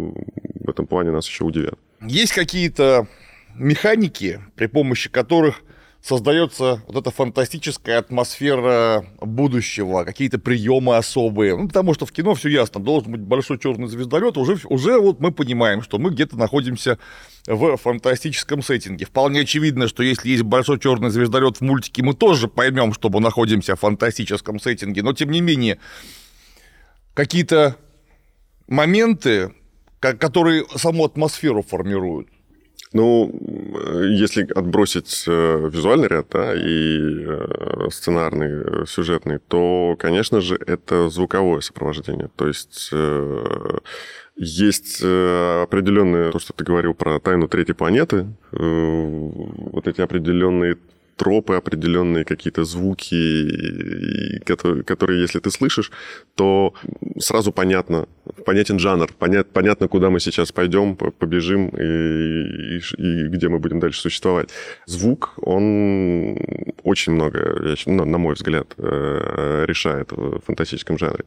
в 0.60 0.70
этом 0.70 0.86
плане 0.86 1.10
нас 1.10 1.26
еще 1.26 1.44
удивят. 1.44 1.74
Есть 2.00 2.32
какие-то 2.32 3.08
механики, 3.56 4.40
при 4.54 4.66
помощи 4.66 5.10
которых 5.10 5.62
создается 6.02 6.82
вот 6.88 6.96
эта 6.96 7.10
фантастическая 7.10 7.98
атмосфера 7.98 9.06
будущего, 9.20 10.02
какие-то 10.04 10.38
приемы 10.38 10.96
особые. 10.96 11.56
Ну, 11.56 11.68
потому 11.68 11.94
что 11.94 12.06
в 12.06 12.12
кино 12.12 12.34
все 12.34 12.48
ясно, 12.48 12.80
должен 12.80 13.12
быть 13.12 13.20
большой 13.20 13.58
черный 13.58 13.86
звездолет, 13.86 14.36
уже, 14.36 14.58
уже 14.66 14.98
вот 14.98 15.20
мы 15.20 15.30
понимаем, 15.30 15.80
что 15.80 15.98
мы 15.98 16.10
где-то 16.10 16.36
находимся 16.36 16.98
в 17.46 17.76
фантастическом 17.76 18.62
сеттинге. 18.62 19.06
Вполне 19.06 19.40
очевидно, 19.40 19.86
что 19.86 20.02
если 20.02 20.28
есть 20.28 20.42
большой 20.42 20.80
черный 20.80 21.10
звездолет 21.10 21.58
в 21.58 21.60
мультике, 21.60 22.02
мы 22.02 22.14
тоже 22.14 22.48
поймем, 22.48 22.92
что 22.92 23.08
мы 23.08 23.20
находимся 23.20 23.76
в 23.76 23.80
фантастическом 23.80 24.58
сеттинге. 24.58 25.02
Но 25.02 25.12
тем 25.12 25.30
не 25.30 25.40
менее, 25.40 25.78
какие-то 27.14 27.76
моменты, 28.66 29.54
которые 30.00 30.66
саму 30.74 31.04
атмосферу 31.04 31.62
формируют. 31.62 32.28
Ну, 32.92 33.32
если 34.04 34.44
отбросить 34.52 35.24
э, 35.26 35.70
визуальный 35.72 36.08
ряд, 36.08 36.26
да, 36.30 36.54
и 36.54 36.98
э, 36.98 37.88
сценарный, 37.90 38.82
э, 38.82 38.84
сюжетный, 38.86 39.38
то, 39.38 39.96
конечно 39.98 40.40
же, 40.40 40.56
это 40.66 41.08
звуковое 41.08 41.60
сопровождение. 41.60 42.30
То 42.36 42.48
есть 42.48 42.90
есть 44.34 45.02
определенные, 45.02 46.32
то, 46.32 46.38
что 46.38 46.52
ты 46.52 46.64
говорил 46.64 46.94
про 46.94 47.20
тайну 47.20 47.48
третьей 47.48 47.74
планеты, 47.74 48.26
вот 48.50 49.86
эти 49.86 50.00
определенные 50.00 50.78
тропы, 51.16 51.54
определенные 51.54 52.24
какие-то 52.24 52.64
звуки, 52.64 54.38
которые, 54.44 54.82
которые, 54.82 55.20
если 55.20 55.40
ты 55.40 55.50
слышишь, 55.50 55.90
то 56.34 56.74
сразу 57.18 57.52
понятно, 57.52 58.06
понятен 58.44 58.78
жанр, 58.78 59.12
понят, 59.18 59.48
понятно, 59.52 59.88
куда 59.88 60.10
мы 60.10 60.20
сейчас 60.20 60.52
пойдем, 60.52 60.96
побежим 60.96 61.68
и, 61.68 62.76
и, 62.76 62.80
и 62.98 63.28
где 63.28 63.48
мы 63.48 63.58
будем 63.58 63.80
дальше 63.80 64.00
существовать. 64.00 64.50
Звук, 64.86 65.34
он 65.36 66.38
очень 66.82 67.12
много, 67.12 67.76
ну, 67.86 68.04
на 68.04 68.18
мой 68.18 68.34
взгляд, 68.34 68.74
э, 68.78 69.64
решает 69.66 70.12
в 70.12 70.40
фантастическом 70.40 70.98
жанре. 70.98 71.24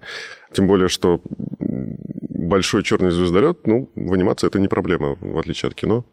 Тем 0.53 0.67
более, 0.67 0.89
что 0.89 1.21
большой 1.59 2.83
черный 2.83 3.11
звездолет, 3.11 3.67
ну, 3.67 3.89
в 3.95 4.13
анимации 4.13 4.47
это 4.47 4.59
не 4.59 4.67
проблема, 4.67 5.17
в 5.19 5.37
отличие 5.37 5.69
от 5.69 5.75
кино. 5.75 6.05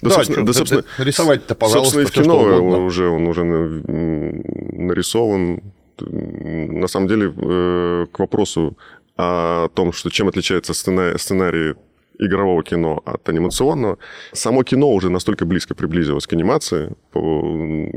Да, 0.00 0.10
да, 0.10 0.14
собственно, 0.14 0.46
да, 0.46 0.52
собственно 0.52 0.84
рисовать-то, 0.98 1.54
пожалуйста, 1.54 2.02
собственно, 2.02 2.24
в 2.24 2.26
кино 2.26 2.84
уже 2.84 3.08
он 3.08 3.26
уже 3.26 3.44
нарисован. 3.44 5.62
На 6.00 6.86
самом 6.86 7.08
деле, 7.08 7.34
э, 7.36 8.06
к 8.12 8.18
вопросу 8.20 8.78
о 9.16 9.68
том, 9.74 9.92
что 9.92 10.10
чем 10.10 10.28
отличается 10.28 10.74
сценарий 10.74 11.74
игрового 12.18 12.62
кино 12.62 13.00
от 13.04 13.28
анимационного. 13.28 13.98
Само 14.32 14.64
кино 14.64 14.90
уже 14.90 15.10
настолько 15.10 15.44
близко 15.44 15.74
приблизилось 15.74 16.26
к 16.26 16.32
анимации, 16.32 16.94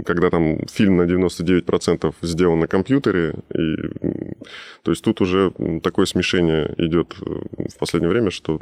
когда 0.06 0.30
там 0.30 0.66
фильм 0.68 0.98
на 0.98 1.04
99% 1.04 2.14
сделан 2.22 2.60
на 2.60 2.68
компьютере. 2.68 3.36
И, 3.54 3.76
то 4.84 4.92
есть 4.92 5.04
тут 5.04 5.22
уже 5.22 5.52
такое 5.84 6.06
смешение 6.06 6.74
идет 6.78 7.16
в 7.20 7.78
последнее 7.80 8.10
время, 8.10 8.32
что 8.32 8.60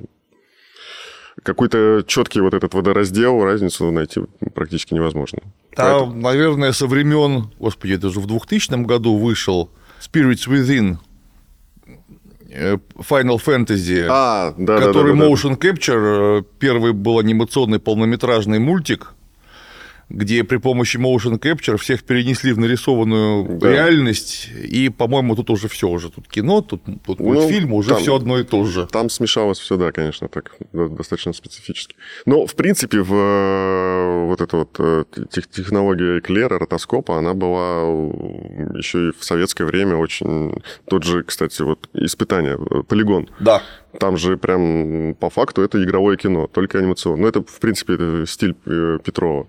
какой-то 1.43 2.03
четкий 2.05 2.41
вот 2.41 2.53
этот 2.53 2.73
водораздел, 2.73 3.43
разницу 3.43 3.91
найти 3.91 4.21
практически 4.53 4.93
невозможно. 4.93 5.39
Там, 5.75 5.99
Поэтому... 5.99 6.21
наверное, 6.21 6.71
со 6.71 6.87
времен, 6.87 7.51
господи, 7.59 7.93
это 7.93 8.09
же 8.09 8.19
в 8.19 8.27
2000 8.27 8.83
году 8.85 9.17
вышел 9.17 9.69
Spirits 9.99 10.47
Within, 10.47 10.97
э, 12.49 12.77
Final 12.97 13.39
Fantasy, 13.43 14.05
а, 14.09 14.53
да, 14.57 14.79
который 14.79 15.13
да, 15.13 15.19
да, 15.19 15.25
да, 15.25 15.31
motion 15.31 15.57
capture, 15.57 16.39
э, 16.39 16.43
первый 16.59 16.93
был 16.93 17.19
анимационный 17.19 17.79
полнометражный 17.79 18.59
мультик, 18.59 19.13
где 20.09 20.43
при 20.43 20.57
помощи 20.57 20.97
motion 20.97 21.39
capture 21.39 21.77
всех 21.77 22.03
перенесли 22.03 22.51
в 22.51 22.57
нарисованную 22.57 23.59
да. 23.59 23.71
реальность, 23.71 24.49
и, 24.63 24.89
по-моему, 24.89 25.35
тут 25.35 25.49
уже 25.51 25.67
все 25.67 25.87
уже 25.87 26.09
тут 26.09 26.27
кино, 26.27 26.61
тут, 26.61 26.81
тут 27.05 27.19
ну, 27.19 27.25
мультфильм, 27.25 27.73
уже 27.73 27.95
все 27.95 28.15
одно 28.15 28.39
и 28.39 28.43
то 28.43 28.63
же. 28.65 28.87
Там 28.87 29.09
смешалось 29.09 29.59
все, 29.59 29.77
да, 29.77 29.91
конечно, 29.91 30.27
так 30.27 30.55
достаточно 30.73 31.33
специфически. 31.33 31.95
Но 32.25 32.47
в 32.47 32.55
принципе 32.55 33.01
в 33.01 33.13
э, 33.13 34.25
вот 34.25 34.41
эта 34.41 34.57
вот 34.57 34.75
э, 34.79 35.03
технология 35.51 36.19
эклера, 36.19 36.57
ротоскопа, 36.57 37.19
она 37.19 37.35
была 37.35 37.81
еще 38.75 39.09
и 39.09 39.11
в 39.11 39.23
советское 39.23 39.65
время 39.65 39.95
очень 39.95 40.53
тот 40.85 41.03
же, 41.03 41.23
кстати, 41.23 41.61
вот 41.61 41.87
испытание, 41.93 42.57
э, 42.57 42.83
полигон. 42.83 43.29
Да. 43.39 43.61
Там 43.99 44.17
же 44.17 44.37
прям 44.37 45.15
по 45.15 45.29
факту 45.29 45.61
это 45.61 45.83
игровое 45.83 46.17
кино, 46.17 46.47
только 46.47 46.79
анимационное. 46.79 47.21
Ну, 47.21 47.27
это, 47.27 47.41
в 47.41 47.59
принципе, 47.59 48.25
стиль 48.25 48.53
Петрова. 48.53 49.47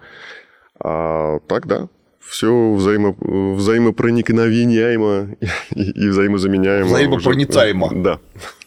А 0.83 1.41
так, 1.47 1.67
да, 1.67 1.89
все 2.21 2.73
взаимо, 2.73 3.15
взаимопроникновенияемо 3.21 5.37
и, 5.75 5.83
и 5.83 6.09
взаимозаменяемо. 6.09 6.87
Взаимопроницаемо. 6.87 7.87
Уже. 7.87 7.97
Да, 7.97 8.19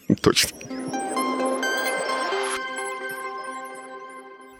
точно. 0.20 0.50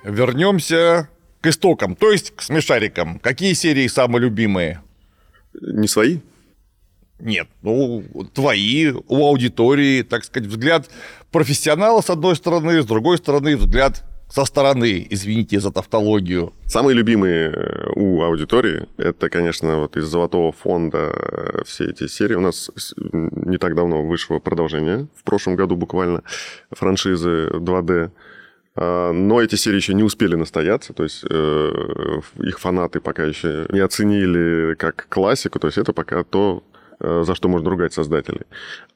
Вернемся 0.05 1.09
к 1.41 1.47
истокам, 1.47 1.97
то 1.97 2.11
есть 2.11 2.35
к 2.35 2.43
смешарикам. 2.43 3.19
Какие 3.19 3.55
серии 3.55 3.87
самые 3.87 4.23
любимые? 4.23 4.81
Не 5.61 5.89
свои? 5.89 6.19
Нет, 7.21 7.49
ну, 7.63 8.03
твои, 8.35 8.91
у 8.91 9.27
аудитории, 9.27 10.03
так 10.03 10.25
сказать, 10.25 10.49
взгляд 10.49 10.91
профессионала 11.31 12.01
с 12.01 12.11
одной 12.11 12.37
стороны, 12.37 12.83
с 12.83 12.87
другой 12.87 13.19
стороны, 13.19 13.57
взгляд 13.57 14.05
со 14.35 14.45
стороны, 14.45 15.07
извините 15.11 15.61
за 15.61 15.71
тавтологию. 15.71 16.53
Самые 16.67 16.97
любимые 16.97 17.51
э, 17.51 17.91
у 17.95 18.21
аудитории, 18.23 18.89
это, 18.97 19.29
конечно, 19.29 19.79
вот 19.79 19.97
из 19.97 20.07
«Золотого 20.07 20.51
фонда» 20.51 21.13
э, 21.15 21.63
все 21.65 21.85
эти 21.85 22.09
серии. 22.09 22.35
У 22.35 22.41
нас 22.41 22.71
не 23.13 23.59
так 23.59 23.77
давно 23.77 24.03
вышло 24.03 24.41
продолжение, 24.41 25.07
в 25.15 25.23
прошлом 25.23 25.55
году 25.55 25.77
буквально, 25.77 26.25
франшизы 26.73 27.51
2D. 27.53 28.11
А, 28.75 29.13
но 29.13 29.41
эти 29.41 29.55
серии 29.55 29.77
еще 29.77 29.95
не 29.95 30.03
успели 30.03 30.35
настояться, 30.35 30.93
то 30.93 31.05
есть 31.05 31.25
э, 31.31 32.21
их 32.39 32.59
фанаты 32.59 32.99
пока 32.99 33.23
еще 33.23 33.67
не 33.69 33.79
оценили 33.79 34.75
как 34.75 35.07
классику, 35.09 35.61
то 35.61 35.69
есть 35.69 35.79
это 35.79 35.93
пока 35.93 36.25
то, 36.25 36.65
за 36.99 37.35
что 37.35 37.49
можно 37.49 37.71
ругать 37.71 37.93
создателей. 37.93 38.43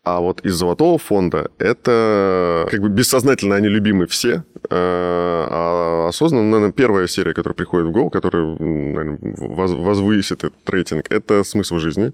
А 0.02 0.20
вот 0.20 0.40
из 0.40 0.54
золотого 0.54 0.98
фонда 0.98 1.50
это 1.58 2.66
как 2.70 2.80
бы 2.80 2.88
бессознательно 2.88 3.56
они 3.56 3.68
любимы 3.68 4.06
все, 4.06 4.44
а 4.70 6.08
осознанно, 6.08 6.50
наверное, 6.50 6.72
первая 6.72 7.06
серия, 7.06 7.34
которая 7.34 7.54
приходит 7.54 7.86
в 7.88 7.90
голову, 7.90 8.10
которая 8.10 8.44
наверное, 8.58 9.18
возвысит 9.20 10.44
этот 10.44 10.70
рейтинг, 10.70 11.06
это 11.10 11.44
«Смысл 11.44 11.78
жизни» 11.78 12.12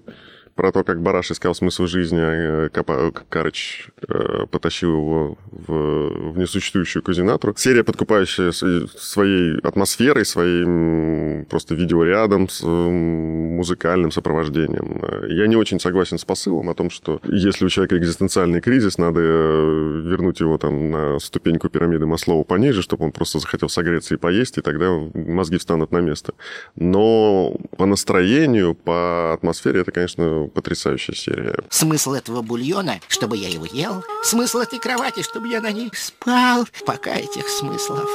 про 0.55 0.71
то, 0.71 0.83
как 0.83 1.01
Бараш 1.01 1.31
искал 1.31 1.53
смысл 1.53 1.85
жизни, 1.85 2.19
а 2.19 2.69
э, 2.73 3.11
Карыч 3.29 3.89
э, 4.07 4.45
потащил 4.49 4.91
его 4.91 5.37
в, 5.51 6.31
в 6.31 6.37
несуществующую 6.37 7.03
казинатру. 7.03 7.53
Серия, 7.57 7.83
подкупающая 7.83 8.51
своей 8.51 9.59
атмосферой, 9.59 10.25
своим 10.25 11.45
просто 11.49 11.75
видеорядом, 11.75 12.47
с 12.47 12.63
музыкальным 12.63 14.11
сопровождением. 14.11 15.01
Я 15.29 15.47
не 15.47 15.57
очень 15.57 15.79
согласен 15.79 16.17
с 16.17 16.25
посылом 16.25 16.69
о 16.69 16.73
том, 16.73 16.89
что 16.89 17.19
если 17.25 17.65
у 17.65 17.69
человека 17.69 17.97
экзистенциальный 17.97 18.61
кризис, 18.61 18.97
надо 18.97 19.19
э, 19.21 20.01
вернуть 20.05 20.39
его 20.39 20.57
там 20.57 20.91
на 20.91 21.19
ступеньку 21.19 21.67
пирамиды 21.69 22.05
Маслоу 22.05 22.45
пониже, 22.45 22.81
чтобы 22.81 23.05
он 23.05 23.11
просто 23.11 23.39
захотел 23.39 23.67
согреться 23.67 24.15
и 24.15 24.17
поесть, 24.17 24.57
и 24.57 24.61
тогда 24.61 24.89
мозги 25.13 25.57
встанут 25.57 25.91
на 25.91 25.99
место. 25.99 26.33
Но 26.75 27.57
по 27.77 27.85
настроению, 27.85 28.73
по 28.73 29.33
атмосфере 29.33 29.81
это, 29.81 29.91
конечно, 29.91 30.44
потрясающая 30.47 31.15
серия. 31.15 31.55
Смысл 31.69 32.13
этого 32.13 32.41
бульона, 32.41 32.99
чтобы 33.07 33.37
я 33.37 33.49
его 33.49 33.65
ел. 33.65 34.03
Смысл 34.23 34.59
этой 34.59 34.79
кровати, 34.79 35.21
чтобы 35.23 35.47
я 35.47 35.61
на 35.61 35.71
ней 35.71 35.89
спал. 35.93 36.65
Пока 36.85 37.15
этих 37.15 37.47
смыслов 37.47 38.09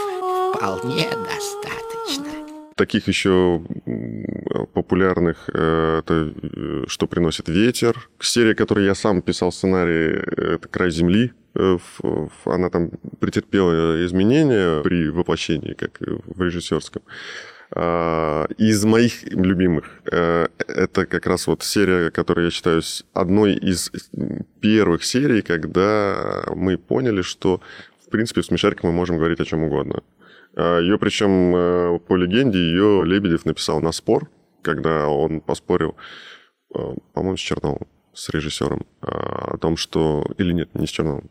вполне 0.55 1.09
достаточно. 1.11 2.27
Таких 2.77 3.09
еще 3.09 3.63
популярных, 4.73 5.51
э, 5.53 5.99
это 5.99 6.33
э, 6.43 6.85
«Что 6.87 7.07
приносит 7.07 7.49
ветер». 7.49 8.09
Серия, 8.21 8.55
которой 8.55 8.87
я 8.87 8.95
сам 8.95 9.21
писал 9.21 9.53
сценарий, 9.53 10.17
это 10.57 10.67
«Край 10.69 10.91
земли». 10.91 11.33
Э, 11.55 11.77
она 12.47 12.71
там 12.71 12.91
претерпела 13.19 14.03
изменения 14.07 14.83
при 14.83 15.11
воплощении, 15.11 15.75
как 15.75 15.99
в 16.01 16.43
режиссерском. 16.43 17.03
А, 17.73 18.47
из 18.59 18.85
моих 18.85 19.23
любимых 19.25 20.03
э, 20.11 20.49
это 20.59 21.07
как 21.07 21.27
раз 21.27 21.47
вот 21.47 21.63
серия, 21.63 22.11
которая 22.11 22.47
я 22.47 22.51
считаю 22.51 22.83
одной 23.13 23.55
из 23.55 23.93
первых 24.61 25.05
серий, 25.05 25.43
когда 25.43 26.45
мы 26.55 26.79
поняли, 26.79 27.23
что 27.23 27.61
в 28.05 28.11
принципе 28.11 28.41
в 28.41 28.47
смешариках 28.47 28.85
мы 28.85 28.93
можем 28.93 29.19
говорить 29.19 29.39
о 29.39 29.45
чем 29.45 29.63
угодно. 29.63 30.03
А, 30.57 30.81
ее 30.81 30.99
причем 30.99 31.55
э, 31.55 31.99
по 32.01 32.17
легенде 32.17 32.59
ее 32.59 33.05
Лебедев 33.05 33.45
написал 33.45 33.81
на 33.81 33.93
спор, 33.93 34.29
когда 34.63 35.07
он 35.07 35.41
поспорил, 35.41 35.95
э, 36.75 36.95
по-моему, 37.13 37.37
с 37.37 37.41
Черновым, 37.41 37.87
с 38.13 38.31
режиссером, 38.31 38.85
о 39.01 39.57
том, 39.59 39.77
что... 39.77 40.27
Или 40.39 40.53
нет, 40.53 40.75
не 40.75 40.89
с 40.89 40.91
Черновым. 40.91 41.31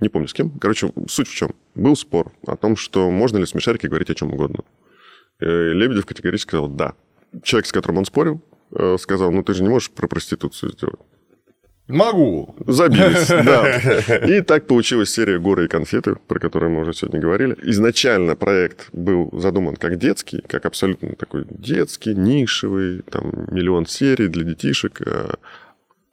Не 0.00 0.08
помню 0.08 0.28
с 0.28 0.32
кем. 0.32 0.50
Короче, 0.58 0.90
суть 1.08 1.28
в 1.28 1.34
чем. 1.34 1.50
Был 1.74 1.94
спор 1.94 2.32
о 2.46 2.56
том, 2.56 2.74
что 2.74 3.10
можно 3.10 3.36
ли 3.36 3.44
в 3.44 3.48
смешарики 3.48 3.86
говорить 3.86 4.08
о 4.08 4.14
чем 4.14 4.32
угодно. 4.32 4.64
Э, 5.44 5.72
Лебедев 5.72 6.06
категорически 6.06 6.48
сказал 6.50 6.68
«да». 6.68 6.94
человек, 7.42 7.66
с 7.66 7.72
которым 7.72 7.98
он 7.98 8.04
спорил, 8.06 8.40
э, 8.72 8.96
сказал, 8.98 9.30
ну 9.30 9.42
ты 9.42 9.52
же 9.52 9.62
не 9.62 9.68
можешь 9.68 9.90
про 9.90 10.08
проституцию 10.08 10.72
сделать. 10.72 11.00
Могу. 11.86 12.54
Забились, 12.66 13.28
да. 13.28 13.78
И 14.26 14.40
так 14.40 14.66
получилась 14.66 15.10
серия 15.10 15.38
«Горы 15.38 15.66
и 15.66 15.68
конфеты», 15.68 16.16
про 16.28 16.38
которую 16.38 16.72
мы 16.72 16.80
уже 16.80 16.94
сегодня 16.94 17.20
говорили. 17.20 17.56
Изначально 17.64 18.36
проект 18.36 18.88
был 18.94 19.28
задуман 19.32 19.76
как 19.76 19.98
детский, 19.98 20.40
как 20.48 20.64
абсолютно 20.64 21.14
такой 21.14 21.44
детский, 21.50 22.14
нишевый, 22.14 23.02
там 23.10 23.30
миллион 23.50 23.84
серий 23.84 24.28
для 24.28 24.44
детишек. 24.44 25.02
э, 25.06 25.34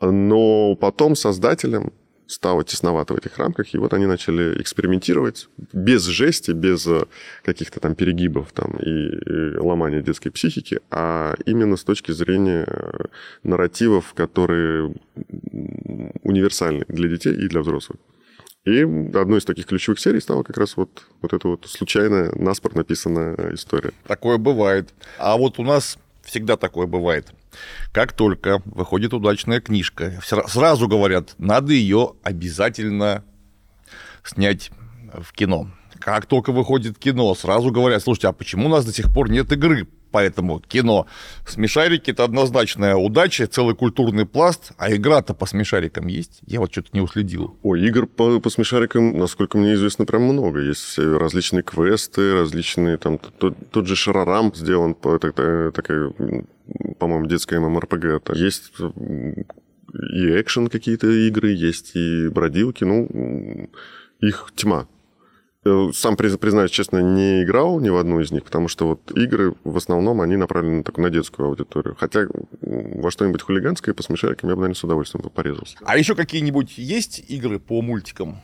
Но 0.02 0.76
потом 0.76 1.16
создателям 1.16 1.94
стало 2.32 2.64
тесновато 2.64 3.14
в 3.14 3.18
этих 3.18 3.38
рамках, 3.38 3.74
и 3.74 3.78
вот 3.78 3.94
они 3.94 4.06
начали 4.06 4.62
экспериментировать 4.62 5.50
без 5.74 6.06
жести, 6.06 6.52
без 6.52 6.88
э, 6.88 7.06
каких-то 7.44 7.80
там 7.80 7.96
перегибов 7.96 8.52
там, 8.54 8.78
и, 8.78 9.58
ломания 9.58 10.02
детской 10.02 10.30
психики, 10.30 10.80
а 10.90 11.36
именно 11.46 11.76
с 11.76 11.84
точки 11.84 12.12
зрения 12.12 12.66
э, 12.66 13.06
нарративов, 13.44 14.14
которые 14.14 14.94
универсальны 16.24 16.86
для 16.88 17.10
детей 17.10 17.34
и 17.34 17.48
для 17.48 17.62
взрослых. 17.62 18.00
И 18.64 18.82
одной 18.82 19.40
из 19.40 19.46
таких 19.46 19.66
ключевых 19.66 20.00
серий 20.00 20.22
стала 20.22 20.44
как 20.44 20.58
раз 20.58 20.78
вот, 20.78 21.08
вот 21.22 21.34
эта 21.34 21.48
вот 21.48 21.66
случайная, 21.68 22.32
наспор 22.36 22.76
написанная 22.76 23.56
история. 23.56 23.92
Такое 24.08 24.38
бывает. 24.38 24.94
А 25.18 25.36
вот 25.36 25.58
у 25.58 25.64
нас 25.64 25.98
всегда 26.22 26.58
такое 26.58 26.86
бывает. 26.86 27.34
Как 27.92 28.14
только 28.14 28.62
выходит 28.66 29.14
удачная 29.14 29.60
книжка, 29.62 30.20
сра- 30.24 30.48
сразу 30.48 30.88
говорят, 30.88 31.36
надо 31.38 31.74
ее 31.74 32.14
обязательно 32.24 33.24
снять 34.24 34.72
в 35.14 35.34
кино. 35.34 35.70
Как 36.00 36.26
только 36.26 36.52
выходит 36.52 36.98
кино, 36.98 37.36
сразу 37.36 37.72
говорят, 37.72 38.02
слушайте, 38.02 38.28
а 38.28 38.34
почему 38.34 38.68
у 38.68 38.70
нас 38.70 38.86
до 38.86 38.94
сих 38.94 39.14
пор 39.14 39.30
нет 39.30 39.52
игры 39.52 39.88
по 40.12 40.20
этому 40.20 40.60
кино? 40.60 41.08
Смешарики– 41.48 42.12
это 42.12 42.24
однозначная 42.24 42.96
удача, 42.96 43.48
целый 43.48 43.76
культурный 43.76 44.26
пласт, 44.26 44.72
а 44.78 44.94
игра-то 44.94 45.34
по 45.34 45.46
смешарикам 45.46 46.08
есть? 46.08 46.42
Я 46.46 46.60
вот 46.60 46.72
что-то 46.72 46.90
не 46.94 47.02
уследил. 47.02 47.58
Ой, 47.64 47.82
игр 47.82 48.08
по, 48.08 48.40
по 48.40 48.50
смешарикам, 48.50 49.18
насколько 49.18 49.58
мне 49.58 49.74
известно, 49.74 50.06
прям 50.06 50.24
много. 50.24 50.60
Есть 50.60 50.98
различные 50.98 51.64
квесты, 51.64 52.34
различные, 52.34 52.98
там, 52.98 53.18
тот, 53.18 53.56
тот 53.72 53.88
же 53.88 53.96
Шарарам 53.96 54.54
сделан, 54.54 54.96
это 55.04 55.72
такая, 55.72 56.14
м, 56.20 56.48
по-моему, 57.00 57.28
детская 57.28 57.60
ММРПГ. 57.60 58.30
Есть 58.36 58.72
и 58.80 60.42
экшен 60.42 60.68
какие-то 60.68 61.08
игры, 61.08 61.52
есть 61.52 61.96
и 61.96 62.30
бродилки, 62.30 62.84
ну, 62.84 63.70
их 64.20 64.52
тьма. 64.56 64.88
Э, 65.64 65.90
Сам 65.94 66.16
приз- 66.16 66.38
признаюсь 66.38 66.72
честно, 66.72 67.00
не 67.00 67.44
играл 67.44 67.80
ни 67.80 67.90
в 67.90 67.98
одну 67.98 68.20
из 68.20 68.32
них, 68.32 68.44
потому 68.44 68.68
что 68.68 68.88
вот 68.88 69.12
игры 69.16 69.54
в 69.64 69.78
основном 69.78 70.22
они 70.22 70.36
направлены 70.36 70.84
только 70.84 71.02
на 71.02 71.10
детскую 71.12 71.48
аудиторию. 71.50 71.96
Хотя 72.00 72.26
во 72.62 73.12
что-нибудь 73.12 73.42
хулиганское 73.44 73.94
по 73.94 74.02
смешарикам 74.02 74.50
я 74.50 74.56
бы, 74.56 74.62
наверное, 74.62 74.80
с 74.80 74.84
удовольствием 74.84 75.30
порезался. 75.30 75.78
А 75.84 75.98
еще 75.98 76.16
какие-нибудь 76.16 76.78
есть 76.78 77.24
игры 77.30 77.60
по 77.60 77.82
мультикам? 77.82 78.42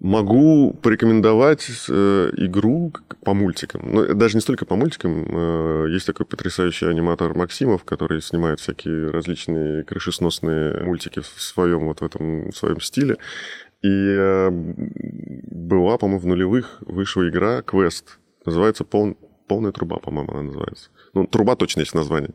Могу 0.00 0.72
порекомендовать 0.82 1.68
э, 1.88 2.30
игру 2.38 2.92
по 3.22 3.34
мультикам. 3.34 3.82
Ну, 3.84 4.14
даже 4.14 4.34
не 4.34 4.40
столько 4.40 4.64
по 4.64 4.74
мультикам. 4.74 5.26
э, 5.28 5.86
есть 5.90 6.06
такой 6.06 6.24
потрясающий 6.24 6.86
аниматор 6.86 7.34
Максимов, 7.34 7.84
который 7.84 8.22
снимает 8.22 8.60
всякие 8.60 9.10
различные 9.10 9.84
крышесносные 9.84 10.84
мультики 10.84 11.20
в 11.20 11.26
своем 11.26 11.86
вот 11.86 12.00
в 12.00 12.04
этом 12.04 12.50
в 12.50 12.56
своем 12.56 12.80
стиле. 12.80 13.18
И 13.82 13.88
э, 13.88 14.50
была, 14.50 15.96
по-моему, 15.98 16.20
в 16.20 16.26
нулевых 16.26 16.78
вышла 16.80 17.28
игра 17.28 17.62
Квест. 17.62 18.18
Называется 18.44 18.84
«Пол- 18.84 19.16
«Полная 19.48 19.72
труба», 19.72 19.98
по-моему, 19.98 20.32
она 20.32 20.42
называется. 20.42 20.90
Ну, 21.12 21.26
труба 21.26 21.56
точно 21.56 21.80
есть 21.80 21.94
название. 21.94 22.30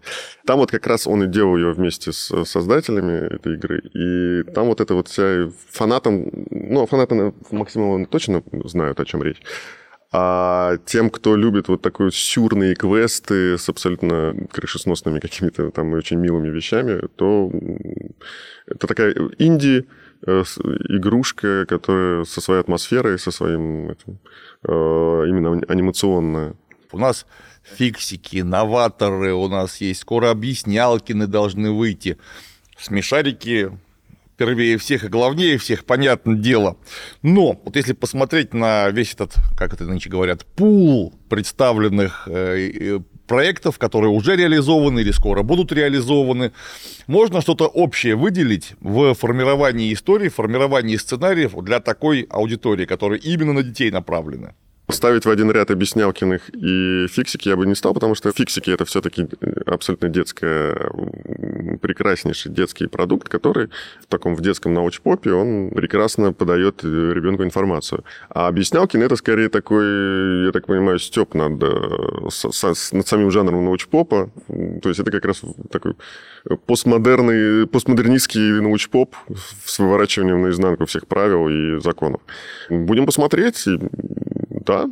Там 0.45 0.59
вот 0.59 0.71
как 0.71 0.85
раз 0.87 1.07
он 1.07 1.23
и 1.23 1.27
делал 1.27 1.55
ее 1.55 1.71
вместе 1.71 2.11
с 2.11 2.43
создателями 2.45 3.35
этой 3.35 3.55
игры. 3.55 3.79
И 3.93 4.43
там 4.51 4.67
вот 4.67 4.81
это 4.81 4.95
вот 4.95 5.07
вся 5.07 5.49
фанатам... 5.69 6.29
Ну, 6.49 6.85
фанаты 6.85 7.15
на- 7.15 7.33
Максимова 7.51 8.05
точно 8.05 8.43
знают, 8.65 8.99
о 8.99 9.05
чем 9.05 9.23
речь. 9.23 9.41
А 10.11 10.77
тем, 10.85 11.09
кто 11.09 11.35
любит 11.35 11.67
вот 11.67 11.81
такой 11.81 12.11
сюрные 12.11 12.75
квесты 12.75 13.57
с 13.57 13.67
абсолютно 13.69 14.35
крышесносными 14.51 15.19
какими-то 15.19 15.71
там 15.71 15.93
очень 15.93 16.17
милыми 16.17 16.49
вещами, 16.49 17.01
то 17.15 17.51
это 18.67 18.87
такая 18.87 19.13
инди 19.39 19.79
э, 19.79 19.83
игрушка, 20.25 21.65
которая 21.65 22.25
со 22.25 22.41
своей 22.41 22.61
атмосферой, 22.61 23.19
со 23.19 23.31
своим 23.31 23.89
этим, 23.91 24.19
э, 24.63 24.71
именно 25.27 25.61
анимационная. 25.67 26.55
У 26.91 26.97
нас 26.97 27.25
фиксики, 27.63 28.37
новаторы, 28.37 29.33
у 29.33 29.47
нас 29.47 29.81
есть 29.81 30.01
скоро 30.01 30.31
объяснялкины 30.31 31.27
должны 31.27 31.71
выйти. 31.71 32.17
Смешарики 32.77 33.71
первее 34.37 34.77
всех 34.77 35.03
и 35.03 35.07
главнее 35.07 35.57
всех, 35.57 35.85
понятное 35.85 36.35
дело. 36.35 36.77
Но 37.21 37.59
вот 37.63 37.75
если 37.75 37.93
посмотреть 37.93 38.53
на 38.53 38.89
весь 38.89 39.13
этот, 39.13 39.35
как 39.57 39.73
это 39.73 39.85
нынче 39.85 40.09
говорят, 40.09 40.45
пул 40.45 41.13
представленных 41.29 42.27
э, 42.27 42.69
э, 42.69 42.99
проектов, 43.27 43.77
которые 43.77 44.11
уже 44.11 44.35
реализованы 44.35 45.01
или 45.01 45.11
скоро 45.11 45.43
будут 45.43 45.71
реализованы, 45.71 46.51
можно 47.07 47.41
что-то 47.41 47.67
общее 47.67 48.15
выделить 48.15 48.73
в 48.79 49.13
формировании 49.13 49.93
истории, 49.93 50.29
формировании 50.29 50.97
сценариев 50.97 51.53
для 51.63 51.79
такой 51.79 52.27
аудитории, 52.29 52.85
которая 52.85 53.19
именно 53.19 53.53
на 53.53 53.63
детей 53.63 53.91
направлена. 53.91 54.53
Ставить 54.87 55.25
в 55.25 55.29
один 55.31 55.49
ряд 55.49 55.71
объяснялкиных 55.71 56.49
и 56.53 57.07
фиксики 57.07 57.49
я 57.49 57.55
бы 57.55 57.65
не 57.65 57.73
стал, 57.73 57.95
потому 57.95 58.13
что 58.13 58.31
фиксики 58.31 58.69
это 58.69 58.85
все-таки 58.85 59.27
абсолютно 59.65 60.09
детская, 60.09 60.91
прекраснейший 61.81 62.51
детский 62.51 62.85
продукт, 62.85 63.27
который 63.27 63.69
в 64.01 64.05
таком 64.07 64.35
в 64.35 64.41
детском 64.41 64.75
научпопе 64.75 65.31
он 65.31 65.71
прекрасно 65.71 66.33
подает 66.33 66.81
э, 66.83 66.87
ребенку 66.87 67.43
информацию. 67.43 68.03
А 68.29 68.47
объяснялкин 68.47 69.01
это 69.01 69.15
скорее 69.15 69.49
такой, 69.49 70.45
я 70.45 70.51
так 70.51 70.67
понимаю, 70.67 70.99
степ 70.99 71.33
над, 71.33 71.63
э, 71.63 72.91
над 72.91 73.07
самим 73.07 73.31
жанром 73.31 73.65
научпопа. 73.65 74.29
То 74.83 74.89
есть 74.89 74.99
это 74.99 75.09
как 75.09 75.25
раз 75.25 75.41
такой 75.71 75.95
постмодерный, 76.67 77.65
постмодернистский 77.65 78.61
научпоп 78.61 79.15
с 79.65 79.79
выворачиванием 79.79 80.43
наизнанку 80.43 80.85
всех 80.85 81.07
правил 81.07 81.49
и 81.49 81.79
законов. 81.81 82.21
Будем 82.69 83.07
посмотреть. 83.07 83.65
Да, 84.65 84.89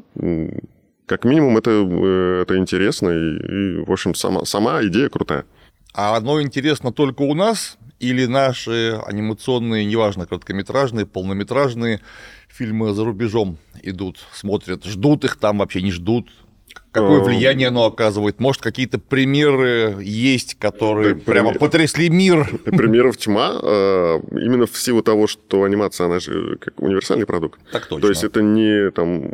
как 1.06 1.26
минимум 1.26 1.58
это, 1.58 1.72
э, 1.72 2.42
это 2.44 2.58
интересно. 2.58 3.10
И, 3.10 3.80
и, 3.80 3.86
в 3.86 3.92
общем, 3.92 4.16
сама, 4.16 4.46
сама 4.46 4.84
идея 4.86 5.10
крутая. 5.10 5.46
А 5.94 6.16
оно 6.16 6.42
интересно 6.42 6.92
только 6.92 7.22
у 7.22 7.34
нас 7.34 7.78
или 8.00 8.26
наши 8.26 9.00
анимационные, 9.06 9.86
неважно, 9.86 10.26
короткометражные, 10.26 11.06
полнометражные 11.06 12.02
фильмы 12.50 12.94
за 12.94 13.06
рубежом 13.06 13.58
идут, 13.82 14.20
смотрят, 14.34 14.86
ждут 14.86 15.24
их 15.24 15.38
там, 15.38 15.60
вообще 15.60 15.82
не 15.82 15.92
ждут? 15.92 16.30
Какое 16.94 17.22
Э, 17.22 17.24
влияние 17.24 17.70
оно 17.70 17.86
оказывает? 17.86 18.40
Может, 18.40 18.62
какие-то 18.62 19.00
примеры 19.00 19.96
есть, 20.00 20.56
которые 20.60 21.16
Да, 21.16 21.22
прямо 21.26 21.50
пример- 21.50 21.60
потрясли 21.60 22.08
мир? 22.10 22.48
Примеров 22.66 23.18
тьма. 23.18 23.60
э, 23.62 24.20
Именно 24.32 24.68
в 24.68 24.78
силу 24.78 25.02
того, 25.02 25.26
что 25.28 25.64
анимация, 25.64 26.06
она 26.06 26.20
же 26.20 26.58
как 26.62 26.80
универсальный 26.80 27.26
продукт. 27.26 27.60
Так 27.72 27.88
точно. 27.88 28.02
То 28.02 28.10
есть 28.10 28.24
это 28.24 28.42
не 28.44 28.92
там 28.92 29.32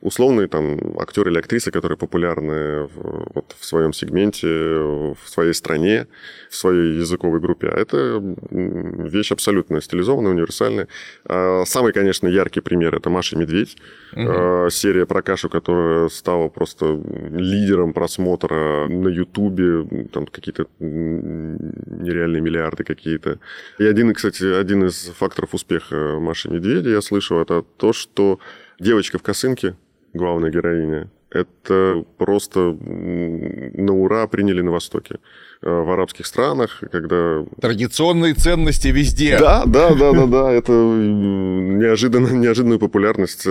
условные 0.00 0.48
там 0.48 0.98
актеры 0.98 1.30
или 1.30 1.38
актрисы, 1.38 1.70
которые 1.70 1.96
популярны 1.96 2.88
в, 2.88 3.30
вот, 3.34 3.54
в 3.58 3.64
своем 3.64 3.92
сегменте, 3.92 4.48
в 4.48 5.16
своей 5.24 5.54
стране, 5.54 6.06
в 6.50 6.56
своей 6.56 6.98
языковой 6.98 7.38
группе, 7.40 7.68
а 7.68 7.78
это 7.78 8.20
вещь 8.50 9.30
абсолютно 9.32 9.80
стилизованная, 9.80 10.32
универсальная. 10.32 10.88
А 11.24 11.62
Самый, 11.64 11.92
конечно, 11.92 12.26
яркий 12.28 12.60
пример 12.60 12.94
это 12.96 13.08
Маша 13.08 13.36
и 13.36 13.38
Медведь, 13.38 13.76
Э, 14.14 14.68
серия 14.70 15.04
про 15.06 15.22
кашу, 15.22 15.48
которая 15.50 16.08
стала 16.08 16.48
просто 16.48 16.87
лидером 16.94 17.92
просмотра 17.92 18.88
на 18.88 19.08
Ютубе, 19.08 20.06
там 20.12 20.26
какие-то 20.26 20.66
нереальные 20.78 22.40
миллиарды 22.40 22.84
какие-то. 22.84 23.38
И 23.78 23.84
один, 23.84 24.12
кстати, 24.14 24.44
один 24.44 24.84
из 24.84 25.10
факторов 25.16 25.54
успеха 25.54 26.18
Маши 26.20 26.50
Медведя, 26.50 26.90
я 26.90 27.00
слышал, 27.00 27.40
это 27.40 27.62
то, 27.76 27.92
что 27.92 28.38
девочка 28.80 29.18
в 29.18 29.22
косынке, 29.22 29.74
главная 30.14 30.50
героиня, 30.50 31.10
это 31.30 32.04
просто 32.16 32.60
на 32.80 33.92
ура 33.92 34.26
приняли 34.26 34.62
на 34.62 34.70
Востоке. 34.70 35.18
В 35.60 35.90
арабских 35.92 36.26
странах, 36.26 36.82
когда... 36.92 37.44
Традиционные 37.60 38.34
ценности 38.34 38.88
везде. 38.88 39.38
Да, 39.38 39.64
да, 39.66 39.94
да, 39.94 40.12
да, 40.12 40.26
да, 40.26 40.52
это 40.52 40.72
неожиданно, 40.72 42.28
неожиданную 42.28 42.78
популярность, 42.78 43.46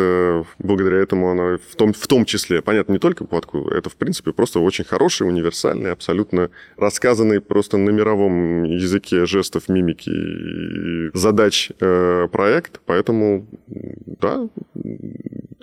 благодаря 0.60 0.97
этому 0.97 1.30
она 1.32 1.58
в 1.58 1.76
том, 1.76 1.93
в 1.93 2.08
том 2.08 2.26
числе, 2.26 2.62
понятно, 2.62 2.93
не 2.93 2.99
только 2.99 3.26
поводку, 3.26 3.68
это, 3.70 3.89
в 3.89 3.95
принципе, 3.95 4.32
просто 4.32 4.60
очень 4.60 4.86
хороший, 4.86 5.28
универсальный, 5.28 5.91
абсолютно 5.91 6.49
рассказанный 6.78 7.41
просто 7.41 7.78
на 7.78 7.89
мировом 7.89 8.64
языке 8.64 9.26
жестов, 9.26 9.68
мимики 9.68 10.10
и 10.10 11.10
задач 11.14 11.72
проект, 11.80 12.80
поэтому, 12.86 13.47
да, 13.68 14.47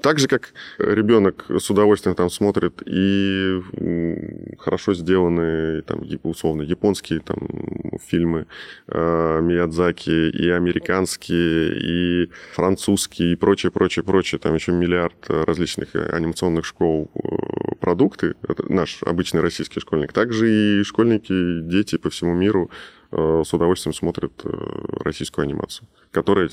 так 0.03 0.19
же, 0.19 0.29
как 0.29 0.53
ребенок 0.77 1.47
с 1.49 1.71
удовольствием 1.71 2.15
там 2.15 2.29
смотрит 2.29 2.83
и 2.85 3.63
хорошо 4.59 4.93
сделанные, 4.93 5.81
там, 5.81 6.03
условно, 6.35 6.63
японские 6.63 7.21
там, 7.21 7.39
фильмы 8.07 8.47
э, 8.89 9.41
Миядзаки, 9.43 10.31
и 10.31 10.51
американские, 10.51 12.25
и 12.27 12.31
французские, 12.53 13.33
и 13.33 13.37
прочее, 13.37 13.73
прочее, 13.73 14.05
прочее. 14.05 14.39
Там 14.39 14.55
еще 14.55 14.73
миллиард 14.73 15.15
различных 15.29 15.95
анимационных 15.95 16.65
школ 16.65 17.11
э, 17.15 17.75
продукты. 17.81 18.35
Это 18.47 18.71
наш 18.73 19.03
обычный 19.03 19.41
российский 19.41 19.81
школьник. 19.81 20.13
Также 20.13 20.81
и 20.81 20.85
школьники, 20.85 21.61
дети 21.63 21.97
по 21.97 22.11
всему 22.11 22.35
миру 22.35 22.71
Э, 23.17 23.43
с 23.47 23.55
удовольствием 23.55 23.95
смотрят 23.95 24.33
э, 24.43 24.49
российскую 25.05 25.45
анимацию, 25.45 25.87
которая 26.11 26.51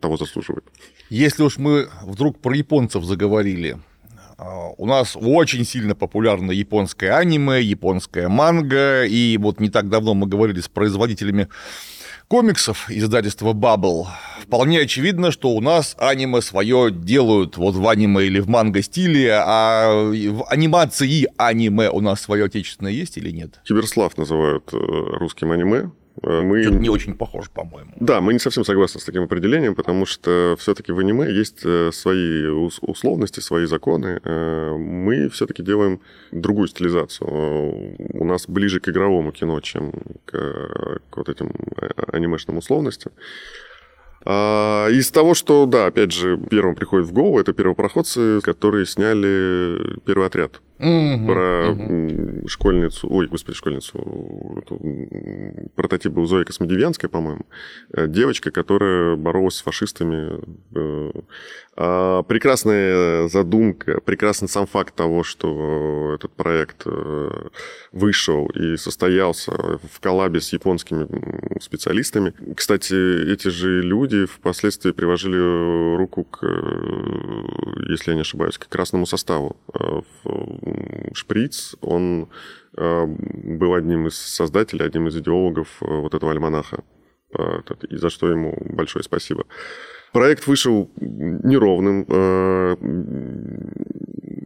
того 0.00 0.16
заслуживает. 0.16 0.64
Если 1.08 1.44
уж 1.44 1.58
мы 1.58 1.88
вдруг 2.02 2.40
про 2.40 2.52
японцев 2.52 3.04
заговорили, 3.04 3.74
э, 3.74 3.78
у 4.38 4.86
нас 4.86 5.16
очень 5.16 5.64
сильно 5.64 5.94
популярно 5.94 6.50
японское 6.50 7.12
аниме, 7.12 7.62
японская 7.62 8.28
манга, 8.28 9.04
и 9.04 9.36
вот 9.38 9.60
не 9.60 9.70
так 9.70 9.88
давно 9.88 10.14
мы 10.14 10.26
говорили 10.26 10.60
с 10.60 10.68
производителями 10.68 11.48
комиксов 12.28 12.90
издательства 12.90 13.52
Bubble, 13.52 14.06
вполне 14.42 14.80
очевидно, 14.80 15.30
что 15.30 15.50
у 15.50 15.60
нас 15.60 15.96
аниме 15.98 16.40
свое 16.42 16.90
делают 16.90 17.56
вот 17.56 17.74
в 17.74 17.88
аниме 17.88 18.24
или 18.24 18.40
в 18.40 18.48
манго 18.48 18.82
стиле, 18.82 19.32
а 19.32 19.92
в 19.92 20.44
анимации 20.48 21.28
аниме 21.36 21.90
у 21.90 22.00
нас 22.00 22.20
свое 22.20 22.46
отечественное 22.46 22.92
есть 22.92 23.16
или 23.16 23.30
нет? 23.30 23.60
Киберслав 23.64 24.16
называют 24.16 24.68
э, 24.72 24.76
русским 24.76 25.52
аниме. 25.52 25.90
Э, 26.22 26.42
мы... 26.42 26.62
Что-то 26.62 26.78
не 26.78 26.88
очень 26.88 27.14
похоже, 27.14 27.50
по-моему. 27.52 27.92
Да, 28.00 28.20
мы 28.20 28.32
не 28.32 28.38
совсем 28.38 28.64
согласны 28.64 29.00
с 29.00 29.04
таким 29.04 29.22
определением, 29.22 29.74
потому 29.74 30.06
что 30.06 30.56
все-таки 30.58 30.92
в 30.92 30.98
аниме 30.98 31.30
есть 31.30 31.60
э, 31.64 31.90
свои 31.92 32.46
условности, 32.46 33.40
свои 33.40 33.66
законы. 33.66 34.20
Э, 34.24 34.76
мы 34.76 35.28
все-таки 35.28 35.62
делаем 35.62 36.00
другую 36.32 36.68
стилизацию. 36.68 37.96
У 37.98 38.24
нас 38.24 38.46
ближе 38.48 38.80
к 38.80 38.88
игровому 38.88 39.32
кино, 39.32 39.60
чем 39.60 39.92
к, 40.24 41.00
к 41.10 41.16
вот 41.16 41.28
этим 41.28 41.52
анимешным 42.12 42.58
условностям. 42.58 43.12
А, 44.28 44.88
из 44.88 45.10
того, 45.12 45.34
что, 45.34 45.66
да, 45.66 45.86
опять 45.86 46.10
же, 46.10 46.36
первым 46.50 46.74
приходит 46.74 47.06
в 47.06 47.12
голову, 47.12 47.38
это 47.38 47.52
первопроходцы, 47.52 48.40
которые 48.42 48.84
сняли 48.84 50.00
первый 50.04 50.26
отряд. 50.26 50.60
Угу, 50.78 51.26
про 51.26 51.70
угу. 51.70 52.48
школьницу, 52.48 53.08
ой, 53.10 53.28
господи, 53.28 53.56
школьницу, 53.56 54.62
прототип 55.74 56.12
был 56.12 56.26
Зоя 56.26 56.44
Космодевянская, 56.44 57.08
по-моему, 57.08 57.46
э, 57.94 58.06
девочка, 58.06 58.50
которая 58.50 59.16
боролась 59.16 59.54
с 59.54 59.62
фашистами. 59.62 60.38
Э, 60.74 61.12
а, 61.78 62.22
прекрасная 62.24 63.28
задумка, 63.28 64.00
прекрасный 64.02 64.48
сам 64.48 64.66
факт 64.66 64.94
того, 64.94 65.24
что 65.24 66.12
этот 66.14 66.32
проект 66.32 66.82
э, 66.86 67.48
вышел 67.92 68.46
и 68.48 68.76
состоялся 68.76 69.52
в 69.52 70.00
коллабе 70.00 70.40
с 70.40 70.52
японскими 70.52 71.06
специалистами. 71.60 72.34
Кстати, 72.54 73.32
эти 73.32 73.48
же 73.48 73.80
люди 73.80 74.26
впоследствии 74.26 74.90
приложили 74.90 75.96
руку 75.96 76.24
к, 76.24 76.46
если 77.88 78.10
я 78.10 78.14
не 78.14 78.22
ошибаюсь, 78.22 78.58
к 78.58 78.68
красному 78.68 79.06
составу 79.06 79.56
Шприц, 81.14 81.76
он 81.80 82.28
э, 82.76 83.06
был 83.06 83.74
одним 83.74 84.06
из 84.06 84.16
создателей, 84.16 84.86
одним 84.86 85.08
из 85.08 85.16
идеологов 85.16 85.68
э, 85.80 85.86
вот 85.86 86.14
этого 86.14 86.32
альманаха, 86.32 86.84
э, 87.36 87.60
и 87.88 87.96
за 87.96 88.10
что 88.10 88.28
ему 88.28 88.56
большое 88.60 89.02
спасибо. 89.02 89.44
Проект 90.12 90.46
вышел 90.46 90.90
неровным. 90.96 92.06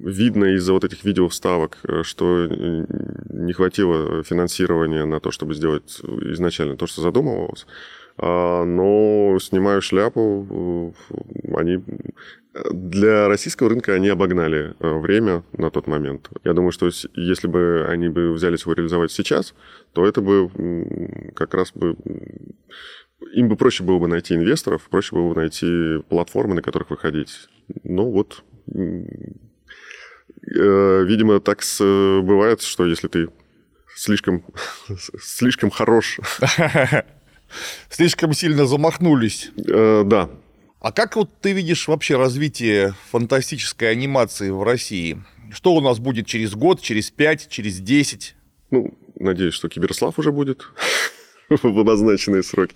Видно 0.02 0.56
из-за 0.56 0.72
вот 0.72 0.84
этих 0.84 1.04
видеовставок, 1.04 1.78
что 2.02 2.46
не 2.48 3.52
хватило 3.52 4.24
финансирования 4.24 5.04
на 5.04 5.20
то, 5.20 5.30
чтобы 5.30 5.54
сделать 5.54 6.00
изначально 6.02 6.76
то, 6.76 6.86
что 6.86 7.02
задумывалось. 7.02 7.66
А, 8.22 8.64
но 8.64 9.38
снимаю 9.40 9.80
шляпу, 9.80 10.94
они 11.56 11.82
для 12.52 13.28
российского 13.28 13.68
рынка 13.68 13.94
они 13.94 14.08
обогнали 14.08 14.74
э, 14.80 14.98
время 14.98 15.44
на 15.52 15.70
тот 15.70 15.86
момент. 15.86 16.30
Я 16.44 16.52
думаю, 16.52 16.72
что 16.72 16.90
если 17.14 17.46
бы 17.46 17.86
они 17.88 18.08
бы 18.08 18.32
взялись 18.32 18.62
его 18.62 18.72
реализовать 18.72 19.12
сейчас, 19.12 19.54
то 19.92 20.04
это 20.04 20.20
бы 20.20 20.50
как 21.36 21.54
раз 21.54 21.72
бы 21.72 21.96
им 23.34 23.48
бы 23.48 23.56
проще 23.56 23.84
было 23.84 23.98
бы 23.98 24.08
найти 24.08 24.34
инвесторов, 24.34 24.88
проще 24.90 25.14
было 25.14 25.28
бы 25.32 25.40
найти 25.40 26.02
платформы, 26.08 26.54
на 26.56 26.62
которых 26.62 26.90
выходить. 26.90 27.48
Ну 27.84 28.10
вот, 28.10 28.42
э, 28.66 29.04
видимо, 31.04 31.38
так 31.40 31.62
бывает, 31.78 32.62
что 32.62 32.84
если 32.86 33.06
ты 33.06 33.28
слишком, 33.94 34.44
слишком 35.20 35.70
хорош... 35.70 36.18
Слишком 37.88 38.32
сильно 38.32 38.64
замахнулись. 38.64 39.50
Э, 39.66 40.04
да, 40.06 40.30
а 40.80 40.92
как 40.92 41.16
вот 41.16 41.30
ты 41.40 41.52
видишь 41.52 41.88
вообще 41.88 42.16
развитие 42.16 42.94
фантастической 43.10 43.90
анимации 43.90 44.48
в 44.48 44.62
России? 44.62 45.22
Что 45.52 45.74
у 45.74 45.80
нас 45.80 45.98
будет 45.98 46.26
через 46.26 46.54
год, 46.54 46.80
через 46.80 47.10
пять, 47.10 47.48
через 47.48 47.80
десять? 47.80 48.34
Ну, 48.70 48.96
надеюсь, 49.18 49.54
что 49.54 49.68
Киберслав 49.68 50.18
уже 50.18 50.32
будет 50.32 50.66
в 51.50 51.78
обозначенные 51.78 52.42
сроки. 52.42 52.74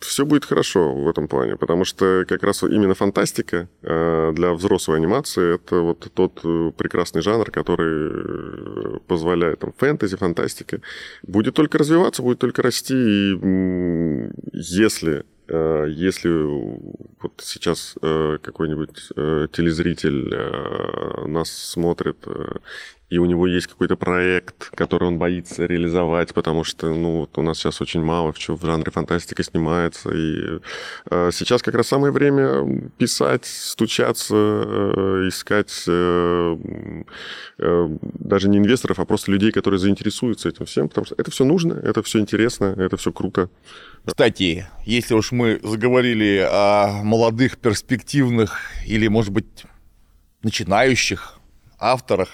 Все 0.00 0.24
будет 0.24 0.44
хорошо 0.44 0.94
в 0.94 1.08
этом 1.08 1.26
плане, 1.26 1.56
потому 1.56 1.84
что 1.84 2.24
как 2.28 2.42
раз 2.44 2.62
именно 2.62 2.94
фантастика 2.94 3.68
э, 3.82 4.32
для 4.34 4.52
взрослой 4.52 4.98
анимации 4.98 5.56
это 5.56 5.80
вот 5.80 6.08
тот 6.14 6.40
э, 6.44 6.72
прекрасный 6.76 7.22
жанр, 7.22 7.50
который 7.50 8.96
э, 8.96 8.98
позволяет 9.06 9.60
там 9.60 9.72
фэнтези, 9.76 10.16
фантастика, 10.16 10.80
будет 11.22 11.54
только 11.54 11.78
развиваться, 11.78 12.22
будет 12.22 12.38
только 12.38 12.62
расти, 12.62 12.94
и 12.94 14.30
если 14.52 15.24
если 15.48 16.28
вот 17.20 17.32
сейчас 17.40 17.96
э, 18.00 18.38
какой-нибудь 18.40 19.08
э, 19.16 19.48
телезритель 19.52 20.34
нас 21.28 21.50
смотрит, 21.50 22.24
и 23.12 23.18
у 23.18 23.26
него 23.26 23.46
есть 23.46 23.66
какой-то 23.66 23.96
проект, 23.96 24.70
который 24.70 25.08
он 25.08 25.18
боится 25.18 25.66
реализовать, 25.66 26.32
потому 26.32 26.64
что 26.64 26.94
ну, 26.94 27.20
вот 27.20 27.36
у 27.36 27.42
нас 27.42 27.58
сейчас 27.58 27.82
очень 27.82 28.02
мало 28.02 28.32
в, 28.32 28.38
в 28.38 28.64
жанре 28.64 28.90
фантастика 28.90 29.42
снимается. 29.42 30.10
И 30.14 30.60
сейчас 31.30 31.60
как 31.60 31.74
раз 31.74 31.88
самое 31.88 32.10
время 32.10 32.90
писать, 32.96 33.44
стучаться, 33.44 34.34
искать 35.28 35.84
даже 37.58 38.48
не 38.48 38.58
инвесторов, 38.58 38.98
а 38.98 39.04
просто 39.04 39.30
людей, 39.30 39.52
которые 39.52 39.78
заинтересуются 39.78 40.48
этим 40.48 40.64
всем, 40.64 40.88
потому 40.88 41.04
что 41.04 41.14
это 41.18 41.30
все 41.30 41.44
нужно, 41.44 41.74
это 41.74 42.02
все 42.02 42.18
интересно, 42.18 42.74
это 42.78 42.96
все 42.96 43.12
круто. 43.12 43.50
Кстати, 44.06 44.66
если 44.86 45.12
уж 45.12 45.32
мы 45.32 45.60
заговорили 45.62 46.48
о 46.50 47.02
молодых, 47.02 47.58
перспективных 47.58 48.58
или, 48.86 49.06
может 49.08 49.32
быть, 49.32 49.66
начинающих 50.42 51.38
авторах, 51.78 52.30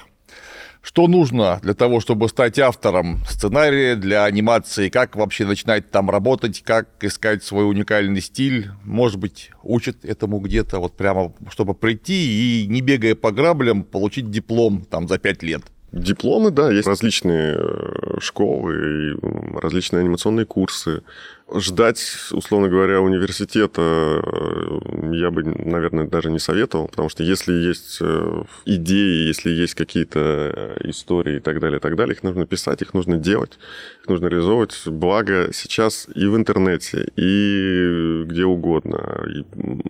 что 0.83 1.07
нужно 1.07 1.59
для 1.63 1.75
того, 1.75 2.01
чтобы 2.01 2.29
стать 2.29 2.59
автором 2.59 3.19
сценария 3.29 3.97
для 3.97 4.25
анимации? 4.25 4.89
Как 4.89 5.17
вообще 5.17 5.45
начинать 5.45 5.91
там 5.91 6.11
работать? 6.11 6.63
Как 6.65 6.89
искать 7.03 7.45
свой 7.45 7.69
уникальный 7.69 8.21
стиль? 8.21 8.71
Может 8.85 9.19
быть, 9.19 9.51
учат 9.63 10.05
этому 10.05 10.39
где-то, 10.39 10.79
вот 10.79 10.97
прямо, 10.97 11.33
чтобы 11.51 11.75
прийти 11.75 12.65
и, 12.65 12.67
не 12.69 12.81
бегая 12.81 13.15
по 13.15 13.33
граблям, 13.33 13.83
получить 13.83 14.31
диплом 14.31 14.83
там 14.83 15.09
за 15.09 15.19
пять 15.19 15.43
лет? 15.43 15.63
Дипломы, 15.93 16.51
да, 16.51 16.71
есть 16.71 16.87
различные 16.87 17.57
э, 17.59 18.21
школы, 18.21 19.19
различные 19.55 20.01
анимационные 20.01 20.45
курсы. 20.45 21.03
Ждать, 21.55 22.01
условно 22.33 22.69
говоря, 22.69 23.01
университета 23.01 23.81
э, 24.23 25.15
я 25.15 25.31
бы, 25.31 25.45
наверное, 25.45 26.07
даже 26.07 26.31
не 26.31 26.39
советовал, 26.39 26.89
потому 26.89 27.09
что 27.09 27.23
если 27.23 27.55
есть 27.55 27.99
э, 28.03 28.43
идеи, 28.67 29.27
если 29.29 29.51
есть 29.51 29.75
какие-то 29.75 30.21
э, 30.21 30.77
истории 30.91 31.37
и 31.37 31.41
так 31.41 31.59
далее, 31.61 31.79
и 31.79 31.81
так 31.81 31.97
далее, 31.97 32.15
их 32.15 32.23
нужно 32.23 32.47
писать, 32.47 32.83
их 32.83 32.93
нужно 32.93 33.17
делать, 33.17 33.59
их 34.03 34.09
нужно 34.09 34.27
реализовывать. 34.27 34.77
Благо 34.87 35.49
сейчас 35.55 36.07
и 36.15 36.27
в 36.27 36.37
интернете, 36.37 37.09
и 37.17 38.25
где 38.27 38.45
угодно. 38.45 39.25
И 39.35 39.45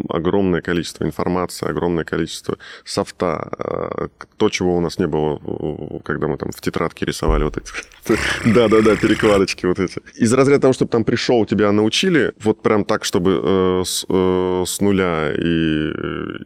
огромное 0.08 0.60
количество 0.60 1.04
информации, 1.04 1.68
огромное 1.68 2.04
количество 2.04 2.56
софта. 2.84 4.10
То, 4.36 4.48
чего 4.48 4.76
у 4.76 4.80
нас 4.80 4.98
не 4.98 5.08
было, 5.08 6.00
когда 6.04 6.28
мы 6.28 6.36
там 6.36 6.52
в 6.52 6.60
тетрадке 6.60 7.04
рисовали 7.04 7.42
вот 7.42 7.56
эти... 7.56 7.66
Да-да-да, 8.54 8.94
перекладочки 8.94 9.66
вот 9.66 9.80
эти. 9.80 10.00
Из 10.14 10.32
разряда 10.32 10.62
того, 10.62 10.72
чтобы 10.72 10.90
там 10.90 11.02
пришел, 11.02 11.47
тебя 11.48 11.72
научили, 11.72 12.32
вот 12.40 12.62
прям 12.62 12.84
так, 12.84 13.04
чтобы 13.04 13.40
э, 13.42 13.82
с, 13.84 14.04
э, 14.08 14.64
с 14.66 14.80
нуля 14.80 15.32
и, 15.32 15.90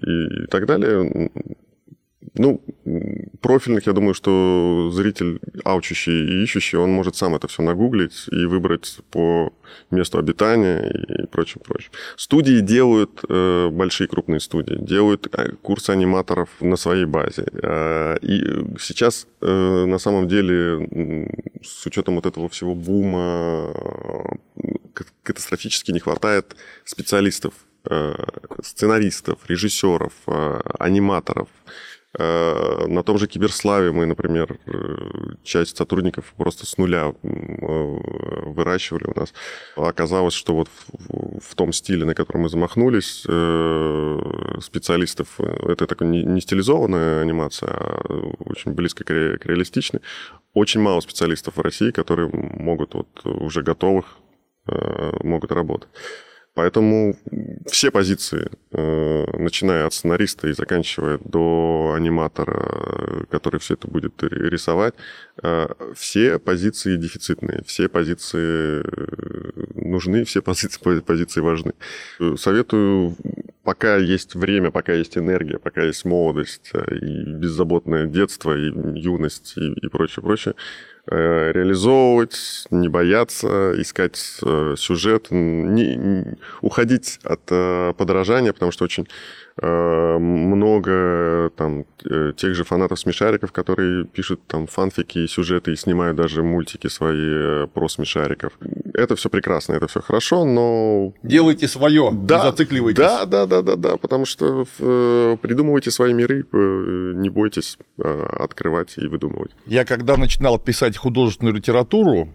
и, 0.06 0.44
и 0.44 0.46
так 0.46 0.66
далее, 0.66 1.30
ну, 2.34 2.62
профильных, 3.40 3.86
я 3.86 3.92
думаю, 3.92 4.14
что 4.14 4.90
зритель, 4.92 5.38
аучущий 5.64 6.40
и 6.40 6.42
ищущий, 6.44 6.78
он 6.78 6.90
может 6.90 7.14
сам 7.16 7.34
это 7.34 7.46
все 7.46 7.62
нагуглить 7.62 8.26
и 8.30 8.46
выбрать 8.46 8.98
по 9.10 9.52
месту 9.90 10.18
обитания 10.18 10.88
и 10.88 11.26
прочее, 11.26 11.62
прочее. 11.62 11.90
Студии 12.16 12.60
делают, 12.60 13.22
э, 13.28 13.68
большие 13.70 14.08
крупные 14.08 14.40
студии, 14.40 14.78
делают 14.80 15.28
э, 15.32 15.52
курсы 15.62 15.90
аниматоров 15.90 16.48
на 16.60 16.76
своей 16.76 17.04
базе. 17.04 17.44
Э, 17.52 18.16
и 18.22 18.42
сейчас, 18.80 19.26
на 19.40 19.98
самом 19.98 20.28
деле, 20.28 20.88
с 21.62 21.84
учетом 21.86 22.14
вот 22.14 22.26
этого 22.26 22.48
всего 22.48 22.74
бума, 22.74 23.74
катастрофически 25.22 25.92
не 25.92 26.00
хватает 26.00 26.56
специалистов, 26.84 27.54
э, 27.84 28.14
сценаристов, 28.62 29.38
режиссеров, 29.48 30.12
э, 30.26 30.60
аниматоров, 30.78 31.48
Э, 32.18 32.86
на 32.88 33.02
том 33.02 33.18
же 33.18 33.26
Киберславе 33.26 33.90
мы, 33.90 34.04
например, 34.04 34.58
часть 35.42 35.76
сотрудников 35.76 36.34
просто 36.36 36.66
с 36.66 36.76
нуля 36.76 37.14
выращивали 37.22 39.04
у 39.04 39.18
нас. 39.18 39.32
Оказалось, 39.76 40.34
что 40.34 40.54
вот 40.54 40.68
в 40.88 41.54
том 41.54 41.72
стиле, 41.72 42.04
на 42.04 42.14
котором 42.14 42.42
мы 42.42 42.48
замахнулись, 42.48 43.26
специалистов, 44.62 45.40
это 45.40 45.86
такая 45.86 46.08
не 46.08 46.40
стилизованная 46.40 47.22
анимация, 47.22 47.70
а 47.70 48.02
очень 48.40 48.72
близко 48.72 49.04
к 49.04 49.10
реалистичной, 49.10 50.00
очень 50.52 50.80
мало 50.80 51.00
специалистов 51.00 51.56
в 51.56 51.60
России, 51.60 51.90
которые 51.92 52.28
могут 52.28 52.94
вот 52.94 53.08
уже 53.24 53.62
готовых 53.62 54.18
могут 55.22 55.52
работать. 55.52 55.88
Поэтому 56.54 57.16
все 57.66 57.90
позиции, 57.90 58.50
э, 58.72 59.24
начиная 59.38 59.86
от 59.86 59.94
сценариста 59.94 60.48
и 60.48 60.52
заканчивая 60.52 61.18
до 61.24 61.94
аниматора, 61.96 63.24
который 63.30 63.58
все 63.58 63.74
это 63.74 63.88
будет 63.88 64.22
рисовать, 64.22 64.94
э, 65.42 65.68
все 65.96 66.38
позиции 66.38 66.96
дефицитные, 66.96 67.62
все 67.66 67.88
позиции 67.88 68.84
нужны, 69.74 70.24
все 70.24 70.42
позиции, 70.42 71.00
позиции 71.00 71.40
важны. 71.40 71.72
Советую, 72.36 73.16
пока 73.64 73.96
есть 73.96 74.34
время, 74.34 74.70
пока 74.70 74.92
есть 74.92 75.16
энергия, 75.16 75.58
пока 75.58 75.82
есть 75.84 76.04
молодость 76.04 76.70
э, 76.74 76.96
и 76.96 77.32
беззаботное 77.32 78.06
детство, 78.06 78.54
и 78.54 78.66
юность, 79.00 79.54
и, 79.56 79.72
и 79.72 79.88
прочее, 79.88 80.22
прочее, 80.22 80.54
Э, 80.54 80.91
реализовывать, 81.10 82.66
не 82.70 82.88
бояться, 82.88 83.72
искать 83.80 84.38
э, 84.42 84.74
сюжет, 84.78 85.28
не, 85.30 85.96
не, 85.96 86.38
уходить 86.60 87.18
от 87.24 87.40
э, 87.50 87.92
подражания, 87.96 88.52
потому 88.52 88.70
что 88.72 88.84
очень 88.84 89.08
Э, 89.51 89.51
много 89.60 91.50
там 91.56 91.84
э, 92.08 92.32
тех 92.36 92.54
же 92.54 92.64
фанатов 92.64 92.98
смешариков, 92.98 93.52
которые 93.52 94.06
пишут 94.06 94.40
там 94.46 94.66
фанфики 94.66 95.18
и 95.18 95.26
сюжеты 95.26 95.72
и 95.72 95.76
снимают 95.76 96.16
даже 96.16 96.42
мультики 96.42 96.86
свои 96.86 97.64
э, 97.64 97.66
про 97.72 97.88
смешариков. 97.88 98.52
Это 98.94 99.14
все 99.16 99.28
прекрасно, 99.28 99.74
это 99.74 99.88
все 99.88 100.00
хорошо, 100.00 100.44
но... 100.44 101.12
Делайте 101.22 101.68
свое, 101.68 102.10
да, 102.12 102.38
не 102.38 102.42
зацикливайтесь. 102.50 102.98
Да, 102.98 103.26
да, 103.26 103.46
да, 103.46 103.62
да, 103.62 103.76
да, 103.76 103.96
потому 103.96 104.24
что 104.24 104.66
придумывайте 104.78 105.90
свои 105.90 106.12
миры, 106.12 106.46
не 106.52 107.28
бойтесь 107.28 107.78
открывать 107.98 108.94
и 108.96 109.06
выдумывать. 109.06 109.52
Я 109.66 109.84
когда 109.84 110.16
начинал 110.16 110.58
писать 110.58 110.96
художественную 110.96 111.54
литературу, 111.54 112.28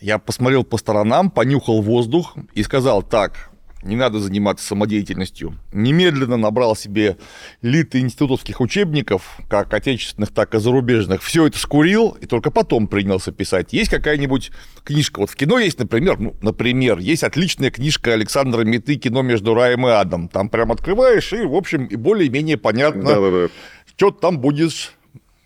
я 0.00 0.18
посмотрел 0.18 0.64
по 0.64 0.78
сторонам, 0.78 1.30
понюхал 1.30 1.82
воздух 1.82 2.36
и 2.54 2.62
сказал, 2.62 3.02
так, 3.02 3.50
не 3.82 3.96
надо 3.96 4.18
заниматься 4.18 4.66
самодеятельностью. 4.66 5.54
Немедленно 5.72 6.36
набрал 6.36 6.76
себе 6.76 7.16
литы 7.62 8.00
институтских 8.00 8.60
учебников, 8.60 9.38
как 9.48 9.72
отечественных, 9.72 10.32
так 10.32 10.54
и 10.54 10.58
зарубежных. 10.58 11.22
Все 11.22 11.46
это 11.46 11.58
скурил, 11.58 12.16
и 12.20 12.26
только 12.26 12.50
потом 12.50 12.88
принялся 12.88 13.32
писать. 13.32 13.72
Есть 13.72 13.90
какая-нибудь 13.90 14.50
книжка? 14.84 15.20
Вот 15.20 15.30
в 15.30 15.36
кино 15.36 15.58
есть, 15.58 15.78
например, 15.78 16.18
ну, 16.18 16.36
например, 16.42 16.98
есть 16.98 17.24
отличная 17.24 17.70
книжка 17.70 18.12
Александра 18.12 18.62
Меты 18.64 18.96
«Кино 18.96 19.22
между 19.22 19.54
раем 19.54 19.86
и 19.86 19.90
адом». 19.90 20.28
Там 20.28 20.48
прям 20.50 20.72
открываешь, 20.72 21.32
и, 21.32 21.42
в 21.42 21.54
общем, 21.54 21.86
и 21.86 21.96
более-менее 21.96 22.58
понятно, 22.58 23.02
да 23.02 23.16
-да 23.16 23.30
-да. 23.30 23.50
что 23.96 24.10
ты 24.10 24.20
там 24.20 24.38
будешь 24.38 24.92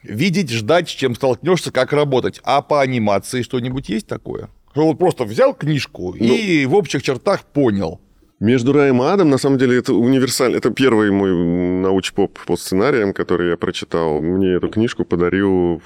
видеть, 0.03 0.51
ждать, 0.51 0.89
с 0.89 0.93
чем 0.93 1.15
столкнешься, 1.15 1.73
как 1.73 1.93
работать. 1.93 2.41
А 2.45 2.63
по 2.63 2.83
анимации 2.83 3.43
что-нибудь 3.43 3.89
есть 3.89 4.07
такое? 4.07 4.49
Что 4.73 4.87
вот 4.87 4.99
просто 4.99 5.25
взял 5.25 5.55
книжку 5.55 6.17
ну, 6.19 6.35
и 6.35 6.67
в 6.67 6.75
общих 6.75 7.03
чертах 7.03 7.45
понял. 7.45 8.01
Между 8.45 8.75
раем 8.75 9.01
и 9.01 9.07
адом, 9.07 9.31
на 9.31 9.39
самом 9.39 9.57
деле, 9.57 9.79
это 9.79 9.95
универсально. 9.95 10.57
Это 10.57 10.71
первый 10.71 11.11
мой 11.11 11.33
науч-поп 11.33 12.39
по 12.47 12.59
сценариям, 12.59 13.15
который 13.15 13.49
я 13.49 13.57
прочитал. 13.57 14.21
Мне 14.21 14.57
эту 14.57 14.69
книжку 14.69 15.07
подарил 15.07 15.81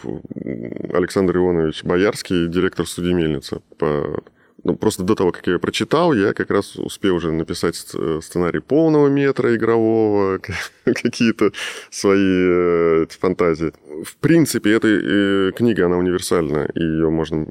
Александр 0.92 1.36
Иванович 1.36 1.84
Боярский, 1.84 2.48
директор 2.48 2.84
студии 2.84 3.12
«Мельница». 3.12 3.62
По... 3.78 4.24
Ну, 4.64 4.74
просто 4.74 5.04
до 5.04 5.14
того, 5.14 5.30
как 5.30 5.46
я 5.46 5.52
ее 5.52 5.58
прочитал, 5.60 6.12
я 6.14 6.32
как 6.32 6.50
раз 6.50 6.74
успел 6.74 7.14
уже 7.14 7.30
написать 7.30 7.76
сценарий 7.76 8.58
полного 8.58 9.06
метра 9.06 9.54
игрового, 9.54 10.40
какие-то 10.84 11.52
свои 11.90 12.18
э, 12.18 13.06
фантазии. 13.20 13.72
В 14.02 14.16
принципе, 14.16 14.72
эта 14.72 14.88
э, 14.88 15.52
книга, 15.54 15.86
она 15.86 15.96
универсальна, 15.96 16.68
и 16.74 16.80
ее 16.80 17.08
можно 17.08 17.46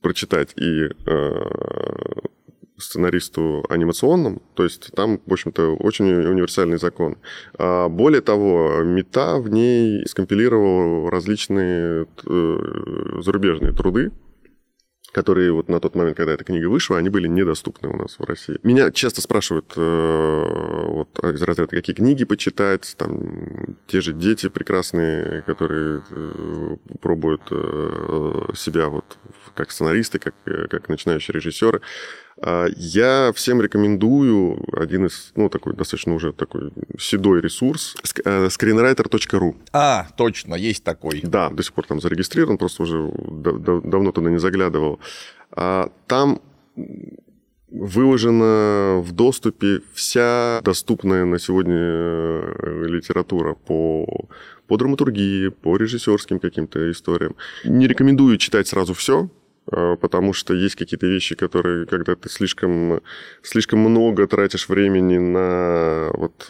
прочитать 0.00 0.54
и 0.56 0.88
э, 1.06 1.42
сценаристу 2.78 3.64
анимационным, 3.68 4.40
то 4.54 4.64
есть 4.64 4.90
там, 4.94 5.20
в 5.24 5.32
общем-то, 5.32 5.76
очень 5.76 6.06
универсальный 6.06 6.78
закон. 6.78 7.16
А 7.58 7.88
более 7.88 8.20
того, 8.20 8.82
Мета 8.82 9.38
в 9.38 9.48
ней 9.48 10.06
скомпилировал 10.06 11.08
различные 11.08 12.06
э, 12.26 13.20
зарубежные 13.22 13.72
труды, 13.72 14.12
которые 15.12 15.52
вот 15.52 15.68
на 15.68 15.80
тот 15.80 15.94
момент, 15.94 16.16
когда 16.16 16.32
эта 16.32 16.44
книга 16.44 16.66
вышла, 16.66 16.98
они 16.98 17.08
были 17.08 17.26
недоступны 17.26 17.88
у 17.88 17.96
нас 17.96 18.18
в 18.18 18.24
России. 18.24 18.58
Меня 18.62 18.90
часто 18.90 19.22
спрашивают 19.22 19.72
э, 19.76 20.84
вот, 20.88 21.08
из 21.24 21.42
разряда, 21.42 21.74
какие 21.74 21.96
книги 21.96 22.24
почитать, 22.24 22.94
там, 22.98 23.76
те 23.86 24.02
же 24.02 24.12
дети 24.12 24.50
прекрасные, 24.50 25.42
которые 25.42 26.02
э, 26.10 26.76
пробуют 27.00 27.42
себя 28.54 28.88
вот 28.88 29.16
как 29.54 29.70
сценаристы, 29.70 30.18
как, 30.18 30.34
как 30.44 30.90
начинающие 30.90 31.34
режиссеры. 31.34 31.80
А, 32.40 32.66
я 32.76 33.32
всем 33.34 33.62
рекомендую 33.62 34.62
один 34.72 35.06
из, 35.06 35.32
ну, 35.36 35.48
такой 35.48 35.74
достаточно 35.74 36.14
уже 36.14 36.32
такой 36.32 36.72
седой 36.98 37.40
ресурс, 37.40 37.96
screenwriter.ru. 38.02 39.52
Э, 39.52 39.54
а, 39.72 40.06
точно, 40.16 40.54
есть 40.54 40.84
такой. 40.84 41.20
Да, 41.22 41.50
до 41.50 41.62
сих 41.62 41.72
пор 41.72 41.86
там 41.86 42.00
зарегистрирован, 42.00 42.58
просто 42.58 42.82
уже 42.82 43.10
давно 43.84 44.12
туда 44.12 44.30
не 44.30 44.38
заглядывал. 44.38 45.00
А, 45.50 45.90
там 46.06 46.40
выложена 47.68 49.00
в 49.02 49.12
доступе 49.12 49.80
вся 49.92 50.60
доступная 50.62 51.24
на 51.24 51.38
сегодня 51.38 51.74
э, 51.74 52.84
литература 52.86 53.54
по, 53.54 54.28
по 54.66 54.76
драматургии, 54.76 55.48
по 55.48 55.76
режиссерским 55.76 56.38
каким-то 56.38 56.90
историям. 56.90 57.34
Не 57.64 57.88
рекомендую 57.88 58.38
читать 58.38 58.68
сразу 58.68 58.94
все, 58.94 59.28
потому 59.70 60.32
что 60.32 60.54
есть 60.54 60.76
какие-то 60.76 61.06
вещи, 61.06 61.34
которые, 61.34 61.86
когда 61.86 62.14
ты 62.14 62.28
слишком, 62.28 63.00
слишком 63.42 63.80
много 63.80 64.26
тратишь 64.26 64.68
времени 64.68 65.18
на, 65.18 66.10
вот, 66.12 66.48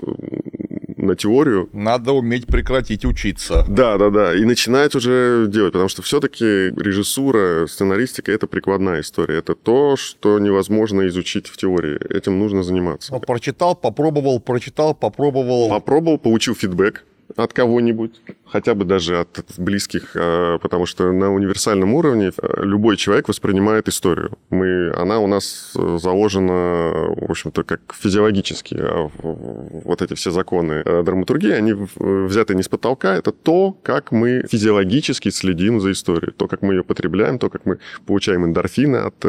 на 0.96 1.16
теорию... 1.16 1.68
Надо 1.72 2.12
уметь 2.12 2.46
прекратить 2.46 3.04
учиться. 3.04 3.64
Да, 3.68 3.96
да, 3.96 4.10
да, 4.10 4.34
и 4.34 4.44
начинать 4.44 4.94
уже 4.94 5.46
делать, 5.48 5.72
потому 5.72 5.88
что 5.88 6.02
все-таки 6.02 6.44
режиссура, 6.44 7.66
сценаристика— 7.66 8.32
это 8.32 8.46
прикладная 8.46 9.00
история. 9.00 9.38
Это 9.38 9.54
то, 9.54 9.96
что 9.96 10.38
невозможно 10.38 11.06
изучить 11.06 11.46
в 11.46 11.56
теории. 11.56 11.98
Этим 12.14 12.38
нужно 12.38 12.62
заниматься. 12.62 13.12
Ну, 13.12 13.20
прочитал, 13.20 13.74
попробовал, 13.74 14.40
прочитал, 14.40 14.94
попробовал. 14.94 15.68
Попробовал, 15.68 16.18
получил 16.18 16.54
фидбэк, 16.54 17.04
от 17.36 17.52
кого-нибудь, 17.52 18.20
хотя 18.46 18.74
бы 18.74 18.84
даже 18.84 19.20
от 19.20 19.44
близких, 19.58 20.12
э, 20.14 20.58
потому 20.62 20.86
что 20.86 21.12
на 21.12 21.32
универсальном 21.32 21.94
уровне 21.94 22.30
э, 22.30 22.62
любой 22.62 22.96
человек 22.96 23.28
воспринимает 23.28 23.88
историю. 23.88 24.30
Мы, 24.50 24.92
она 24.92 25.18
у 25.18 25.26
нас 25.26 25.72
э, 25.76 25.98
заложена, 26.00 27.14
в 27.16 27.30
общем-то, 27.30 27.64
как 27.64 27.80
физиологически. 27.92 28.76
А 28.78 29.10
вот 29.22 30.02
эти 30.02 30.14
все 30.14 30.30
законы 30.30 30.84
драматургии, 30.84 31.50
они 31.50 31.74
взяты 31.96 32.54
не 32.54 32.62
с 32.62 32.68
потолка, 32.68 33.16
это 33.16 33.32
то, 33.32 33.72
как 33.82 34.12
мы 34.12 34.44
физиологически 34.48 35.30
следим 35.30 35.80
за 35.80 35.90
историей, 35.90 36.32
то, 36.32 36.46
как 36.48 36.62
мы 36.62 36.74
ее 36.74 36.84
потребляем, 36.84 37.38
то, 37.38 37.50
как 37.50 37.66
мы 37.66 37.78
получаем 38.06 38.44
эндорфины 38.44 38.96
от... 38.96 39.24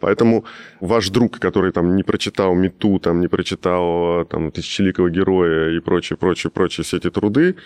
Поэтому 0.00 0.44
ваш 0.80 1.10
друг, 1.10 1.38
который 1.38 1.72
там 1.72 1.96
не 1.96 2.02
прочитал 2.02 2.54
Мету, 2.54 2.98
там 2.98 3.20
не 3.20 3.28
прочитал 3.28 4.24
там 4.24 4.50
Тысячеликого 4.50 5.10
героя 5.10 5.76
и 5.76 5.80
прочее, 5.80 6.16
прочее, 6.16 6.50
прочее, 6.50 6.84
все 6.84 6.96
эти 6.96 7.10
труды, 7.10 7.56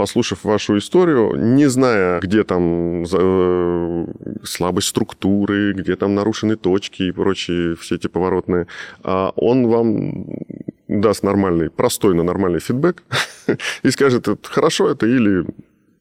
послушав 0.00 0.44
вашу 0.44 0.76
историю, 0.76 1.36
не 1.36 1.68
зная, 1.68 2.20
где 2.20 2.42
там 2.42 3.04
э, 3.04 4.06
слабость 4.44 4.88
структуры, 4.88 5.74
где 5.74 5.94
там 5.96 6.14
нарушены 6.14 6.56
точки 6.56 7.02
и 7.02 7.12
прочие 7.12 7.74
все 7.74 7.96
эти 7.96 8.08
поворотные, 8.08 8.66
а 9.04 9.32
он 9.36 9.66
вам 9.66 10.24
даст 10.88 11.22
нормальный, 11.24 11.68
простой, 11.68 12.14
но 12.14 12.22
нормальный 12.22 12.60
фидбэк 12.60 13.02
и 13.82 13.90
скажет, 13.90 14.26
хорошо 14.42 14.88
это 14.88 15.06
или 15.06 15.44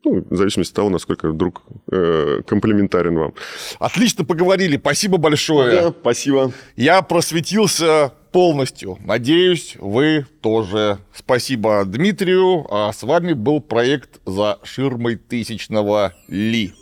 ну, 0.04 0.26
в 0.30 0.36
зависимости 0.36 0.72
от 0.72 0.76
того, 0.76 0.90
насколько 0.90 1.32
друг 1.32 1.62
э, 1.92 2.42
комплементарен 2.48 3.16
вам. 3.16 3.34
Отлично 3.80 4.24
поговорили. 4.24 4.78
Спасибо 4.78 5.18
большое. 5.18 5.82
Да, 5.82 5.94
спасибо. 6.00 6.52
Я 6.76 7.02
просветился 7.02 8.14
полностью. 8.32 8.98
Надеюсь, 9.04 9.76
вы 9.80 10.26
тоже. 10.42 11.00
Спасибо 11.14 11.84
Дмитрию. 11.86 12.66
А 12.70 12.94
с 12.94 13.04
вами 13.04 13.34
был 13.34 13.60
проект 13.60 14.22
«За 14.26 14.60
ширмой 14.64 15.16
тысячного 15.16 16.14
Ли». 16.28 16.74